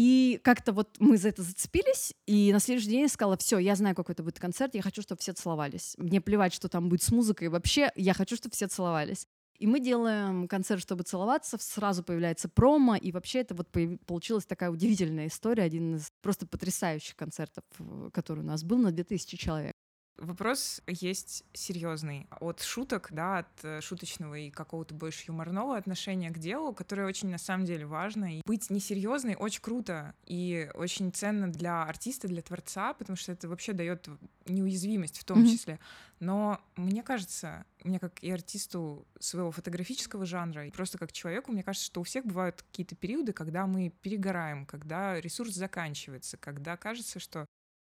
И 0.00 0.38
как-то 0.44 0.72
вот 0.72 0.94
мы 1.00 1.16
за 1.18 1.30
это 1.30 1.42
зацепились, 1.42 2.14
и 2.24 2.52
на 2.52 2.60
следующий 2.60 2.88
день 2.88 3.00
я 3.00 3.08
сказала, 3.08 3.36
все, 3.36 3.58
я 3.58 3.74
знаю, 3.74 3.96
какой 3.96 4.12
это 4.12 4.22
будет 4.22 4.38
концерт, 4.38 4.76
я 4.76 4.80
хочу, 4.80 5.02
чтобы 5.02 5.20
все 5.20 5.32
целовались. 5.32 5.96
Мне 5.98 6.20
плевать, 6.20 6.54
что 6.54 6.68
там 6.68 6.88
будет 6.88 7.02
с 7.02 7.10
музыкой, 7.10 7.48
вообще 7.48 7.90
я 7.96 8.14
хочу, 8.14 8.36
чтобы 8.36 8.54
все 8.54 8.68
целовались. 8.68 9.26
И 9.58 9.66
мы 9.66 9.80
делаем 9.80 10.46
концерт, 10.46 10.80
чтобы 10.82 11.02
целоваться, 11.02 11.58
сразу 11.58 12.04
появляется 12.04 12.48
промо, 12.48 12.94
и 12.94 13.10
вообще 13.10 13.40
это 13.40 13.56
вот 13.56 13.76
получилась 14.06 14.46
такая 14.46 14.70
удивительная 14.70 15.26
история, 15.26 15.64
один 15.64 15.96
из 15.96 16.12
просто 16.22 16.46
потрясающих 16.46 17.16
концертов, 17.16 17.64
который 18.12 18.44
у 18.44 18.46
нас 18.46 18.62
был 18.62 18.78
на 18.78 18.92
2000 18.92 19.36
человек. 19.36 19.74
Вопрос 20.18 20.82
есть 20.88 21.44
серьезный. 21.52 22.26
От 22.40 22.60
шуток, 22.60 23.08
да, 23.12 23.38
от 23.38 23.64
э, 23.64 23.80
шуточного 23.80 24.34
и 24.34 24.50
какого-то 24.50 24.92
больше 24.92 25.26
юморного 25.28 25.76
отношения 25.76 26.30
к 26.30 26.38
делу, 26.38 26.74
которое 26.74 27.06
очень 27.06 27.28
на 27.28 27.38
самом 27.38 27.64
деле 27.66 27.86
важно. 27.86 28.38
И 28.38 28.42
быть 28.44 28.68
несерьезной 28.68 29.36
очень 29.36 29.62
круто 29.62 30.14
и 30.26 30.70
очень 30.74 31.12
ценно 31.12 31.46
для 31.52 31.84
артиста, 31.84 32.26
для 32.26 32.42
творца, 32.42 32.94
потому 32.94 33.16
что 33.16 33.30
это 33.30 33.48
вообще 33.48 33.72
дает 33.74 34.08
неуязвимость 34.46 35.18
в 35.18 35.24
том 35.24 35.38
Мгм. 35.38 35.44
числе. 35.44 35.78
Но 36.18 36.60
мне 36.74 37.04
кажется, 37.04 37.64
мне 37.84 38.00
как 38.00 38.20
и 38.20 38.28
артисту 38.28 39.06
своего 39.20 39.52
фотографического 39.52 40.26
жанра, 40.26 40.66
и 40.66 40.72
просто 40.72 40.98
как 40.98 41.12
человеку, 41.12 41.52
мне 41.52 41.62
кажется, 41.62 41.86
что 41.86 42.00
у 42.00 42.04
всех 42.04 42.26
бывают 42.26 42.62
какие-то 42.62 42.96
периоды, 42.96 43.32
когда 43.32 43.68
мы 43.68 43.90
перегораем, 44.02 44.66
когда 44.66 45.20
ресурс 45.20 45.54
заканчивается, 45.54 46.36
когда 46.38 46.76
кажется, 46.76 47.20
что 47.20 47.46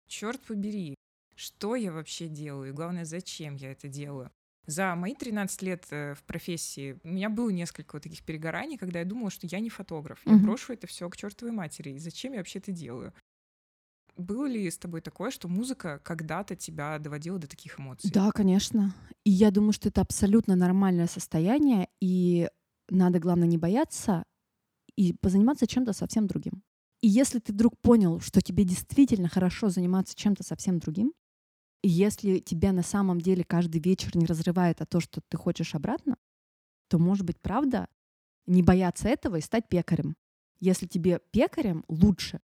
черт 0.07 0.41
побери, 0.41 0.95
что 1.39 1.75
я 1.75 1.91
вообще 1.91 2.27
делаю, 2.27 2.69
и 2.69 2.73
главное, 2.73 3.05
зачем 3.05 3.55
я 3.55 3.71
это 3.71 3.87
делаю. 3.87 4.31
За 4.67 4.93
мои 4.95 5.15
13 5.15 5.61
лет 5.61 5.85
э, 5.89 6.13
в 6.13 6.23
профессии 6.23 6.99
у 7.03 7.07
меня 7.07 7.29
было 7.29 7.49
несколько 7.49 7.95
вот 7.95 8.03
таких 8.03 8.23
перегораний, 8.23 8.77
когда 8.77 8.99
я 8.99 9.05
думала, 9.05 9.31
что 9.31 9.47
я 9.47 9.59
не 9.59 9.69
фотограф, 9.69 10.19
я 10.25 10.33
Мгм. 10.33 10.43
брошу 10.43 10.73
это 10.73 10.85
все 10.85 11.09
к 11.09 11.15
чертовой 11.15 11.53
матери, 11.53 11.91
и 11.91 11.97
зачем 11.97 12.33
я 12.33 12.39
вообще 12.39 12.59
это 12.59 12.71
делаю. 12.71 13.13
Было 14.17 14.45
ли 14.47 14.69
с 14.69 14.77
тобой 14.77 14.99
такое, 14.99 15.31
что 15.31 15.47
музыка 15.47 16.01
когда-то 16.03 16.57
тебя 16.57 16.99
доводила 16.99 17.39
до 17.39 17.47
таких 17.47 17.79
эмоций? 17.79 18.11
Да, 18.13 18.31
конечно. 18.31 18.93
И 19.23 19.31
я 19.31 19.49
думаю, 19.49 19.71
что 19.71 19.87
это 19.87 20.01
абсолютно 20.01 20.57
нормальное 20.57 21.07
состояние, 21.07 21.87
и 22.01 22.49
надо, 22.89 23.19
главное, 23.19 23.47
не 23.47 23.57
бояться 23.57 24.25
и 24.97 25.13
позаниматься 25.13 25.67
чем-то 25.67 25.93
совсем 25.93 26.27
другим. 26.27 26.63
И 27.01 27.07
если 27.07 27.39
ты 27.39 27.53
вдруг 27.53 27.77
понял, 27.79 28.19
что 28.19 28.41
тебе 28.41 28.65
действительно 28.65 29.29
хорошо 29.29 29.69
заниматься 29.69 30.15
чем-то 30.15 30.43
совсем 30.43 30.79
другим, 30.79 31.13
если 31.83 32.39
тебя 32.39 32.71
на 32.73 32.83
самом 32.83 33.21
деле 33.21 33.43
каждый 33.43 33.81
вечер 33.81 34.15
не 34.15 34.25
разрывает 34.25 34.81
от 34.81 34.89
то, 34.89 34.99
что 34.99 35.21
ты 35.27 35.37
хочешь 35.37 35.75
обратно, 35.75 36.17
то, 36.89 36.97
может 36.97 37.25
быть, 37.25 37.39
правда, 37.39 37.87
не 38.47 38.63
бояться 38.63 39.07
этого 39.07 39.37
и 39.37 39.41
стать 39.41 39.69
пекарем. 39.69 40.15
Если 40.59 40.87
тебе 40.87 41.21
пекарем 41.31 41.85
лучше. 41.87 42.41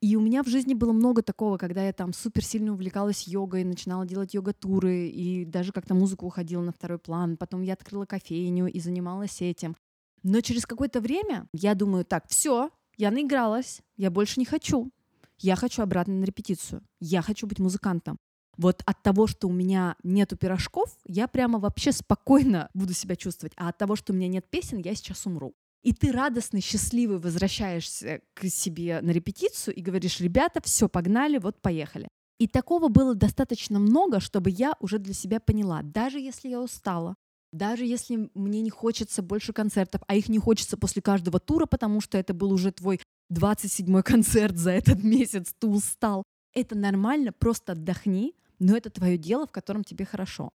И 0.00 0.16
у 0.16 0.20
меня 0.20 0.42
в 0.42 0.48
жизни 0.48 0.74
было 0.74 0.92
много 0.92 1.22
такого, 1.22 1.58
когда 1.58 1.84
я 1.86 1.92
там 1.92 2.12
супер 2.12 2.44
сильно 2.44 2.72
увлекалась 2.72 3.28
йогой, 3.28 3.62
начинала 3.62 4.04
делать 4.04 4.34
йога-туры, 4.34 5.08
и 5.08 5.44
даже 5.44 5.70
как-то 5.70 5.94
музыка 5.94 6.24
уходила 6.24 6.60
на 6.60 6.72
второй 6.72 6.98
план. 6.98 7.36
Потом 7.36 7.62
я 7.62 7.74
открыла 7.74 8.04
кофейню 8.04 8.66
и 8.66 8.80
занималась 8.80 9.40
этим. 9.40 9.76
Но 10.24 10.40
через 10.40 10.66
какое-то 10.66 11.00
время 11.00 11.46
я 11.52 11.76
думаю, 11.76 12.04
так, 12.04 12.26
все, 12.28 12.70
я 12.96 13.12
наигралась, 13.12 13.80
я 13.96 14.10
больше 14.10 14.40
не 14.40 14.46
хочу. 14.46 14.90
Я 15.38 15.54
хочу 15.54 15.82
обратно 15.82 16.14
на 16.14 16.24
репетицию. 16.24 16.82
Я 16.98 17.22
хочу 17.22 17.46
быть 17.46 17.60
музыкантом. 17.60 18.18
Вот 18.56 18.82
от 18.84 19.02
того, 19.02 19.26
что 19.26 19.48
у 19.48 19.52
меня 19.52 19.96
нету 20.02 20.36
пирожков, 20.36 20.96
я 21.06 21.26
прямо 21.26 21.58
вообще 21.58 21.92
спокойно 21.92 22.68
буду 22.74 22.92
себя 22.92 23.16
чувствовать. 23.16 23.52
А 23.56 23.68
от 23.68 23.78
того, 23.78 23.96
что 23.96 24.12
у 24.12 24.16
меня 24.16 24.28
нет 24.28 24.48
песен, 24.50 24.78
я 24.78 24.94
сейчас 24.94 25.26
умру. 25.26 25.54
И 25.82 25.92
ты 25.92 26.12
радостный, 26.12 26.60
счастливый 26.60 27.18
возвращаешься 27.18 28.20
к 28.34 28.46
себе 28.46 29.00
на 29.02 29.10
репетицию 29.10 29.74
и 29.74 29.82
говоришь, 29.82 30.20
ребята, 30.20 30.60
все, 30.62 30.88
погнали, 30.88 31.38
вот 31.38 31.60
поехали. 31.60 32.08
И 32.38 32.46
такого 32.46 32.88
было 32.88 33.14
достаточно 33.14 33.78
много, 33.78 34.20
чтобы 34.20 34.50
я 34.50 34.74
уже 34.80 34.98
для 34.98 35.14
себя 35.14 35.40
поняла, 35.40 35.82
даже 35.82 36.18
если 36.18 36.48
я 36.48 36.60
устала, 36.60 37.14
даже 37.52 37.84
если 37.84 38.30
мне 38.34 38.62
не 38.62 38.70
хочется 38.70 39.22
больше 39.22 39.52
концертов, 39.52 40.02
а 40.06 40.14
их 40.14 40.28
не 40.28 40.38
хочется 40.38 40.76
после 40.76 41.02
каждого 41.02 41.38
тура, 41.38 41.66
потому 41.66 42.00
что 42.00 42.16
это 42.16 42.32
был 42.32 42.52
уже 42.52 42.72
твой 42.72 43.00
27-й 43.32 44.02
концерт 44.02 44.56
за 44.56 44.70
этот 44.70 45.02
месяц, 45.04 45.54
ты 45.58 45.66
устал. 45.66 46.22
Это 46.54 46.76
нормально, 46.76 47.32
просто 47.32 47.72
отдохни, 47.72 48.34
но 48.62 48.76
это 48.76 48.90
твое 48.90 49.18
дело, 49.18 49.46
в 49.46 49.52
котором 49.52 49.84
тебе 49.84 50.04
хорошо. 50.04 50.50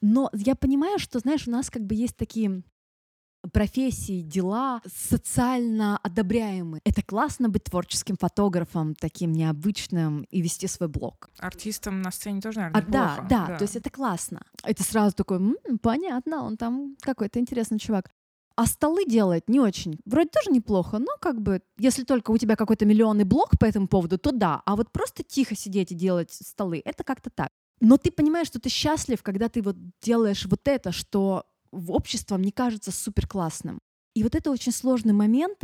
Но 0.00 0.30
я 0.34 0.54
понимаю, 0.54 0.98
что, 0.98 1.18
знаешь, 1.18 1.48
у 1.48 1.50
нас 1.50 1.70
как 1.70 1.82
бы 1.82 1.94
есть 1.94 2.16
такие 2.16 2.62
профессии, 3.52 4.22
дела 4.22 4.82
социально 4.86 5.98
одобряемые. 5.98 6.80
Это 6.84 7.02
классно 7.02 7.48
быть 7.48 7.64
творческим 7.64 8.16
фотографом, 8.16 8.94
таким 8.94 9.32
необычным 9.32 10.22
и 10.24 10.42
вести 10.42 10.66
свой 10.66 10.88
блог. 10.88 11.30
Артистам 11.38 12.02
на 12.02 12.10
сцене 12.10 12.40
тоже, 12.40 12.60
наверное, 12.60 12.82
а, 12.82 12.90
да, 12.90 13.28
да, 13.28 13.46
да, 13.46 13.58
то 13.58 13.62
есть 13.64 13.76
это 13.76 13.88
классно. 13.88 14.42
Это 14.64 14.82
сразу 14.82 15.14
такой, 15.14 15.38
м-м, 15.38 15.78
понятно, 15.78 16.42
он 16.42 16.56
там 16.56 16.96
какой-то 17.00 17.38
интересный 17.38 17.78
чувак. 17.78 18.10
А 18.56 18.64
столы 18.64 19.04
делать 19.04 19.48
не 19.48 19.60
очень. 19.60 20.00
Вроде 20.06 20.30
тоже 20.30 20.50
неплохо, 20.50 20.98
но 20.98 21.12
как 21.20 21.42
бы, 21.42 21.60
если 21.78 22.04
только 22.04 22.30
у 22.30 22.38
тебя 22.38 22.56
какой-то 22.56 22.86
миллионный 22.86 23.24
блог 23.24 23.58
по 23.58 23.66
этому 23.66 23.86
поводу, 23.86 24.16
то 24.16 24.32
да. 24.32 24.62
А 24.64 24.76
вот 24.76 24.90
просто 24.90 25.22
тихо 25.22 25.54
сидеть 25.54 25.92
и 25.92 25.94
делать 25.94 26.32
столы, 26.32 26.80
это 26.84 27.04
как-то 27.04 27.28
так. 27.28 27.50
Но 27.80 27.98
ты 27.98 28.10
понимаешь, 28.10 28.46
что 28.46 28.58
ты 28.58 28.70
счастлив, 28.70 29.22
когда 29.22 29.50
ты 29.50 29.60
вот 29.60 29.76
делаешь 30.00 30.46
вот 30.46 30.66
это, 30.68 30.90
что 30.90 31.44
в 31.70 31.92
обществе 31.92 32.36
не 32.38 32.50
кажется 32.50 32.90
супер 32.92 33.26
классным. 33.28 33.78
И 34.14 34.22
вот 34.22 34.34
это 34.34 34.50
очень 34.50 34.72
сложный 34.72 35.12
момент, 35.12 35.58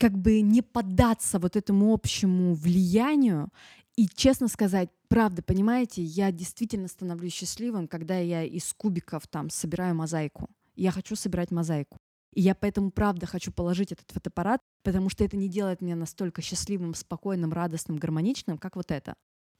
как 0.00 0.18
бы 0.18 0.40
не 0.40 0.62
поддаться 0.62 1.38
вот 1.38 1.54
этому 1.54 1.94
общему 1.94 2.54
влиянию 2.54 3.50
и 3.94 4.08
честно 4.08 4.48
сказать, 4.48 4.88
правда, 5.06 5.42
понимаете, 5.42 6.02
я 6.02 6.32
действительно 6.32 6.88
становлюсь 6.88 7.34
счастливым, 7.34 7.86
когда 7.86 8.18
я 8.18 8.42
из 8.42 8.72
кубиков 8.72 9.28
там 9.28 9.50
собираю 9.50 9.94
мозаику. 9.94 10.48
Я 10.74 10.90
хочу 10.90 11.14
собирать 11.14 11.52
мозаику. 11.52 11.98
И 12.32 12.40
я 12.40 12.54
поэтому, 12.54 12.90
правда, 12.90 13.26
хочу 13.26 13.52
положить 13.52 13.92
этот 13.92 14.10
фотоаппарат, 14.10 14.60
потому 14.82 15.10
что 15.10 15.24
это 15.24 15.36
не 15.36 15.48
делает 15.48 15.80
меня 15.82 15.96
настолько 15.96 16.42
счастливым, 16.42 16.94
спокойным, 16.94 17.52
радостным, 17.52 17.98
гармоничным, 17.98 18.58
как 18.58 18.76
вот 18.76 18.90
это. 18.90 19.14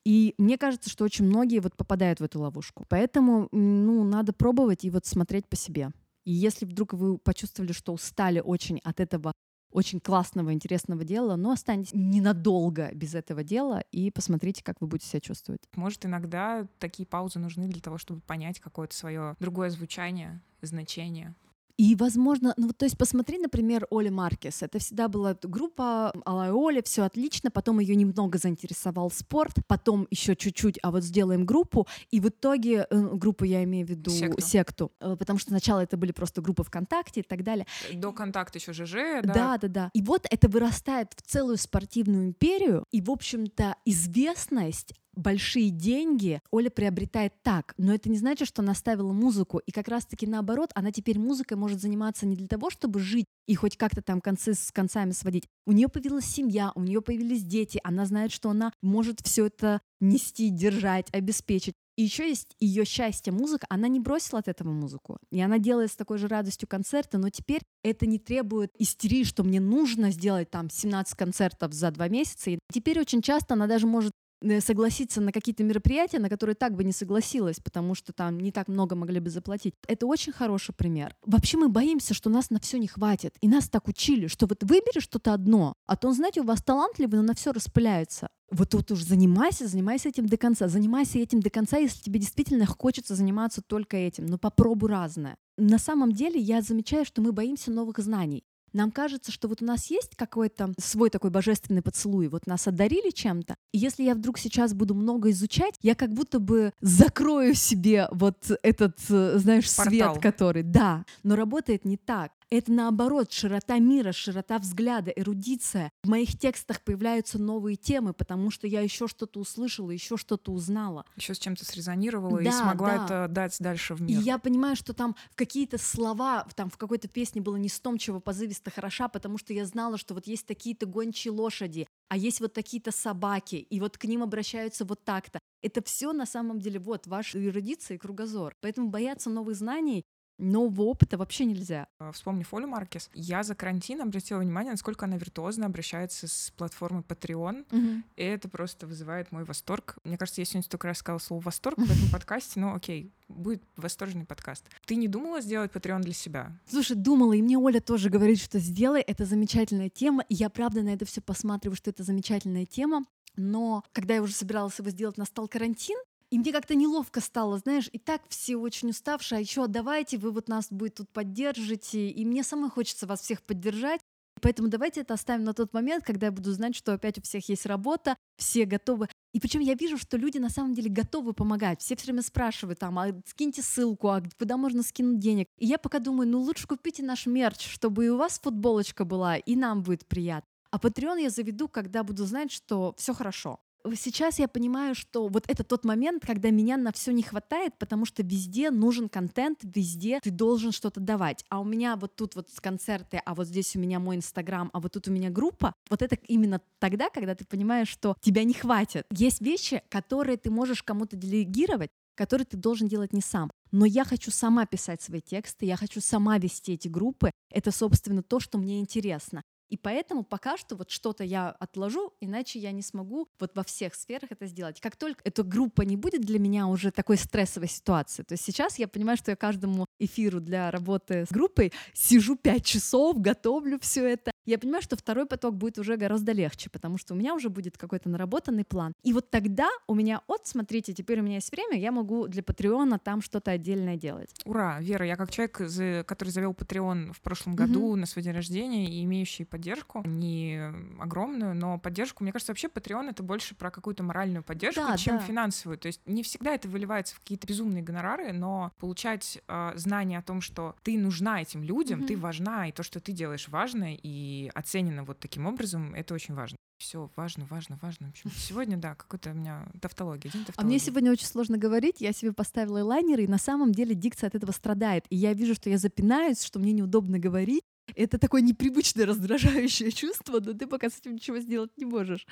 И 0.04 0.34
мне 0.38 0.58
кажется, 0.58 0.90
что 0.90 1.04
очень 1.04 1.26
многие 1.26 1.60
вот 1.60 1.76
попадают 1.76 2.20
в 2.20 2.24
эту 2.24 2.40
ловушку. 2.40 2.84
Поэтому, 2.88 3.48
ну, 3.52 4.04
надо 4.04 4.32
пробовать 4.32 4.84
и 4.84 4.90
вот 4.90 5.06
смотреть 5.06 5.48
по 5.48 5.56
себе. 5.56 5.90
И 6.24 6.32
если 6.32 6.64
вдруг 6.64 6.92
вы 6.92 7.18
почувствовали, 7.18 7.72
что 7.72 7.92
устали 7.92 8.40
очень 8.40 8.80
от 8.84 9.00
этого 9.00 9.32
очень 9.72 10.00
классного, 10.00 10.52
интересного 10.52 11.02
дела, 11.04 11.36
но 11.36 11.52
останетесь 11.52 11.94
ненадолго 11.94 12.90
без 12.92 13.14
этого 13.14 13.42
дела 13.42 13.82
и 13.90 14.10
посмотрите, 14.10 14.62
как 14.62 14.76
вы 14.80 14.86
будете 14.86 15.08
себя 15.08 15.20
чувствовать. 15.20 15.62
Может, 15.74 16.04
иногда 16.04 16.66
такие 16.78 17.06
паузы 17.06 17.38
нужны 17.38 17.68
для 17.68 17.80
того, 17.80 17.96
чтобы 17.98 18.20
понять 18.20 18.60
какое-то 18.60 18.94
свое 18.94 19.34
другое 19.40 19.70
звучание, 19.70 20.42
значение. 20.60 21.34
И, 21.82 21.96
возможно, 21.96 22.54
ну 22.56 22.68
вот, 22.68 22.78
то 22.78 22.84
есть 22.84 22.96
посмотри, 22.96 23.38
например, 23.38 23.88
Оли 23.90 24.08
Маркес. 24.08 24.62
Это 24.62 24.78
всегда 24.78 25.08
была 25.08 25.36
группа 25.42 26.12
Алла 26.24 26.52
Оля, 26.52 26.80
все 26.80 27.02
отлично. 27.02 27.50
Потом 27.50 27.80
ее 27.80 27.96
немного 27.96 28.38
заинтересовал 28.38 29.10
спорт, 29.10 29.56
потом 29.66 30.06
еще 30.08 30.36
чуть-чуть, 30.36 30.78
а 30.84 30.92
вот 30.92 31.02
сделаем 31.02 31.44
группу. 31.44 31.88
И 32.12 32.20
в 32.20 32.28
итоге 32.28 32.86
э, 32.88 33.00
группу 33.14 33.42
я 33.42 33.64
имею 33.64 33.84
в 33.84 33.90
виду 33.90 34.12
секту. 34.12 34.40
секту, 34.40 34.92
э, 35.00 35.16
потому 35.18 35.40
что 35.40 35.50
сначала 35.50 35.80
это 35.80 35.96
были 35.96 36.12
просто 36.12 36.40
группы 36.40 36.62
ВКонтакте 36.62 37.22
и 37.22 37.24
так 37.24 37.42
далее. 37.42 37.66
До 37.92 38.12
контакта 38.12 38.60
еще 38.60 38.72
ЖЖ, 38.72 39.24
да? 39.24 39.34
Да, 39.34 39.58
да, 39.58 39.68
да. 39.68 39.90
И 39.92 40.02
вот 40.02 40.28
это 40.30 40.48
вырастает 40.48 41.08
в 41.16 41.22
целую 41.22 41.56
спортивную 41.56 42.26
империю, 42.26 42.86
и, 42.92 43.00
в 43.00 43.10
общем-то, 43.10 43.74
известность 43.84 44.94
большие 45.14 45.70
деньги 45.70 46.40
Оля 46.50 46.70
приобретает 46.70 47.34
так, 47.42 47.74
но 47.78 47.94
это 47.94 48.08
не 48.08 48.18
значит, 48.18 48.48
что 48.48 48.62
она 48.62 48.74
ставила 48.74 49.12
музыку, 49.12 49.58
и 49.58 49.70
как 49.70 49.88
раз-таки 49.88 50.26
наоборот, 50.26 50.70
она 50.74 50.92
теперь 50.92 51.18
музыкой 51.18 51.56
может 51.56 51.80
заниматься 51.80 52.26
не 52.26 52.36
для 52.36 52.48
того, 52.48 52.70
чтобы 52.70 53.00
жить 53.00 53.26
и 53.46 53.54
хоть 53.54 53.76
как-то 53.76 54.02
там 54.02 54.20
концы 54.20 54.54
с 54.54 54.70
концами 54.72 55.12
сводить. 55.12 55.48
У 55.66 55.72
нее 55.72 55.88
появилась 55.88 56.26
семья, 56.26 56.72
у 56.74 56.82
нее 56.82 57.02
появились 57.02 57.42
дети, 57.42 57.80
она 57.84 58.06
знает, 58.06 58.32
что 58.32 58.50
она 58.50 58.72
может 58.82 59.20
все 59.20 59.46
это 59.46 59.80
нести, 60.00 60.50
держать, 60.50 61.08
обеспечить. 61.12 61.74
И 61.96 62.04
еще 62.04 62.26
есть 62.26 62.56
ее 62.58 62.84
счастье 62.86 63.32
музыка, 63.32 63.66
она 63.68 63.86
не 63.86 64.00
бросила 64.00 64.38
от 64.38 64.48
этого 64.48 64.70
музыку. 64.70 65.18
И 65.30 65.40
она 65.40 65.58
делает 65.58 65.92
с 65.92 65.96
такой 65.96 66.16
же 66.16 66.26
радостью 66.26 66.66
концерты, 66.66 67.18
но 67.18 67.28
теперь 67.28 67.60
это 67.82 68.06
не 68.06 68.18
требует 68.18 68.72
истерии, 68.78 69.24
что 69.24 69.44
мне 69.44 69.60
нужно 69.60 70.10
сделать 70.10 70.50
там 70.50 70.70
17 70.70 71.14
концертов 71.16 71.74
за 71.74 71.90
два 71.90 72.08
месяца. 72.08 72.50
И 72.50 72.58
теперь 72.72 72.98
очень 72.98 73.20
часто 73.20 73.54
она 73.54 73.66
даже 73.66 73.86
может 73.86 74.12
согласиться 74.60 75.20
на 75.20 75.32
какие-то 75.32 75.64
мероприятия, 75.64 76.18
на 76.18 76.28
которые 76.28 76.54
так 76.54 76.74
бы 76.74 76.84
не 76.84 76.92
согласилась, 76.92 77.60
потому 77.60 77.94
что 77.94 78.12
там 78.12 78.38
не 78.38 78.52
так 78.52 78.68
много 78.68 78.94
могли 78.94 79.20
бы 79.20 79.30
заплатить. 79.30 79.74
Это 79.86 80.06
очень 80.06 80.32
хороший 80.32 80.74
пример. 80.74 81.14
Вообще 81.24 81.56
мы 81.56 81.68
боимся, 81.68 82.14
что 82.14 82.30
нас 82.30 82.50
на 82.50 82.60
все 82.60 82.78
не 82.78 82.88
хватит. 82.88 83.34
И 83.40 83.48
нас 83.48 83.68
так 83.68 83.88
учили, 83.88 84.26
что 84.26 84.46
вот 84.46 84.62
выбери 84.62 85.00
что-то 85.00 85.32
одно, 85.32 85.74
а 85.86 85.96
то, 85.96 86.12
знаете, 86.12 86.40
у 86.40 86.44
вас 86.44 86.62
талантливый, 86.62 87.20
но 87.20 87.26
на 87.26 87.34
все 87.34 87.52
распыляется. 87.52 88.28
Вот 88.50 88.68
тут 88.68 88.90
уж 88.90 89.02
занимайся, 89.02 89.66
занимайся 89.66 90.10
этим 90.10 90.26
до 90.26 90.36
конца. 90.36 90.68
Занимайся 90.68 91.18
этим 91.18 91.40
до 91.40 91.48
конца, 91.48 91.78
если 91.78 92.02
тебе 92.02 92.20
действительно 92.20 92.66
хочется 92.66 93.14
заниматься 93.14 93.62
только 93.62 93.96
этим. 93.96 94.26
Но 94.26 94.36
попробуй 94.36 94.90
разное. 94.90 95.36
На 95.56 95.78
самом 95.78 96.12
деле 96.12 96.38
я 96.38 96.60
замечаю, 96.60 97.06
что 97.06 97.22
мы 97.22 97.32
боимся 97.32 97.70
новых 97.70 97.98
знаний. 97.98 98.44
Нам 98.72 98.90
кажется, 98.90 99.30
что 99.32 99.48
вот 99.48 99.62
у 99.62 99.64
нас 99.64 99.90
есть 99.90 100.16
какой-то 100.16 100.72
свой 100.78 101.10
такой 101.10 101.30
божественный 101.30 101.82
поцелуй, 101.82 102.28
вот 102.28 102.46
нас 102.46 102.66
одарили 102.66 103.10
чем-то, 103.10 103.56
и 103.72 103.78
если 103.78 104.02
я 104.02 104.14
вдруг 104.14 104.38
сейчас 104.38 104.74
буду 104.74 104.94
много 104.94 105.30
изучать, 105.30 105.74
я 105.82 105.94
как 105.94 106.12
будто 106.12 106.38
бы 106.38 106.72
закрою 106.80 107.54
себе 107.54 108.08
вот 108.10 108.50
этот, 108.62 108.98
э, 109.08 109.38
знаешь, 109.38 109.74
Портал. 109.74 110.14
свет, 110.14 110.22
который, 110.22 110.62
да, 110.62 111.04
но 111.22 111.36
работает 111.36 111.84
не 111.84 111.96
так. 111.96 112.32
Это 112.52 112.70
наоборот, 112.70 113.32
широта 113.32 113.78
мира, 113.78 114.12
широта 114.12 114.58
взгляда, 114.58 115.10
эрудиция. 115.10 115.90
В 116.02 116.10
моих 116.10 116.38
текстах 116.38 116.82
появляются 116.82 117.38
новые 117.38 117.76
темы, 117.76 118.12
потому 118.12 118.50
что 118.50 118.66
я 118.66 118.82
еще 118.82 119.08
что-то 119.08 119.40
услышала, 119.40 119.90
еще 119.90 120.18
что-то 120.18 120.52
узнала. 120.52 121.06
Еще 121.16 121.32
с 121.34 121.38
чем-то 121.38 121.64
срезонировала 121.64 122.42
да, 122.42 122.50
и 122.50 122.52
смогла 122.52 122.88
да. 122.98 123.04
это 123.04 123.28
дать 123.32 123.56
дальше 123.58 123.94
в 123.94 124.02
мир. 124.02 124.20
И 124.20 124.22
я 124.22 124.36
понимаю, 124.36 124.76
что 124.76 124.92
там 124.92 125.16
в 125.30 125.34
какие-то 125.34 125.78
слова, 125.78 126.46
там 126.54 126.68
в 126.68 126.76
какой-то 126.76 127.08
песне 127.08 127.40
было 127.40 127.56
не 127.56 127.70
с 127.70 127.80
том, 127.80 127.96
чего 127.96 128.20
позывисто 128.20 128.70
хороша, 128.70 129.08
потому 129.08 129.38
что 129.38 129.54
я 129.54 129.64
знала, 129.64 129.96
что 129.96 130.12
вот 130.12 130.26
есть 130.26 130.46
такие-то 130.46 130.84
гончие 130.84 131.32
лошади, 131.32 131.86
а 132.10 132.18
есть 132.18 132.40
вот 132.40 132.52
такие-то 132.52 132.92
собаки, 132.92 133.56
и 133.56 133.80
вот 133.80 133.96
к 133.96 134.04
ним 134.04 134.22
обращаются 134.22 134.84
вот 134.84 135.02
так-то. 135.06 135.38
Это 135.62 135.82
все 135.82 136.12
на 136.12 136.26
самом 136.26 136.60
деле 136.60 136.78
вот 136.78 137.06
ваша 137.06 137.42
эрудиция 137.42 137.94
и 137.94 137.98
кругозор. 137.98 138.54
Поэтому 138.60 138.90
бояться 138.90 139.30
новых 139.30 139.56
знаний 139.56 140.04
нового 140.42 140.82
опыта 140.82 141.16
вообще 141.16 141.44
нельзя. 141.44 141.86
А, 141.98 142.12
вспомни 142.12 142.42
Фолю 142.42 142.66
Маркес. 142.66 143.10
Я 143.14 143.42
за 143.42 143.54
карантин 143.54 144.02
обратила 144.02 144.38
внимание, 144.38 144.72
насколько 144.72 145.06
она 145.06 145.16
виртуозно 145.16 145.66
обращается 145.66 146.28
с 146.28 146.52
платформой 146.56 147.02
Patreon, 147.02 147.66
угу. 147.70 148.02
и 148.16 148.22
это 148.22 148.48
просто 148.48 148.86
вызывает 148.86 149.32
мой 149.32 149.44
восторг. 149.44 149.96
Мне 150.04 150.18
кажется, 150.18 150.40
я 150.40 150.44
сегодня 150.44 150.64
столько 150.64 150.88
раз 150.88 150.98
сказала 150.98 151.18
слово 151.18 151.42
«восторг» 151.42 151.78
в 151.78 151.84
этом 151.84 152.08
подкасте, 152.12 152.60
но 152.60 152.74
окей, 152.74 153.12
будет 153.28 153.62
восторженный 153.76 154.26
подкаст. 154.26 154.66
Ты 154.84 154.96
не 154.96 155.08
думала 155.08 155.40
сделать 155.40 155.72
Patreon 155.72 156.00
для 156.00 156.12
себя? 156.12 156.58
Слушай, 156.68 156.96
думала, 156.96 157.32
и 157.32 157.42
мне 157.42 157.56
Оля 157.56 157.80
тоже 157.80 158.10
говорит, 158.10 158.40
что 158.40 158.58
сделай, 158.58 159.00
это 159.00 159.24
замечательная 159.24 159.88
тема, 159.88 160.24
и 160.28 160.34
я 160.34 160.50
правда 160.50 160.82
на 160.82 160.90
это 160.90 161.04
все 161.04 161.20
посматриваю, 161.20 161.76
что 161.76 161.90
это 161.90 162.02
замечательная 162.02 162.66
тема, 162.66 163.04
но 163.36 163.82
когда 163.92 164.14
я 164.14 164.22
уже 164.22 164.34
собиралась 164.34 164.78
его 164.78 164.90
сделать, 164.90 165.16
настал 165.16 165.48
карантин, 165.48 165.96
и 166.32 166.38
мне 166.38 166.50
как-то 166.50 166.74
неловко 166.74 167.20
стало, 167.20 167.58
знаешь, 167.58 167.90
и 167.92 167.98
так 167.98 168.22
все 168.30 168.56
очень 168.56 168.88
уставшие, 168.88 169.36
а 169.36 169.40
еще 169.42 169.66
давайте, 169.66 170.16
вы 170.16 170.30
вот 170.30 170.48
нас 170.48 170.68
будет 170.70 170.94
тут 170.94 171.10
поддержите, 171.10 172.08
и 172.08 172.24
мне 172.24 172.42
самой 172.42 172.70
хочется 172.70 173.06
вас 173.06 173.20
всех 173.20 173.42
поддержать. 173.42 174.00
Поэтому 174.40 174.68
давайте 174.68 175.02
это 175.02 175.12
оставим 175.12 175.44
на 175.44 175.52
тот 175.52 175.74
момент, 175.74 176.04
когда 176.04 176.28
я 176.28 176.32
буду 176.32 176.50
знать, 176.52 176.74
что 176.74 176.94
опять 176.94 177.18
у 177.18 177.22
всех 177.22 177.46
есть 177.50 177.66
работа, 177.66 178.16
все 178.38 178.64
готовы. 178.64 179.08
И 179.34 179.40
причем 179.40 179.60
я 179.60 179.74
вижу, 179.74 179.98
что 179.98 180.16
люди 180.16 180.38
на 180.38 180.48
самом 180.48 180.72
деле 180.72 180.88
готовы 180.88 181.34
помогать. 181.34 181.82
Все 181.82 181.96
все 181.96 182.06
время 182.06 182.22
спрашивают 182.22 182.78
там, 182.78 182.98
а 182.98 183.08
скиньте 183.26 183.60
ссылку, 183.60 184.08
а 184.08 184.22
куда 184.38 184.56
можно 184.56 184.82
скинуть 184.82 185.18
денег. 185.18 185.48
И 185.58 185.66
я 185.66 185.76
пока 185.76 185.98
думаю, 185.98 186.30
ну 186.30 186.40
лучше 186.40 186.66
купите 186.66 187.02
наш 187.02 187.26
мерч, 187.26 187.68
чтобы 187.68 188.06
и 188.06 188.08
у 188.08 188.16
вас 188.16 188.40
футболочка 188.42 189.04
была, 189.04 189.36
и 189.36 189.54
нам 189.54 189.82
будет 189.82 190.06
приятно. 190.06 190.48
А 190.70 190.78
Patreon 190.78 191.20
я 191.20 191.28
заведу, 191.28 191.68
когда 191.68 192.02
буду 192.02 192.24
знать, 192.24 192.50
что 192.50 192.94
все 192.96 193.12
хорошо 193.12 193.60
сейчас 193.94 194.38
я 194.38 194.48
понимаю, 194.48 194.94
что 194.94 195.28
вот 195.28 195.44
это 195.48 195.64
тот 195.64 195.84
момент, 195.84 196.24
когда 196.24 196.50
меня 196.50 196.76
на 196.76 196.92
все 196.92 197.12
не 197.12 197.22
хватает, 197.22 197.74
потому 197.78 198.04
что 198.04 198.22
везде 198.22 198.70
нужен 198.70 199.08
контент, 199.08 199.60
везде 199.62 200.20
ты 200.22 200.30
должен 200.30 200.72
что-то 200.72 201.00
давать. 201.00 201.44
А 201.48 201.60
у 201.60 201.64
меня 201.64 201.96
вот 201.96 202.16
тут 202.16 202.36
вот 202.36 202.48
концерты, 202.60 203.20
а 203.24 203.34
вот 203.34 203.46
здесь 203.46 203.74
у 203.76 203.78
меня 203.80 203.98
мой 203.98 204.16
инстаграм, 204.16 204.70
а 204.72 204.80
вот 204.80 204.92
тут 204.92 205.08
у 205.08 205.12
меня 205.12 205.30
группа. 205.30 205.74
Вот 205.90 206.02
это 206.02 206.16
именно 206.26 206.60
тогда, 206.78 207.10
когда 207.10 207.34
ты 207.34 207.44
понимаешь, 207.44 207.88
что 207.88 208.16
тебя 208.20 208.44
не 208.44 208.54
хватит. 208.54 209.06
Есть 209.10 209.40
вещи, 209.40 209.82
которые 209.88 210.36
ты 210.36 210.50
можешь 210.50 210.82
кому-то 210.82 211.16
делегировать, 211.16 211.90
которые 212.14 212.44
ты 212.44 212.56
должен 212.56 212.88
делать 212.88 213.12
не 213.12 213.20
сам. 213.20 213.50
Но 213.70 213.86
я 213.86 214.04
хочу 214.04 214.30
сама 214.30 214.66
писать 214.66 215.00
свои 215.00 215.20
тексты, 215.20 215.64
я 215.66 215.76
хочу 215.76 216.00
сама 216.00 216.38
вести 216.38 216.74
эти 216.74 216.88
группы. 216.88 217.30
Это, 217.50 217.70
собственно, 217.70 218.22
то, 218.22 218.38
что 218.38 218.58
мне 218.58 218.80
интересно. 218.80 219.42
И 219.72 219.78
поэтому 219.78 220.22
пока 220.22 220.58
что 220.58 220.76
вот 220.76 220.90
что-то 220.90 221.24
я 221.24 221.48
отложу, 221.48 222.12
иначе 222.20 222.58
я 222.58 222.72
не 222.72 222.82
смогу 222.82 223.26
вот 223.40 223.56
во 223.56 223.64
всех 223.64 223.94
сферах 223.94 224.30
это 224.30 224.44
сделать. 224.44 224.78
Как 224.82 224.96
только 224.96 225.22
эта 225.24 225.42
группа 225.42 225.80
не 225.80 225.96
будет 225.96 226.20
для 226.20 226.38
меня 226.38 226.66
уже 226.66 226.90
такой 226.90 227.16
стрессовой 227.16 227.68
ситуации, 227.68 228.22
то 228.22 228.34
есть 228.34 228.44
сейчас 228.44 228.78
я 228.78 228.86
понимаю, 228.86 229.16
что 229.16 229.30
я 229.30 229.36
каждому 229.36 229.86
эфиру 229.98 230.40
для 230.40 230.70
работы 230.70 231.24
с 231.26 231.32
группой 231.32 231.72
сижу 231.94 232.36
пять 232.36 232.66
часов, 232.66 233.18
готовлю 233.18 233.78
все 233.80 234.06
это, 234.06 234.32
я 234.44 234.58
понимаю, 234.58 234.82
что 234.82 234.96
второй 234.96 235.26
поток 235.26 235.56
будет 235.56 235.78
уже 235.78 235.96
гораздо 235.96 236.32
легче, 236.32 236.68
потому 236.68 236.98
что 236.98 237.14
у 237.14 237.16
меня 237.16 237.34
уже 237.34 237.48
будет 237.48 237.78
какой-то 237.78 238.08
наработанный 238.08 238.64
план. 238.64 238.92
И 239.04 239.12
вот 239.12 239.30
тогда 239.30 239.68
у 239.86 239.94
меня 239.94 240.20
от, 240.26 240.46
смотрите, 240.46 240.92
теперь 240.92 241.20
у 241.20 241.22
меня 241.22 241.36
есть 241.36 241.52
время, 241.52 241.78
я 241.78 241.92
могу 241.92 242.26
для 242.26 242.42
Патреона 242.42 242.98
там 242.98 243.22
что-то 243.22 243.52
отдельное 243.52 243.96
делать. 243.96 244.30
Ура, 244.44 244.80
Вера, 244.80 245.06
я 245.06 245.16
как 245.16 245.30
человек, 245.30 246.06
который 246.06 246.30
завел 246.30 246.52
Patreon 246.52 247.12
в 247.12 247.20
прошлом 247.20 247.54
году 247.54 247.90
угу. 247.90 247.96
на 247.96 248.06
свой 248.06 248.24
день 248.24 248.34
рождения 248.34 248.86
и 248.86 249.04
имеющий 249.04 249.44
поддержку, 249.62 250.02
не 250.04 250.72
огромную, 250.98 251.54
но 251.54 251.78
поддержку, 251.78 252.24
мне 252.24 252.32
кажется, 252.32 252.52
вообще 252.52 252.68
Patreon 252.68 253.10
это 253.10 253.22
больше 253.22 253.54
про 253.54 253.70
какую-то 253.70 254.02
моральную 254.02 254.42
поддержку, 254.42 254.82
да, 254.82 254.96
чем 254.96 255.18
да. 255.18 255.22
финансовую. 255.22 255.78
То 255.78 255.86
есть 255.86 256.00
не 256.06 256.22
всегда 256.22 256.54
это 256.54 256.68
выливается 256.68 257.14
в 257.14 257.20
какие-то 257.20 257.46
безумные 257.46 257.82
гонорары, 257.82 258.32
но 258.32 258.72
получать 258.78 259.38
э, 259.46 259.72
знание 259.76 260.18
о 260.18 260.22
том, 260.22 260.40
что 260.40 260.74
ты 260.82 260.98
нужна 260.98 261.40
этим 261.40 261.62
людям, 261.62 262.00
угу. 262.00 262.08
ты 262.08 262.16
важна, 262.16 262.68
и 262.68 262.72
то, 262.72 262.82
что 262.82 263.00
ты 263.00 263.12
делаешь, 263.12 263.48
важно, 263.48 263.94
и 263.94 264.50
оценено 264.54 265.04
вот 265.04 265.20
таким 265.20 265.46
образом, 265.46 265.94
это 265.94 266.14
очень 266.14 266.34
важно. 266.34 266.56
Все 266.78 267.08
важно, 267.14 267.46
важно, 267.48 267.78
важно. 267.80 268.08
В 268.08 268.10
общем, 268.10 268.30
сегодня, 268.36 268.76
да, 268.76 268.96
какой-то 268.96 269.30
у 269.30 269.34
меня 269.34 269.68
тавтология, 269.80 270.32
день 270.32 270.44
тавтологии. 270.44 270.66
А 270.66 270.68
мне 270.68 270.80
сегодня 270.80 271.12
очень 271.12 271.26
сложно 271.26 271.56
говорить. 271.56 272.00
Я 272.00 272.12
себе 272.12 272.32
поставила 272.32 272.80
элайнеры, 272.80 273.22
и 273.22 273.28
на 273.28 273.38
самом 273.38 273.70
деле 273.70 273.94
дикция 273.94 274.26
от 274.26 274.34
этого 274.34 274.50
страдает. 274.50 275.04
И 275.08 275.16
я 275.16 275.32
вижу, 275.32 275.54
что 275.54 275.70
я 275.70 275.78
запинаюсь, 275.78 276.42
что 276.42 276.58
мне 276.58 276.72
неудобно 276.72 277.20
говорить. 277.20 277.62
Это 277.96 278.18
такое 278.18 278.42
непривычное 278.42 279.06
раздражающее 279.06 279.90
чувство, 279.90 280.40
но 280.40 280.52
ты 280.54 280.66
пока 280.66 280.90
с 280.90 280.98
этим 280.98 281.14
ничего 281.14 281.38
сделать 281.38 281.76
не 281.76 281.84
можешь. 281.84 282.26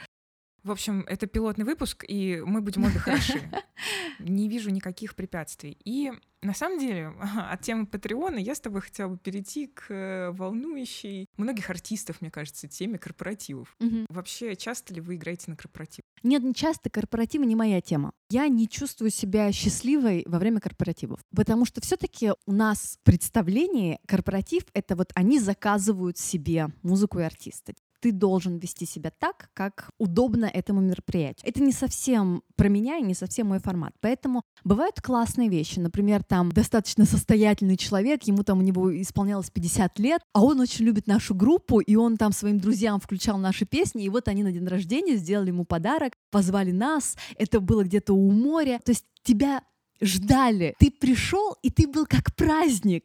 В 0.63 0.71
общем, 0.71 1.05
это 1.09 1.27
пилотный 1.27 1.65
выпуск, 1.65 2.05
и 2.07 2.43
мы 2.45 2.61
будем 2.61 2.85
обе 2.85 2.99
хороши. 2.99 3.41
Не 4.19 4.49
вижу 4.49 4.71
никаких 4.71 5.15
препятствий. 5.15 5.79
И 5.85 6.13
на 6.43 6.55
самом 6.55 6.79
деле, 6.79 7.13
от 7.51 7.61
темы 7.63 7.87
Патреона 7.87 8.39
я 8.39 8.55
с 8.55 8.61
тобой 8.61 8.81
хотела 8.81 9.09
бы 9.09 9.19
перейти 9.19 9.67
к 9.67 9.87
э, 9.91 10.31
волнующей 10.31 11.29
многих 11.37 11.71
артистов, 11.71 12.21
мне 12.21 12.31
кажется, 12.31 12.69
теме 12.69 12.99
корпоративов. 12.99 13.75
Угу. 13.81 14.07
Вообще, 14.09 14.57
часто 14.57 14.95
ли 14.95 15.01
вы 15.01 15.17
играете 15.17 15.51
на 15.51 15.57
корпоратив? 15.57 16.03
Нет, 16.23 16.43
не 16.43 16.55
часто. 16.55 16.91
Корпоративы 16.91 17.47
не 17.47 17.57
моя 17.57 17.81
тема. 17.81 18.13
Я 18.31 18.49
не 18.49 18.69
чувствую 18.69 19.11
себя 19.11 19.53
счастливой 19.53 20.25
во 20.27 20.39
время 20.39 20.61
корпоративов, 20.61 21.21
потому 21.35 21.65
что 21.65 21.81
все-таки 21.81 22.33
у 22.47 22.53
нас 22.53 22.99
представление 23.03 23.99
корпоратив— 24.07 24.65
это 24.75 24.97
вот 24.97 25.11
они 25.15 25.39
заказывают 25.39 26.19
себе 26.19 26.69
музыку 26.83 27.19
и 27.19 27.23
артиста 27.23 27.75
ты 28.01 28.13
должен 28.13 28.59
вести 28.59 28.87
себя 28.87 29.13
так, 29.17 29.51
как 29.55 29.91
удобно 29.99 30.47
этому 30.47 30.81
мероприятию. 30.81 31.49
Это 31.49 31.63
не 31.63 31.73
совсем 31.73 32.43
про 32.57 32.69
меня 32.69 32.97
и 32.97 33.03
не 33.03 33.15
совсем 33.15 33.49
мой 33.49 33.59
формат. 33.59 33.93
Поэтому 34.01 34.43
бывают 34.65 35.01
классные 35.01 35.49
вещи. 35.49 35.79
Например, 35.79 36.23
там 36.23 36.51
достаточно 36.51 37.05
состоятельный 37.05 37.77
человек, 37.77 38.25
ему 38.25 38.43
там 38.43 38.59
у 38.59 38.63
него 38.63 39.01
исполнялось 39.01 39.51
50 39.51 39.99
лет, 39.99 40.23
а 40.33 40.43
он 40.43 40.61
очень 40.61 40.85
любит 40.85 41.07
нашу 41.07 41.35
группу, 41.35 41.81
и 41.81 41.95
он 41.97 42.17
там 42.17 42.33
своим 42.33 42.59
друзьям 42.59 43.01
включал 43.01 43.39
наши 43.39 43.67
песни, 43.67 44.05
и 44.05 44.09
вот 44.09 44.29
они 44.29 44.43
на 44.43 44.53
день 44.53 44.67
рождения 44.67 45.17
сделали 45.17 45.49
ему 45.49 45.65
подарок, 45.65 46.15
позвали 46.31 46.73
нас, 46.73 47.17
это 47.37 47.61
было 47.61 47.85
где-то 47.85 48.15
у 48.15 48.31
моря. 48.31 48.81
То 48.85 48.93
есть 48.93 49.05
тебя 49.23 49.63
ждали. 50.01 50.75
Ты 50.79 50.91
пришел, 50.91 51.57
и 51.63 51.71
ты 51.71 51.87
был 51.87 52.07
как 52.07 52.35
праздник. 52.35 53.05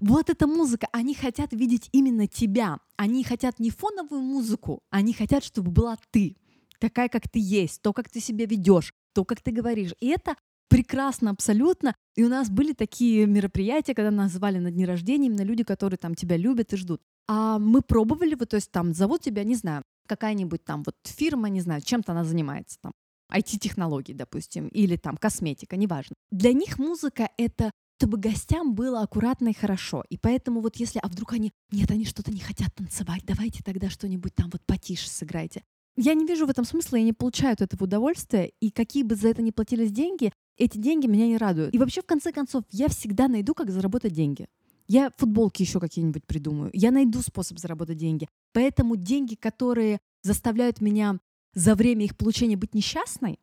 Вот 0.00 0.28
эта 0.28 0.46
музыка, 0.46 0.88
они 0.92 1.14
хотят 1.14 1.52
видеть 1.52 1.88
именно 1.92 2.26
тебя. 2.26 2.78
Они 2.96 3.24
хотят 3.24 3.58
не 3.58 3.70
фоновую 3.70 4.20
музыку, 4.20 4.80
они 4.90 5.12
хотят, 5.12 5.44
чтобы 5.44 5.70
была 5.70 5.96
ты, 6.10 6.36
такая, 6.78 7.08
как 7.08 7.28
ты 7.28 7.38
есть, 7.38 7.80
то, 7.82 7.92
как 7.92 8.10
ты 8.10 8.20
себя 8.20 8.46
ведешь, 8.46 8.92
то, 9.14 9.24
как 9.24 9.40
ты 9.40 9.50
говоришь. 9.52 9.94
И 10.00 10.08
это 10.08 10.36
прекрасно 10.68 11.30
абсолютно. 11.30 11.94
И 12.14 12.24
у 12.24 12.28
нас 12.28 12.50
были 12.50 12.72
такие 12.72 13.26
мероприятия, 13.26 13.94
когда 13.94 14.10
нас 14.10 14.32
звали 14.32 14.58
на 14.58 14.70
дни 14.70 14.84
рождения 14.84 15.26
именно 15.26 15.42
люди, 15.42 15.64
которые 15.64 15.98
там 15.98 16.14
тебя 16.14 16.36
любят 16.36 16.72
и 16.72 16.76
ждут. 16.76 17.00
А 17.28 17.58
мы 17.58 17.82
пробовали, 17.82 18.34
вот, 18.34 18.50
то 18.50 18.56
есть 18.56 18.70
там 18.70 18.92
зовут 18.92 19.22
тебя, 19.22 19.44
не 19.44 19.54
знаю, 19.54 19.82
какая-нибудь 20.06 20.64
там 20.64 20.82
вот 20.84 20.94
фирма, 21.04 21.48
не 21.48 21.60
знаю, 21.60 21.80
чем-то 21.80 22.12
она 22.12 22.24
занимается, 22.24 22.78
там, 22.80 22.92
IT-технологий, 23.32 24.14
допустим, 24.14 24.68
или 24.68 24.96
там 24.96 25.16
косметика, 25.16 25.76
неважно. 25.76 26.14
Для 26.30 26.52
них 26.52 26.78
музыка— 26.78 27.30
это 27.38 27.72
чтобы 27.96 28.18
гостям 28.18 28.74
было 28.74 29.02
аккуратно 29.02 29.48
и 29.48 29.54
хорошо. 29.54 30.04
И 30.10 30.18
поэтому 30.18 30.60
вот 30.60 30.76
если, 30.76 31.00
а 31.02 31.08
вдруг 31.08 31.32
они, 31.32 31.52
нет, 31.72 31.90
они 31.90 32.04
что-то 32.04 32.30
не 32.30 32.40
хотят 32.40 32.74
танцевать, 32.74 33.22
давайте 33.24 33.62
тогда 33.62 33.88
что-нибудь 33.88 34.34
там 34.34 34.50
вот 34.50 34.62
потише 34.66 35.08
сыграйте. 35.08 35.62
Я 35.96 36.12
не 36.12 36.26
вижу 36.26 36.46
в 36.46 36.50
этом 36.50 36.66
смысла, 36.66 36.96
я 36.96 37.02
не 37.02 37.14
получаю 37.14 37.54
от 37.54 37.62
этого 37.62 37.84
удовольствия, 37.84 38.52
и 38.60 38.70
какие 38.70 39.02
бы 39.02 39.14
за 39.14 39.28
это 39.28 39.40
ни 39.40 39.50
платились 39.50 39.90
деньги, 39.90 40.30
эти 40.58 40.76
деньги 40.76 41.06
меня 41.06 41.26
не 41.26 41.38
радуют. 41.38 41.74
И 41.74 41.78
вообще, 41.78 42.02
в 42.02 42.06
конце 42.06 42.32
концов, 42.32 42.64
я 42.70 42.88
всегда 42.88 43.28
найду, 43.28 43.54
как 43.54 43.70
заработать 43.70 44.12
деньги. 44.12 44.46
Я 44.88 45.10
футболки 45.16 45.62
еще 45.62 45.80
какие-нибудь 45.80 46.26
придумаю. 46.26 46.70
Я 46.74 46.90
найду 46.90 47.22
способ 47.22 47.58
заработать 47.58 47.96
деньги. 47.96 48.28
Поэтому 48.52 48.96
деньги, 48.96 49.34
которые 49.34 49.98
заставляют 50.22 50.80
меня 50.80 51.18
за 51.54 51.74
время 51.74 52.04
их 52.04 52.16
получения 52.16 52.56
быть 52.56 52.74
несчастной, 52.74 53.38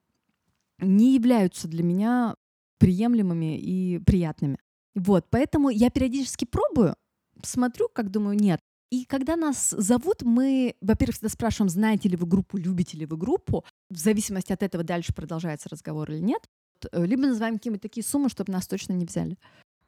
не 0.80 1.16
являются 1.16 1.68
для 1.68 1.84
меня 1.84 2.36
приемлемыми 2.84 3.58
и 3.58 4.00
приятными. 4.00 4.58
Вот, 4.94 5.28
поэтому 5.30 5.70
я 5.70 5.90
периодически 5.90 6.44
пробую, 6.44 6.96
смотрю, 7.42 7.88
как 7.88 8.12
думаю, 8.12 8.38
нет. 8.38 8.60
И 8.92 9.06
когда 9.06 9.38
нас 9.38 9.70
зовут, 9.70 10.24
мы, 10.24 10.76
во-первых, 10.82 11.16
всегда 11.16 11.30
спрашиваем, 11.30 11.70
знаете 11.70 12.10
ли 12.10 12.18
вы 12.18 12.28
группу, 12.28 12.58
любите 12.58 12.98
ли 12.98 13.06
вы 13.06 13.16
группу. 13.16 13.64
В 13.90 13.98
зависимости 13.98 14.52
от 14.52 14.64
этого 14.64 14.84
дальше 14.84 15.14
продолжается 15.14 15.70
разговор 15.70 16.12
или 16.12 16.20
нет. 16.20 16.44
Э, 16.92 17.06
либо 17.06 17.22
называем 17.22 17.56
какие-нибудь 17.56 17.82
такие 17.82 18.04
суммы, 18.04 18.28
чтобы 18.28 18.52
нас 18.52 18.68
точно 18.68 18.92
не 18.92 19.06
взяли. 19.06 19.38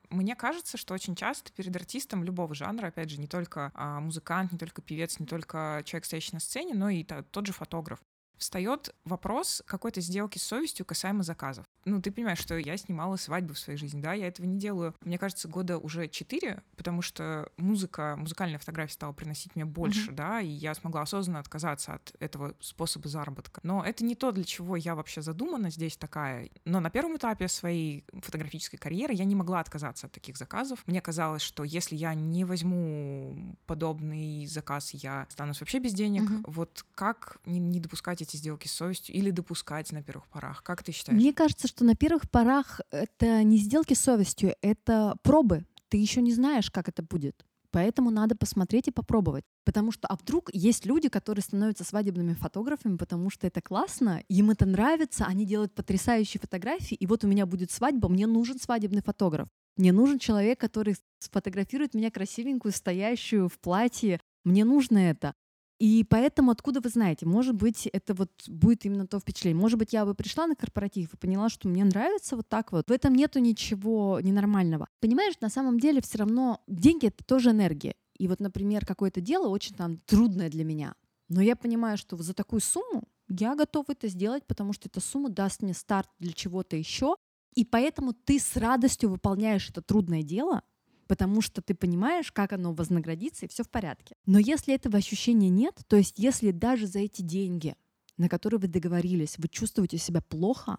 Мне 0.10 0.34
кажется, 0.38 0.78
что 0.78 0.94
очень 0.94 1.16
часто 1.16 1.52
перед 1.52 1.76
артистом 1.76 2.24
любого 2.24 2.56
жанра, 2.56 2.88
опять 2.88 3.10
же, 3.10 3.20
не 3.20 3.28
только 3.28 3.72
а, 3.76 4.00
музыкант, 4.00 4.54
не 4.54 4.58
только 4.58 4.82
певец, 4.82 5.20
не 5.20 5.26
только 5.26 5.82
человек, 5.84 6.06
стоящий 6.06 6.32
на 6.34 6.40
сцене, 6.40 6.74
но 6.74 6.90
и 6.90 7.04
тот 7.04 7.46
же 7.46 7.52
фотограф, 7.52 8.00
встает 8.38 8.94
вопрос 9.06 9.64
какой-то 9.66 10.02
сделки 10.02 10.38
с 10.38 10.44
совестью 10.44 10.86
касаемо 10.86 11.24
заказов. 11.24 11.66
Ну, 11.86 12.02
ты 12.02 12.12
понимаешь, 12.12 12.40
что 12.40 12.58
я 12.58 12.78
снимала 12.78 13.16
свадьбы 13.16 13.54
в 13.54 13.60
своей 13.60 13.78
жизни, 13.78 14.02
да, 14.02 14.14
я 14.14 14.28
этого 14.28 14.46
не 14.46 14.58
делаю, 14.58 14.96
мне 15.02 15.18
кажется, 15.18 15.48
года 15.48 15.78
уже 15.78 16.08
четыре, 16.08 16.64
потому 16.76 17.02
что 17.02 17.52
музыка, 17.58 18.16
музыкальная 18.18 18.58
фотография 18.58 18.94
стала 18.94 19.14
приносить 19.14 19.56
мне 19.56 19.66
больше, 19.66 20.10
mm-hmm. 20.10 20.16
да, 20.16 20.42
и 20.42 20.48
я 20.48 20.74
смогла 20.74 21.04
осознанно 21.04 21.40
отказаться 21.40 21.94
от 21.94 22.14
этого 22.20 22.56
способа 22.60 23.08
заработка. 23.08 23.62
Но 23.64 23.84
это 23.84 24.04
не 24.04 24.16
то, 24.16 24.32
для 24.32 24.44
чего 24.44 24.76
я 24.76 24.96
вообще 24.96 25.22
задумана 25.22 25.70
здесь 25.70 25.96
такая. 25.96 26.50
Но 26.66 26.80
на 26.80 26.90
первом 26.90 27.18
этапе 27.18 27.48
своей 27.48 28.04
фотографической 28.14 28.80
карьеры 28.80 29.14
я 29.14 29.26
не 29.26 29.36
могла 29.36 29.60
отказаться 29.60 30.08
от 30.08 30.14
таких 30.14 30.38
заказов. 30.38 30.84
Мне 30.88 31.02
казалось, 31.02 31.42
что 31.42 31.64
если 31.64 31.96
я 31.96 32.14
не 32.14 32.46
возьму 32.46 33.56
подобный 33.68 34.48
заказ, 34.48 34.92
я 34.92 35.24
останусь 35.24 35.60
вообще 35.60 35.80
без 35.80 35.94
денег. 35.94 36.24
Mm-hmm. 36.24 36.44
Вот 36.48 36.86
как 36.96 37.38
не, 37.46 37.60
не 37.60 37.80
допускать 37.80 38.22
эти 38.26 38.38
сделки 38.38 38.68
с 38.68 38.74
совестью 38.74 39.16
или 39.16 39.32
допускать 39.32 39.92
на 39.92 40.04
первых 40.04 40.28
порах? 40.28 40.64
Как 40.64 40.84
ты 40.84 40.92
считаешь? 40.92 41.20
Мне 41.20 41.34
кажется, 41.34 41.68
что 41.68 41.86
на 41.86 41.96
первых 41.96 42.30
порах 42.30 42.82
это 42.92 43.44
не 43.44 43.58
сделки 43.58 43.94
с 43.94 44.02
совестью, 44.02 44.56
это 44.62 45.16
пробы. 45.24 45.66
Ты 45.90 45.98
еще 45.98 46.22
не 46.22 46.34
знаешь, 46.34 46.70
как 46.72 46.90
это 46.90 47.04
будет. 47.04 47.46
Поэтому 47.72 48.10
надо 48.10 48.38
посмотреть 48.38 48.88
и 48.88 48.92
попробовать. 48.92 49.44
Потому 49.66 49.92
что, 49.92 50.08
а 50.08 50.16
вдруг 50.16 50.50
есть 50.54 50.86
люди, 50.86 51.10
которые 51.10 51.44
становятся 51.44 51.84
свадебными 51.84 52.34
фотографами, 52.34 52.96
потому 52.96 53.30
что 53.30 53.48
это 53.48 53.62
классно, 53.62 54.24
им 54.30 54.50
это 54.50 54.66
нравится, 54.66 55.26
они 55.26 55.46
делают 55.46 55.76
потрясающие 55.76 56.40
фотографии, 56.40 56.96
и 56.96 57.06
вот 57.06 57.26
у 57.26 57.28
меня 57.28 57.46
будет 57.46 57.72
свадьба, 57.72 58.08
мне 58.08 58.28
нужен 58.28 58.60
свадебный 58.60 59.02
фотограф. 59.02 59.50
Мне 59.76 59.92
нужен 59.92 60.20
человек, 60.20 60.58
который 60.58 60.96
сфотографирует 61.20 61.94
меня 61.94 62.12
красивенькую, 62.12 62.72
стоящую 62.72 63.50
в 63.50 63.60
платье. 63.60 64.22
Мне 64.46 64.64
нужно 64.64 65.00
это. 65.00 65.34
И 65.78 66.06
поэтому 66.06 66.52
откуда 66.52 66.80
вы 66.80 66.90
знаете? 66.90 67.26
Может 67.26 67.56
быть, 67.56 67.88
это 67.88 68.14
вот 68.14 68.32
будет 68.48 68.86
именно 68.86 69.08
то 69.08 69.20
впечатление. 69.20 69.60
Может 69.60 69.78
быть, 69.78 69.92
я 69.92 70.06
бы 70.06 70.16
пришла 70.16 70.48
на 70.48 70.56
корпоратив 70.56 71.14
и 71.14 71.18
поняла, 71.18 71.50
что 71.50 71.68
мне 71.68 71.84
нравится 71.84 72.38
вот 72.38 72.48
так 72.48 72.72
вот. 72.72 72.90
В 72.90 72.94
этом 72.94 73.14
нету 73.14 73.40
ничего 73.40 74.20
ненормального. 74.22 74.88
Понимаешь, 75.02 75.36
на 75.42 75.50
самом 75.50 75.80
деле 75.80 76.02
все 76.02 76.20
равно 76.20 76.62
деньги— 76.68 77.08
это 77.08 77.24
тоже 77.26 77.52
энергия. 77.52 77.96
И 78.18 78.30
вот, 78.30 78.40
например, 78.40 78.86
какое-то 78.86 79.20
дело 79.20 79.50
очень 79.50 79.76
там 79.76 79.98
трудное 80.06 80.50
для 80.50 80.64
меня. 80.64 80.96
Но 81.28 81.42
я 81.42 81.56
понимаю, 81.56 81.98
что 81.98 82.16
за 82.18 82.34
такую 82.34 82.62
сумму 82.62 83.04
я 83.28 83.56
готова 83.56 83.86
это 83.90 84.08
сделать, 84.08 84.46
потому 84.46 84.72
что 84.72 84.88
эта 84.88 85.02
сумма 85.02 85.30
даст 85.30 85.62
мне 85.62 85.74
старт 85.74 86.10
для 86.20 86.32
чего-то 86.32 86.78
еще. 86.78 87.16
И 87.54 87.66
поэтому 87.66 88.14
ты 88.14 88.40
с 88.40 88.56
радостью 88.56 89.10
выполняешь 89.10 89.70
это 89.70 89.82
трудное 89.82 90.24
дело, 90.24 90.62
потому 91.08 91.42
что 91.42 91.62
ты 91.62 91.76
понимаешь, 91.76 92.32
как 92.32 92.54
оно 92.54 92.74
вознаградится, 92.74 93.46
и 93.46 93.50
все 93.50 93.64
в 93.64 93.70
порядке. 93.70 94.16
Но 94.26 94.40
если 94.40 94.74
этого 94.74 94.98
ощущения 94.98 95.50
нет, 95.50 95.80
то 95.88 95.96
есть 95.96 96.18
если 96.18 96.52
даже 96.52 96.88
за 96.88 97.00
эти 97.00 97.22
деньги, 97.22 97.76
на 98.18 98.30
которые 98.30 98.60
вы 98.60 98.68
договорились, 98.68 99.38
вы 99.38 99.48
чувствуете 99.48 99.98
себя 99.98 100.22
плохо, 100.22 100.78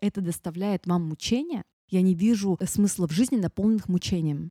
это 0.00 0.20
доставляет 0.20 0.86
вам 0.86 1.08
мучения, 1.08 1.64
я 1.88 2.02
не 2.02 2.14
вижу 2.14 2.58
смысла 2.64 3.06
в 3.06 3.12
жизни, 3.12 3.36
наполненных 3.36 3.88
мучением. 3.88 4.50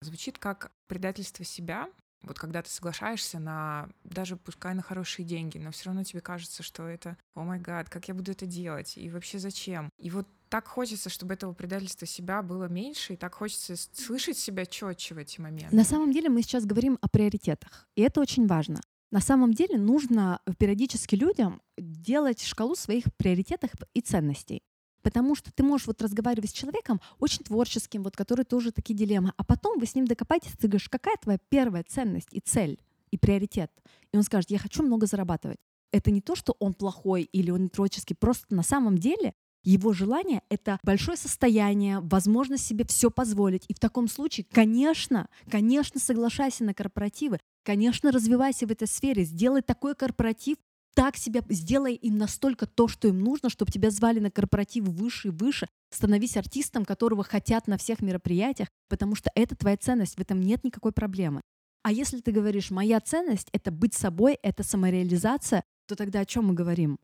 Звучит 0.00 0.38
как 0.38 0.72
предательство 0.88 1.44
себя, 1.44 1.88
Вот 2.22 2.38
когда 2.38 2.62
ты 2.62 2.70
соглашаешься 2.70 3.38
на 3.40 3.88
даже 4.04 4.36
пускай 4.36 4.74
на 4.74 4.82
хорошие 4.82 5.26
деньги, 5.26 5.58
но 5.58 5.72
все 5.72 5.86
равно 5.86 6.04
тебе 6.04 6.20
кажется, 6.20 6.62
что 6.62 6.86
это, 6.86 7.16
о 7.34 7.42
май 7.42 7.58
гад, 7.58 7.88
как 7.88 8.06
я 8.08 8.14
буду 8.14 8.30
это 8.30 8.46
делать, 8.46 8.96
и 8.96 9.10
вообще 9.10 9.38
зачем? 9.38 9.88
И 9.98 10.10
вот 10.10 10.28
так 10.52 10.68
хочется, 10.68 11.08
чтобы 11.08 11.32
этого 11.32 11.54
предательства 11.54 12.06
себя 12.06 12.42
было 12.42 12.66
меньше, 12.68 13.14
и 13.14 13.16
так 13.16 13.34
хочется 13.34 13.74
слышать 13.94 14.36
себя 14.36 14.66
четче 14.66 15.14
в 15.14 15.18
эти 15.18 15.40
моменты. 15.40 15.74
На 15.74 15.82
самом 15.82 16.12
деле 16.12 16.28
мы 16.28 16.42
сейчас 16.42 16.66
говорим 16.66 16.98
о 17.00 17.08
приоритетах, 17.08 17.88
и 17.96 18.02
это 18.02 18.20
очень 18.20 18.46
важно. 18.46 18.82
На 19.10 19.20
самом 19.20 19.54
деле 19.54 19.78
нужно 19.78 20.40
периодически 20.58 21.14
людям 21.14 21.62
делать 21.78 22.42
шкалу 22.42 22.74
своих 22.74 23.04
приоритетов 23.16 23.70
и 23.94 24.02
ценностей. 24.02 24.62
Потому 25.00 25.34
что 25.36 25.50
ты 25.50 25.62
можешь 25.62 25.86
вот 25.86 26.02
разговаривать 26.02 26.50
с 26.50 26.52
человеком 26.52 27.00
очень 27.18 27.44
творческим, 27.44 28.02
вот 28.02 28.14
который 28.14 28.44
тоже 28.44 28.72
такие 28.72 28.94
дилеммы, 28.94 29.32
а 29.38 29.44
потом 29.44 29.78
вы 29.78 29.86
с 29.86 29.94
ним 29.94 30.04
докопаетесь, 30.04 30.52
ты 30.52 30.68
говоришь, 30.68 30.90
какая 30.90 31.16
твоя 31.16 31.38
первая 31.48 31.82
ценность 31.82 32.28
и 32.30 32.40
цель, 32.40 32.78
и 33.10 33.16
приоритет? 33.16 33.72
И 34.12 34.18
он 34.18 34.22
скажет, 34.22 34.50
я 34.50 34.58
хочу 34.58 34.82
много 34.82 35.06
зарабатывать. 35.06 35.60
Это 35.92 36.10
не 36.10 36.20
то, 36.20 36.36
что 36.36 36.54
он 36.58 36.74
плохой 36.74 37.22
или 37.22 37.50
он 37.50 37.70
творческий, 37.70 38.12
просто 38.12 38.54
на 38.54 38.62
самом 38.62 38.98
деле 38.98 39.32
его 39.62 39.92
желание— 39.92 40.42
это 40.48 40.78
большое 40.82 41.16
состояние, 41.16 42.00
возможность 42.00 42.66
себе 42.66 42.84
все 42.84 43.10
позволить. 43.10 43.64
И 43.68 43.74
в 43.74 43.78
таком 43.78 44.08
случае, 44.08 44.46
конечно, 44.50 45.28
конечно, 45.50 46.00
соглашайся 46.00 46.64
на 46.64 46.74
корпоративы, 46.74 47.38
конечно, 47.64 48.10
развивайся 48.10 48.66
в 48.66 48.70
этой 48.72 48.88
сфере, 48.88 49.24
сделай 49.24 49.62
такой 49.62 49.94
корпоратив, 49.94 50.56
так 50.94 51.16
себя, 51.16 51.42
сделай 51.48 51.94
им 51.94 52.18
настолько 52.18 52.66
то, 52.66 52.86
что 52.86 53.08
им 53.08 53.20
нужно, 53.20 53.48
чтобы 53.48 53.72
тебя 53.72 53.90
звали 53.90 54.18
на 54.18 54.30
корпоратив 54.30 54.84
выше 54.84 55.28
и 55.28 55.30
выше. 55.30 55.66
Становись 55.90 56.36
артистом, 56.36 56.84
которого 56.84 57.24
хотят 57.24 57.66
на 57.66 57.78
всех 57.78 58.00
мероприятиях, 58.02 58.68
потому 58.88 59.14
что 59.14 59.30
это 59.34 59.56
твоя 59.56 59.76
ценность, 59.76 60.16
в 60.16 60.20
этом 60.20 60.40
нет 60.40 60.64
никакой 60.64 60.92
проблемы. 60.92 61.40
А 61.82 61.92
если 61.92 62.20
ты 62.20 62.30
говоришь, 62.30 62.70
моя 62.70 63.00
ценность— 63.00 63.48
это 63.52 63.70
быть 63.72 63.94
собой, 63.94 64.38
это 64.42 64.62
самореализация, 64.62 65.64
то 65.86 65.96
тогда 65.96 66.20
о 66.20 66.24
чем 66.24 66.46
мы 66.46 66.54
говорим? 66.54 66.98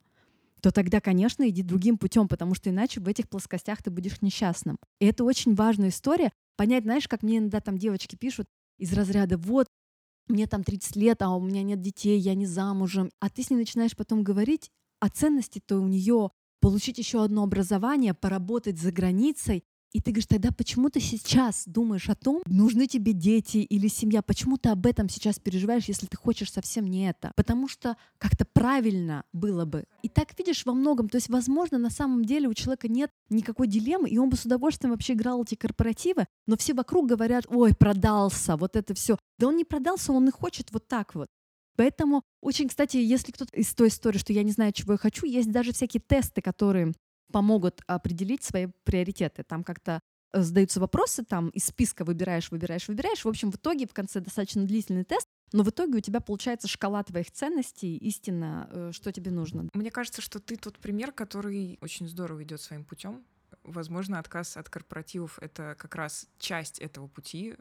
То 0.60 0.70
тогда, 0.70 1.00
конечно, 1.00 1.48
иди 1.48 1.62
другим 1.62 1.98
путем, 1.98 2.28
потому 2.28 2.54
что 2.54 2.70
иначе 2.70 3.00
в 3.00 3.08
этих 3.08 3.28
плоскостях 3.28 3.82
ты 3.82 3.90
будешь 3.90 4.20
несчастным. 4.22 4.78
И 5.00 5.06
это 5.06 5.24
очень 5.24 5.54
важная 5.54 5.88
история. 5.88 6.32
Понять, 6.56 6.84
знаешь, 6.84 7.08
как 7.08 7.22
мне 7.22 7.38
иногда 7.38 7.60
там 7.60 7.78
девочки 7.78 8.16
пишут 8.16 8.46
из 8.78 8.92
разряда, 8.92 9.38
вот, 9.38 9.66
мне 10.28 10.46
там 10.46 10.62
30 10.62 10.96
лет, 10.96 11.22
а 11.22 11.34
у 11.34 11.40
меня 11.40 11.62
нет 11.62 11.80
детей, 11.80 12.18
я 12.18 12.34
не 12.34 12.46
замужем. 12.46 13.10
А 13.20 13.30
ты 13.30 13.42
с 13.42 13.50
ней 13.50 13.56
начинаешь 13.56 13.96
потом 13.96 14.22
говорить, 14.22 14.70
а 15.00 15.08
ценности-то 15.08 15.78
у 15.78 15.86
нее 15.86 16.30
получить 16.60 16.98
еще 16.98 17.24
одно 17.24 17.44
образование, 17.44 18.14
поработать 18.14 18.78
за 18.78 18.92
границей, 18.92 19.64
и 19.92 20.00
ты 20.00 20.10
говоришь, 20.10 20.26
тогда 20.26 20.52
почему 20.52 20.90
ты 20.90 21.00
сейчас 21.00 21.64
думаешь 21.66 22.08
о 22.08 22.14
том, 22.14 22.42
нужны 22.46 22.86
тебе 22.86 23.12
дети 23.12 23.58
или 23.58 23.88
семья? 23.88 24.20
Почему 24.20 24.58
ты 24.58 24.68
об 24.68 24.86
этом 24.86 25.08
сейчас 25.08 25.38
переживаешь, 25.38 25.84
если 25.84 26.06
ты 26.06 26.16
хочешь 26.16 26.52
совсем 26.52 26.86
не 26.86 27.08
это? 27.08 27.32
Потому 27.36 27.68
что 27.68 27.96
как-то 28.18 28.44
правильно 28.44 29.24
было 29.32 29.64
бы. 29.64 29.84
И 30.02 30.08
так 30.08 30.38
видишь 30.38 30.66
во 30.66 30.74
многом. 30.74 31.08
То 31.08 31.16
есть, 31.16 31.30
возможно, 31.30 31.78
на 31.78 31.90
самом 31.90 32.24
деле 32.24 32.48
у 32.48 32.54
человека 32.54 32.88
нет 32.88 33.10
никакой 33.30 33.66
дилеммы, 33.66 34.10
и 34.10 34.18
он 34.18 34.28
бы 34.28 34.36
с 34.36 34.44
удовольствием 34.44 34.92
вообще 34.92 35.14
играл 35.14 35.42
эти 35.42 35.54
корпоративы, 35.54 36.26
но 36.46 36.56
все 36.56 36.74
вокруг 36.74 37.08
говорят, 37.08 37.46
ой, 37.48 37.74
продался, 37.74 38.56
вот 38.56 38.76
это 38.76 38.94
все. 38.94 39.16
Да 39.38 39.48
он 39.48 39.56
не 39.56 39.64
продался, 39.64 40.12
он 40.12 40.28
и 40.28 40.30
хочет 40.30 40.70
вот 40.70 40.86
так 40.86 41.14
вот. 41.14 41.28
Поэтому 41.76 42.22
очень, 42.42 42.68
кстати, 42.68 42.96
если 42.96 43.30
кто-то 43.30 43.56
из 43.56 43.72
той 43.72 43.88
истории, 43.88 44.18
что 44.18 44.32
я 44.32 44.42
не 44.42 44.50
знаю, 44.50 44.72
чего 44.72 44.94
я 44.94 44.98
хочу, 44.98 45.26
есть 45.26 45.50
даже 45.52 45.72
всякие 45.72 46.02
тесты, 46.04 46.42
которые 46.42 46.92
помогут 47.32 47.82
определить 47.86 48.42
свои 48.42 48.66
приоритеты. 48.84 49.42
Там 49.42 49.64
как-то 49.64 50.00
э, 50.32 50.42
задаются 50.42 50.80
вопросы, 50.80 51.24
там 51.24 51.48
из 51.50 51.66
списка 51.66 52.04
выбираешь, 52.04 52.50
выбираешь, 52.50 52.88
выбираешь. 52.88 53.24
В 53.24 53.28
общем, 53.28 53.50
в 53.50 53.56
итоге 53.56 53.86
в 53.86 53.92
конце 53.92 54.20
достаточно 54.20 54.64
длительный 54.64 55.04
тест, 55.04 55.28
но 55.52 55.62
в 55.62 55.70
итоге 55.70 55.98
у 55.98 56.00
тебя 56.00 56.20
получается 56.20 56.68
шкала 56.68 57.02
твоих 57.02 57.30
ценностей, 57.30 57.96
истинно, 57.96 58.68
э, 58.70 58.90
что 58.92 59.12
тебе 59.12 59.30
нужно. 59.30 59.68
Мне 59.74 59.90
кажется, 59.90 60.22
что 60.22 60.38
ты 60.40 60.56
тот 60.56 60.78
пример, 60.78 61.12
который 61.12 61.78
очень 61.80 62.08
здорово 62.08 62.42
идет 62.42 62.60
своим 62.60 62.84
путем. 62.84 63.24
Возможно, 63.62 64.18
отказ 64.18 64.56
от 64.56 64.68
корпоративов— 64.68 65.38
это 65.40 65.74
как 65.78 65.94
раз 65.94 66.26
часть 66.38 66.78
этого 66.78 67.06
пути. 67.08 67.54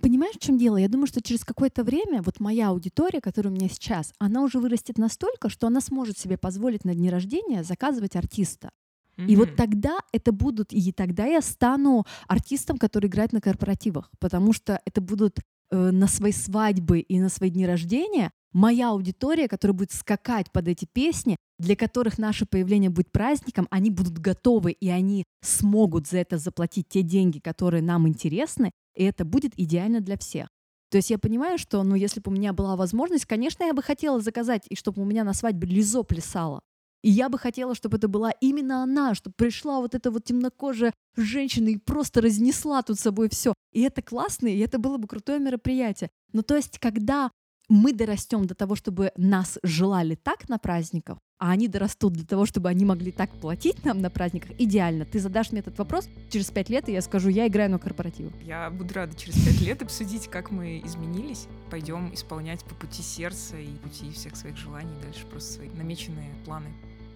Понимаешь, 0.00 0.36
в 0.36 0.40
чем 0.40 0.58
дело? 0.58 0.76
Я 0.76 0.88
думаю, 0.88 1.06
что 1.06 1.22
через 1.22 1.44
какое-то 1.44 1.84
время 1.84 2.22
вот 2.22 2.40
моя 2.40 2.68
аудитория, 2.68 3.20
которая 3.20 3.52
у 3.52 3.54
меня 3.54 3.68
сейчас, 3.68 4.12
она 4.18 4.42
уже 4.42 4.58
вырастет 4.58 4.98
настолько, 4.98 5.48
что 5.48 5.66
она 5.66 5.80
сможет 5.80 6.18
себе 6.18 6.38
позволить 6.38 6.84
на 6.84 6.94
дни 6.94 7.10
рождения 7.10 7.62
заказывать 7.62 8.16
артиста. 8.16 8.70
Mm-hmm. 9.16 9.26
И 9.26 9.36
вот 9.36 9.56
тогда 9.56 9.98
это 10.12 10.32
будут, 10.32 10.72
и 10.72 10.92
тогда 10.92 11.26
я 11.26 11.40
стану 11.42 12.04
артистом, 12.28 12.78
который 12.78 13.06
играет 13.08 13.32
на 13.32 13.40
корпоративах, 13.40 14.10
потому 14.18 14.52
что 14.52 14.80
это 14.84 15.00
будут 15.00 15.38
э, 15.70 15.90
на 15.90 16.06
свои 16.06 16.32
свадьбы 16.32 17.00
и 17.00 17.20
на 17.20 17.28
свои 17.28 17.50
дни 17.50 17.66
рождения 17.66 18.30
моя 18.52 18.90
аудитория, 18.90 19.48
которая 19.48 19.76
будет 19.76 19.92
скакать 19.92 20.50
под 20.52 20.68
эти 20.68 20.84
песни, 20.84 21.36
для 21.58 21.76
которых 21.76 22.18
наше 22.18 22.46
появление 22.46 22.90
будет 22.90 23.10
праздником, 23.10 23.66
они 23.70 23.90
будут 23.90 24.18
готовы, 24.18 24.72
и 24.72 24.88
они 24.88 25.24
смогут 25.42 26.06
за 26.06 26.18
это 26.18 26.38
заплатить 26.38 26.88
те 26.88 27.02
деньги, 27.02 27.38
которые 27.38 27.82
нам 27.82 28.08
интересны, 28.08 28.72
и 28.94 29.04
это 29.04 29.24
будет 29.24 29.52
идеально 29.56 30.00
для 30.00 30.16
всех. 30.18 30.48
То 30.90 30.96
есть 30.96 31.08
я 31.08 31.18
понимаю, 31.18 31.56
что, 31.56 31.82
ну, 31.82 31.94
если 31.94 32.20
бы 32.20 32.30
у 32.30 32.34
меня 32.34 32.52
была 32.52 32.76
возможность, 32.76 33.24
конечно, 33.24 33.64
я 33.64 33.72
бы 33.72 33.82
хотела 33.82 34.20
заказать, 34.20 34.64
и 34.68 34.76
чтобы 34.76 35.00
у 35.00 35.06
меня 35.06 35.24
на 35.24 35.32
свадьбе 35.32 35.66
Лизо 35.66 36.02
плясала. 36.02 36.60
И 37.02 37.10
я 37.10 37.28
бы 37.28 37.38
хотела, 37.38 37.74
чтобы 37.74 37.96
это 37.96 38.08
была 38.08 38.30
именно 38.40 38.82
она, 38.82 39.14
чтобы 39.14 39.34
пришла 39.36 39.80
вот 39.80 39.94
эта 39.94 40.10
вот 40.10 40.24
темнокожая 40.24 40.92
женщина 41.16 41.68
и 41.68 41.76
просто 41.76 42.20
разнесла 42.20 42.82
тут 42.82 42.98
собой 42.98 43.28
все. 43.28 43.54
И 43.72 43.82
это 43.82 44.02
классно, 44.02 44.46
и 44.46 44.58
это 44.58 44.78
было 44.78 44.98
бы 44.98 45.08
крутое 45.08 45.40
мероприятие. 45.40 46.10
Ну 46.32 46.42
то 46.42 46.54
есть, 46.54 46.78
когда 46.78 47.30
мы 47.68 47.92
дорастем 47.92 48.46
до 48.46 48.54
того, 48.54 48.76
чтобы 48.76 49.12
нас 49.16 49.58
желали 49.62 50.14
так 50.14 50.48
на 50.48 50.58
праздниках, 50.58 51.18
а 51.38 51.50
они 51.50 51.66
дорастут 51.66 52.12
для 52.12 52.24
того, 52.24 52.46
чтобы 52.46 52.68
они 52.68 52.84
могли 52.84 53.10
так 53.10 53.30
платить 53.30 53.84
нам 53.84 54.00
на 54.00 54.10
праздниках, 54.10 54.52
идеально. 54.60 55.04
Ты 55.04 55.18
задашь 55.18 55.50
мне 55.50 55.60
этот 55.60 55.76
вопрос 55.78 56.08
через 56.30 56.50
пять 56.50 56.68
лет, 56.68 56.88
и 56.88 56.92
я 56.92 57.02
скажу, 57.02 57.30
я 57.30 57.48
играю 57.48 57.70
на 57.70 57.78
корпоративах. 57.78 58.32
Я 58.42 58.70
буду 58.70 58.94
рада 58.94 59.16
через 59.16 59.34
пять 59.44 59.60
лет 59.60 59.82
обсудить, 59.82 60.28
как 60.28 60.52
мы 60.52 60.80
изменились. 60.84 61.48
Пойдем 61.70 62.14
исполнять 62.14 62.64
по 62.64 62.76
пути 62.76 63.02
сердца 63.02 63.56
и 63.56 63.74
пути 63.78 64.12
всех 64.12 64.36
своих 64.36 64.56
желаний, 64.56 64.94
дальше 65.02 65.26
просто 65.26 65.54
свои 65.54 65.70
намеченные 65.70 66.30
планы. 66.44 66.68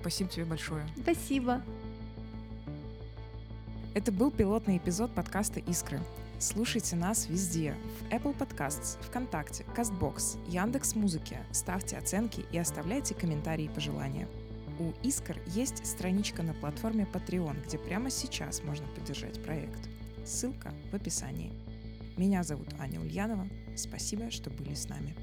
Спасибо 0.06 0.30
тебе 0.30 0.44
большое. 0.44 0.86
Спасибо. 1.02 1.62
Это 3.92 4.12
был 4.12 4.30
пилотный 4.30 4.76
эпизод 4.76 5.12
подкаста 5.12 5.58
«Искры». 5.58 5.98
Слушайте 6.38 6.94
нас 6.94 7.28
везде. 7.28 7.74
В 7.98 8.12
Apple 8.12 8.38
Podcasts, 8.38 9.02
ВКонтакте, 9.08 9.64
Castbox, 9.76 10.38
Яндекс 10.48 10.94
Музыке. 10.94 11.40
Ставьте 11.50 11.98
оценки 11.98 12.44
и 12.52 12.58
оставляйте 12.58 13.16
комментарии 13.16 13.64
и 13.64 13.68
пожелания. 13.68 14.28
У 14.78 14.92
«Искр» 15.04 15.40
есть 15.48 15.84
страничка 15.84 16.44
на 16.44 16.54
платформе 16.54 17.08
Patreon, 17.12 17.66
где 17.66 17.76
прямо 17.76 18.08
сейчас 18.08 18.62
можно 18.62 18.86
поддержать 18.86 19.42
проект. 19.42 19.88
Ссылка 20.24 20.72
в 20.92 20.94
описании. 20.94 21.52
Меня 22.16 22.44
зовут 22.44 22.68
Аня 22.78 23.00
Ульянова. 23.00 23.48
Спасибо, 23.76 24.30
что 24.30 24.50
были 24.50 24.74
с 24.74 24.88
нами. 24.88 25.16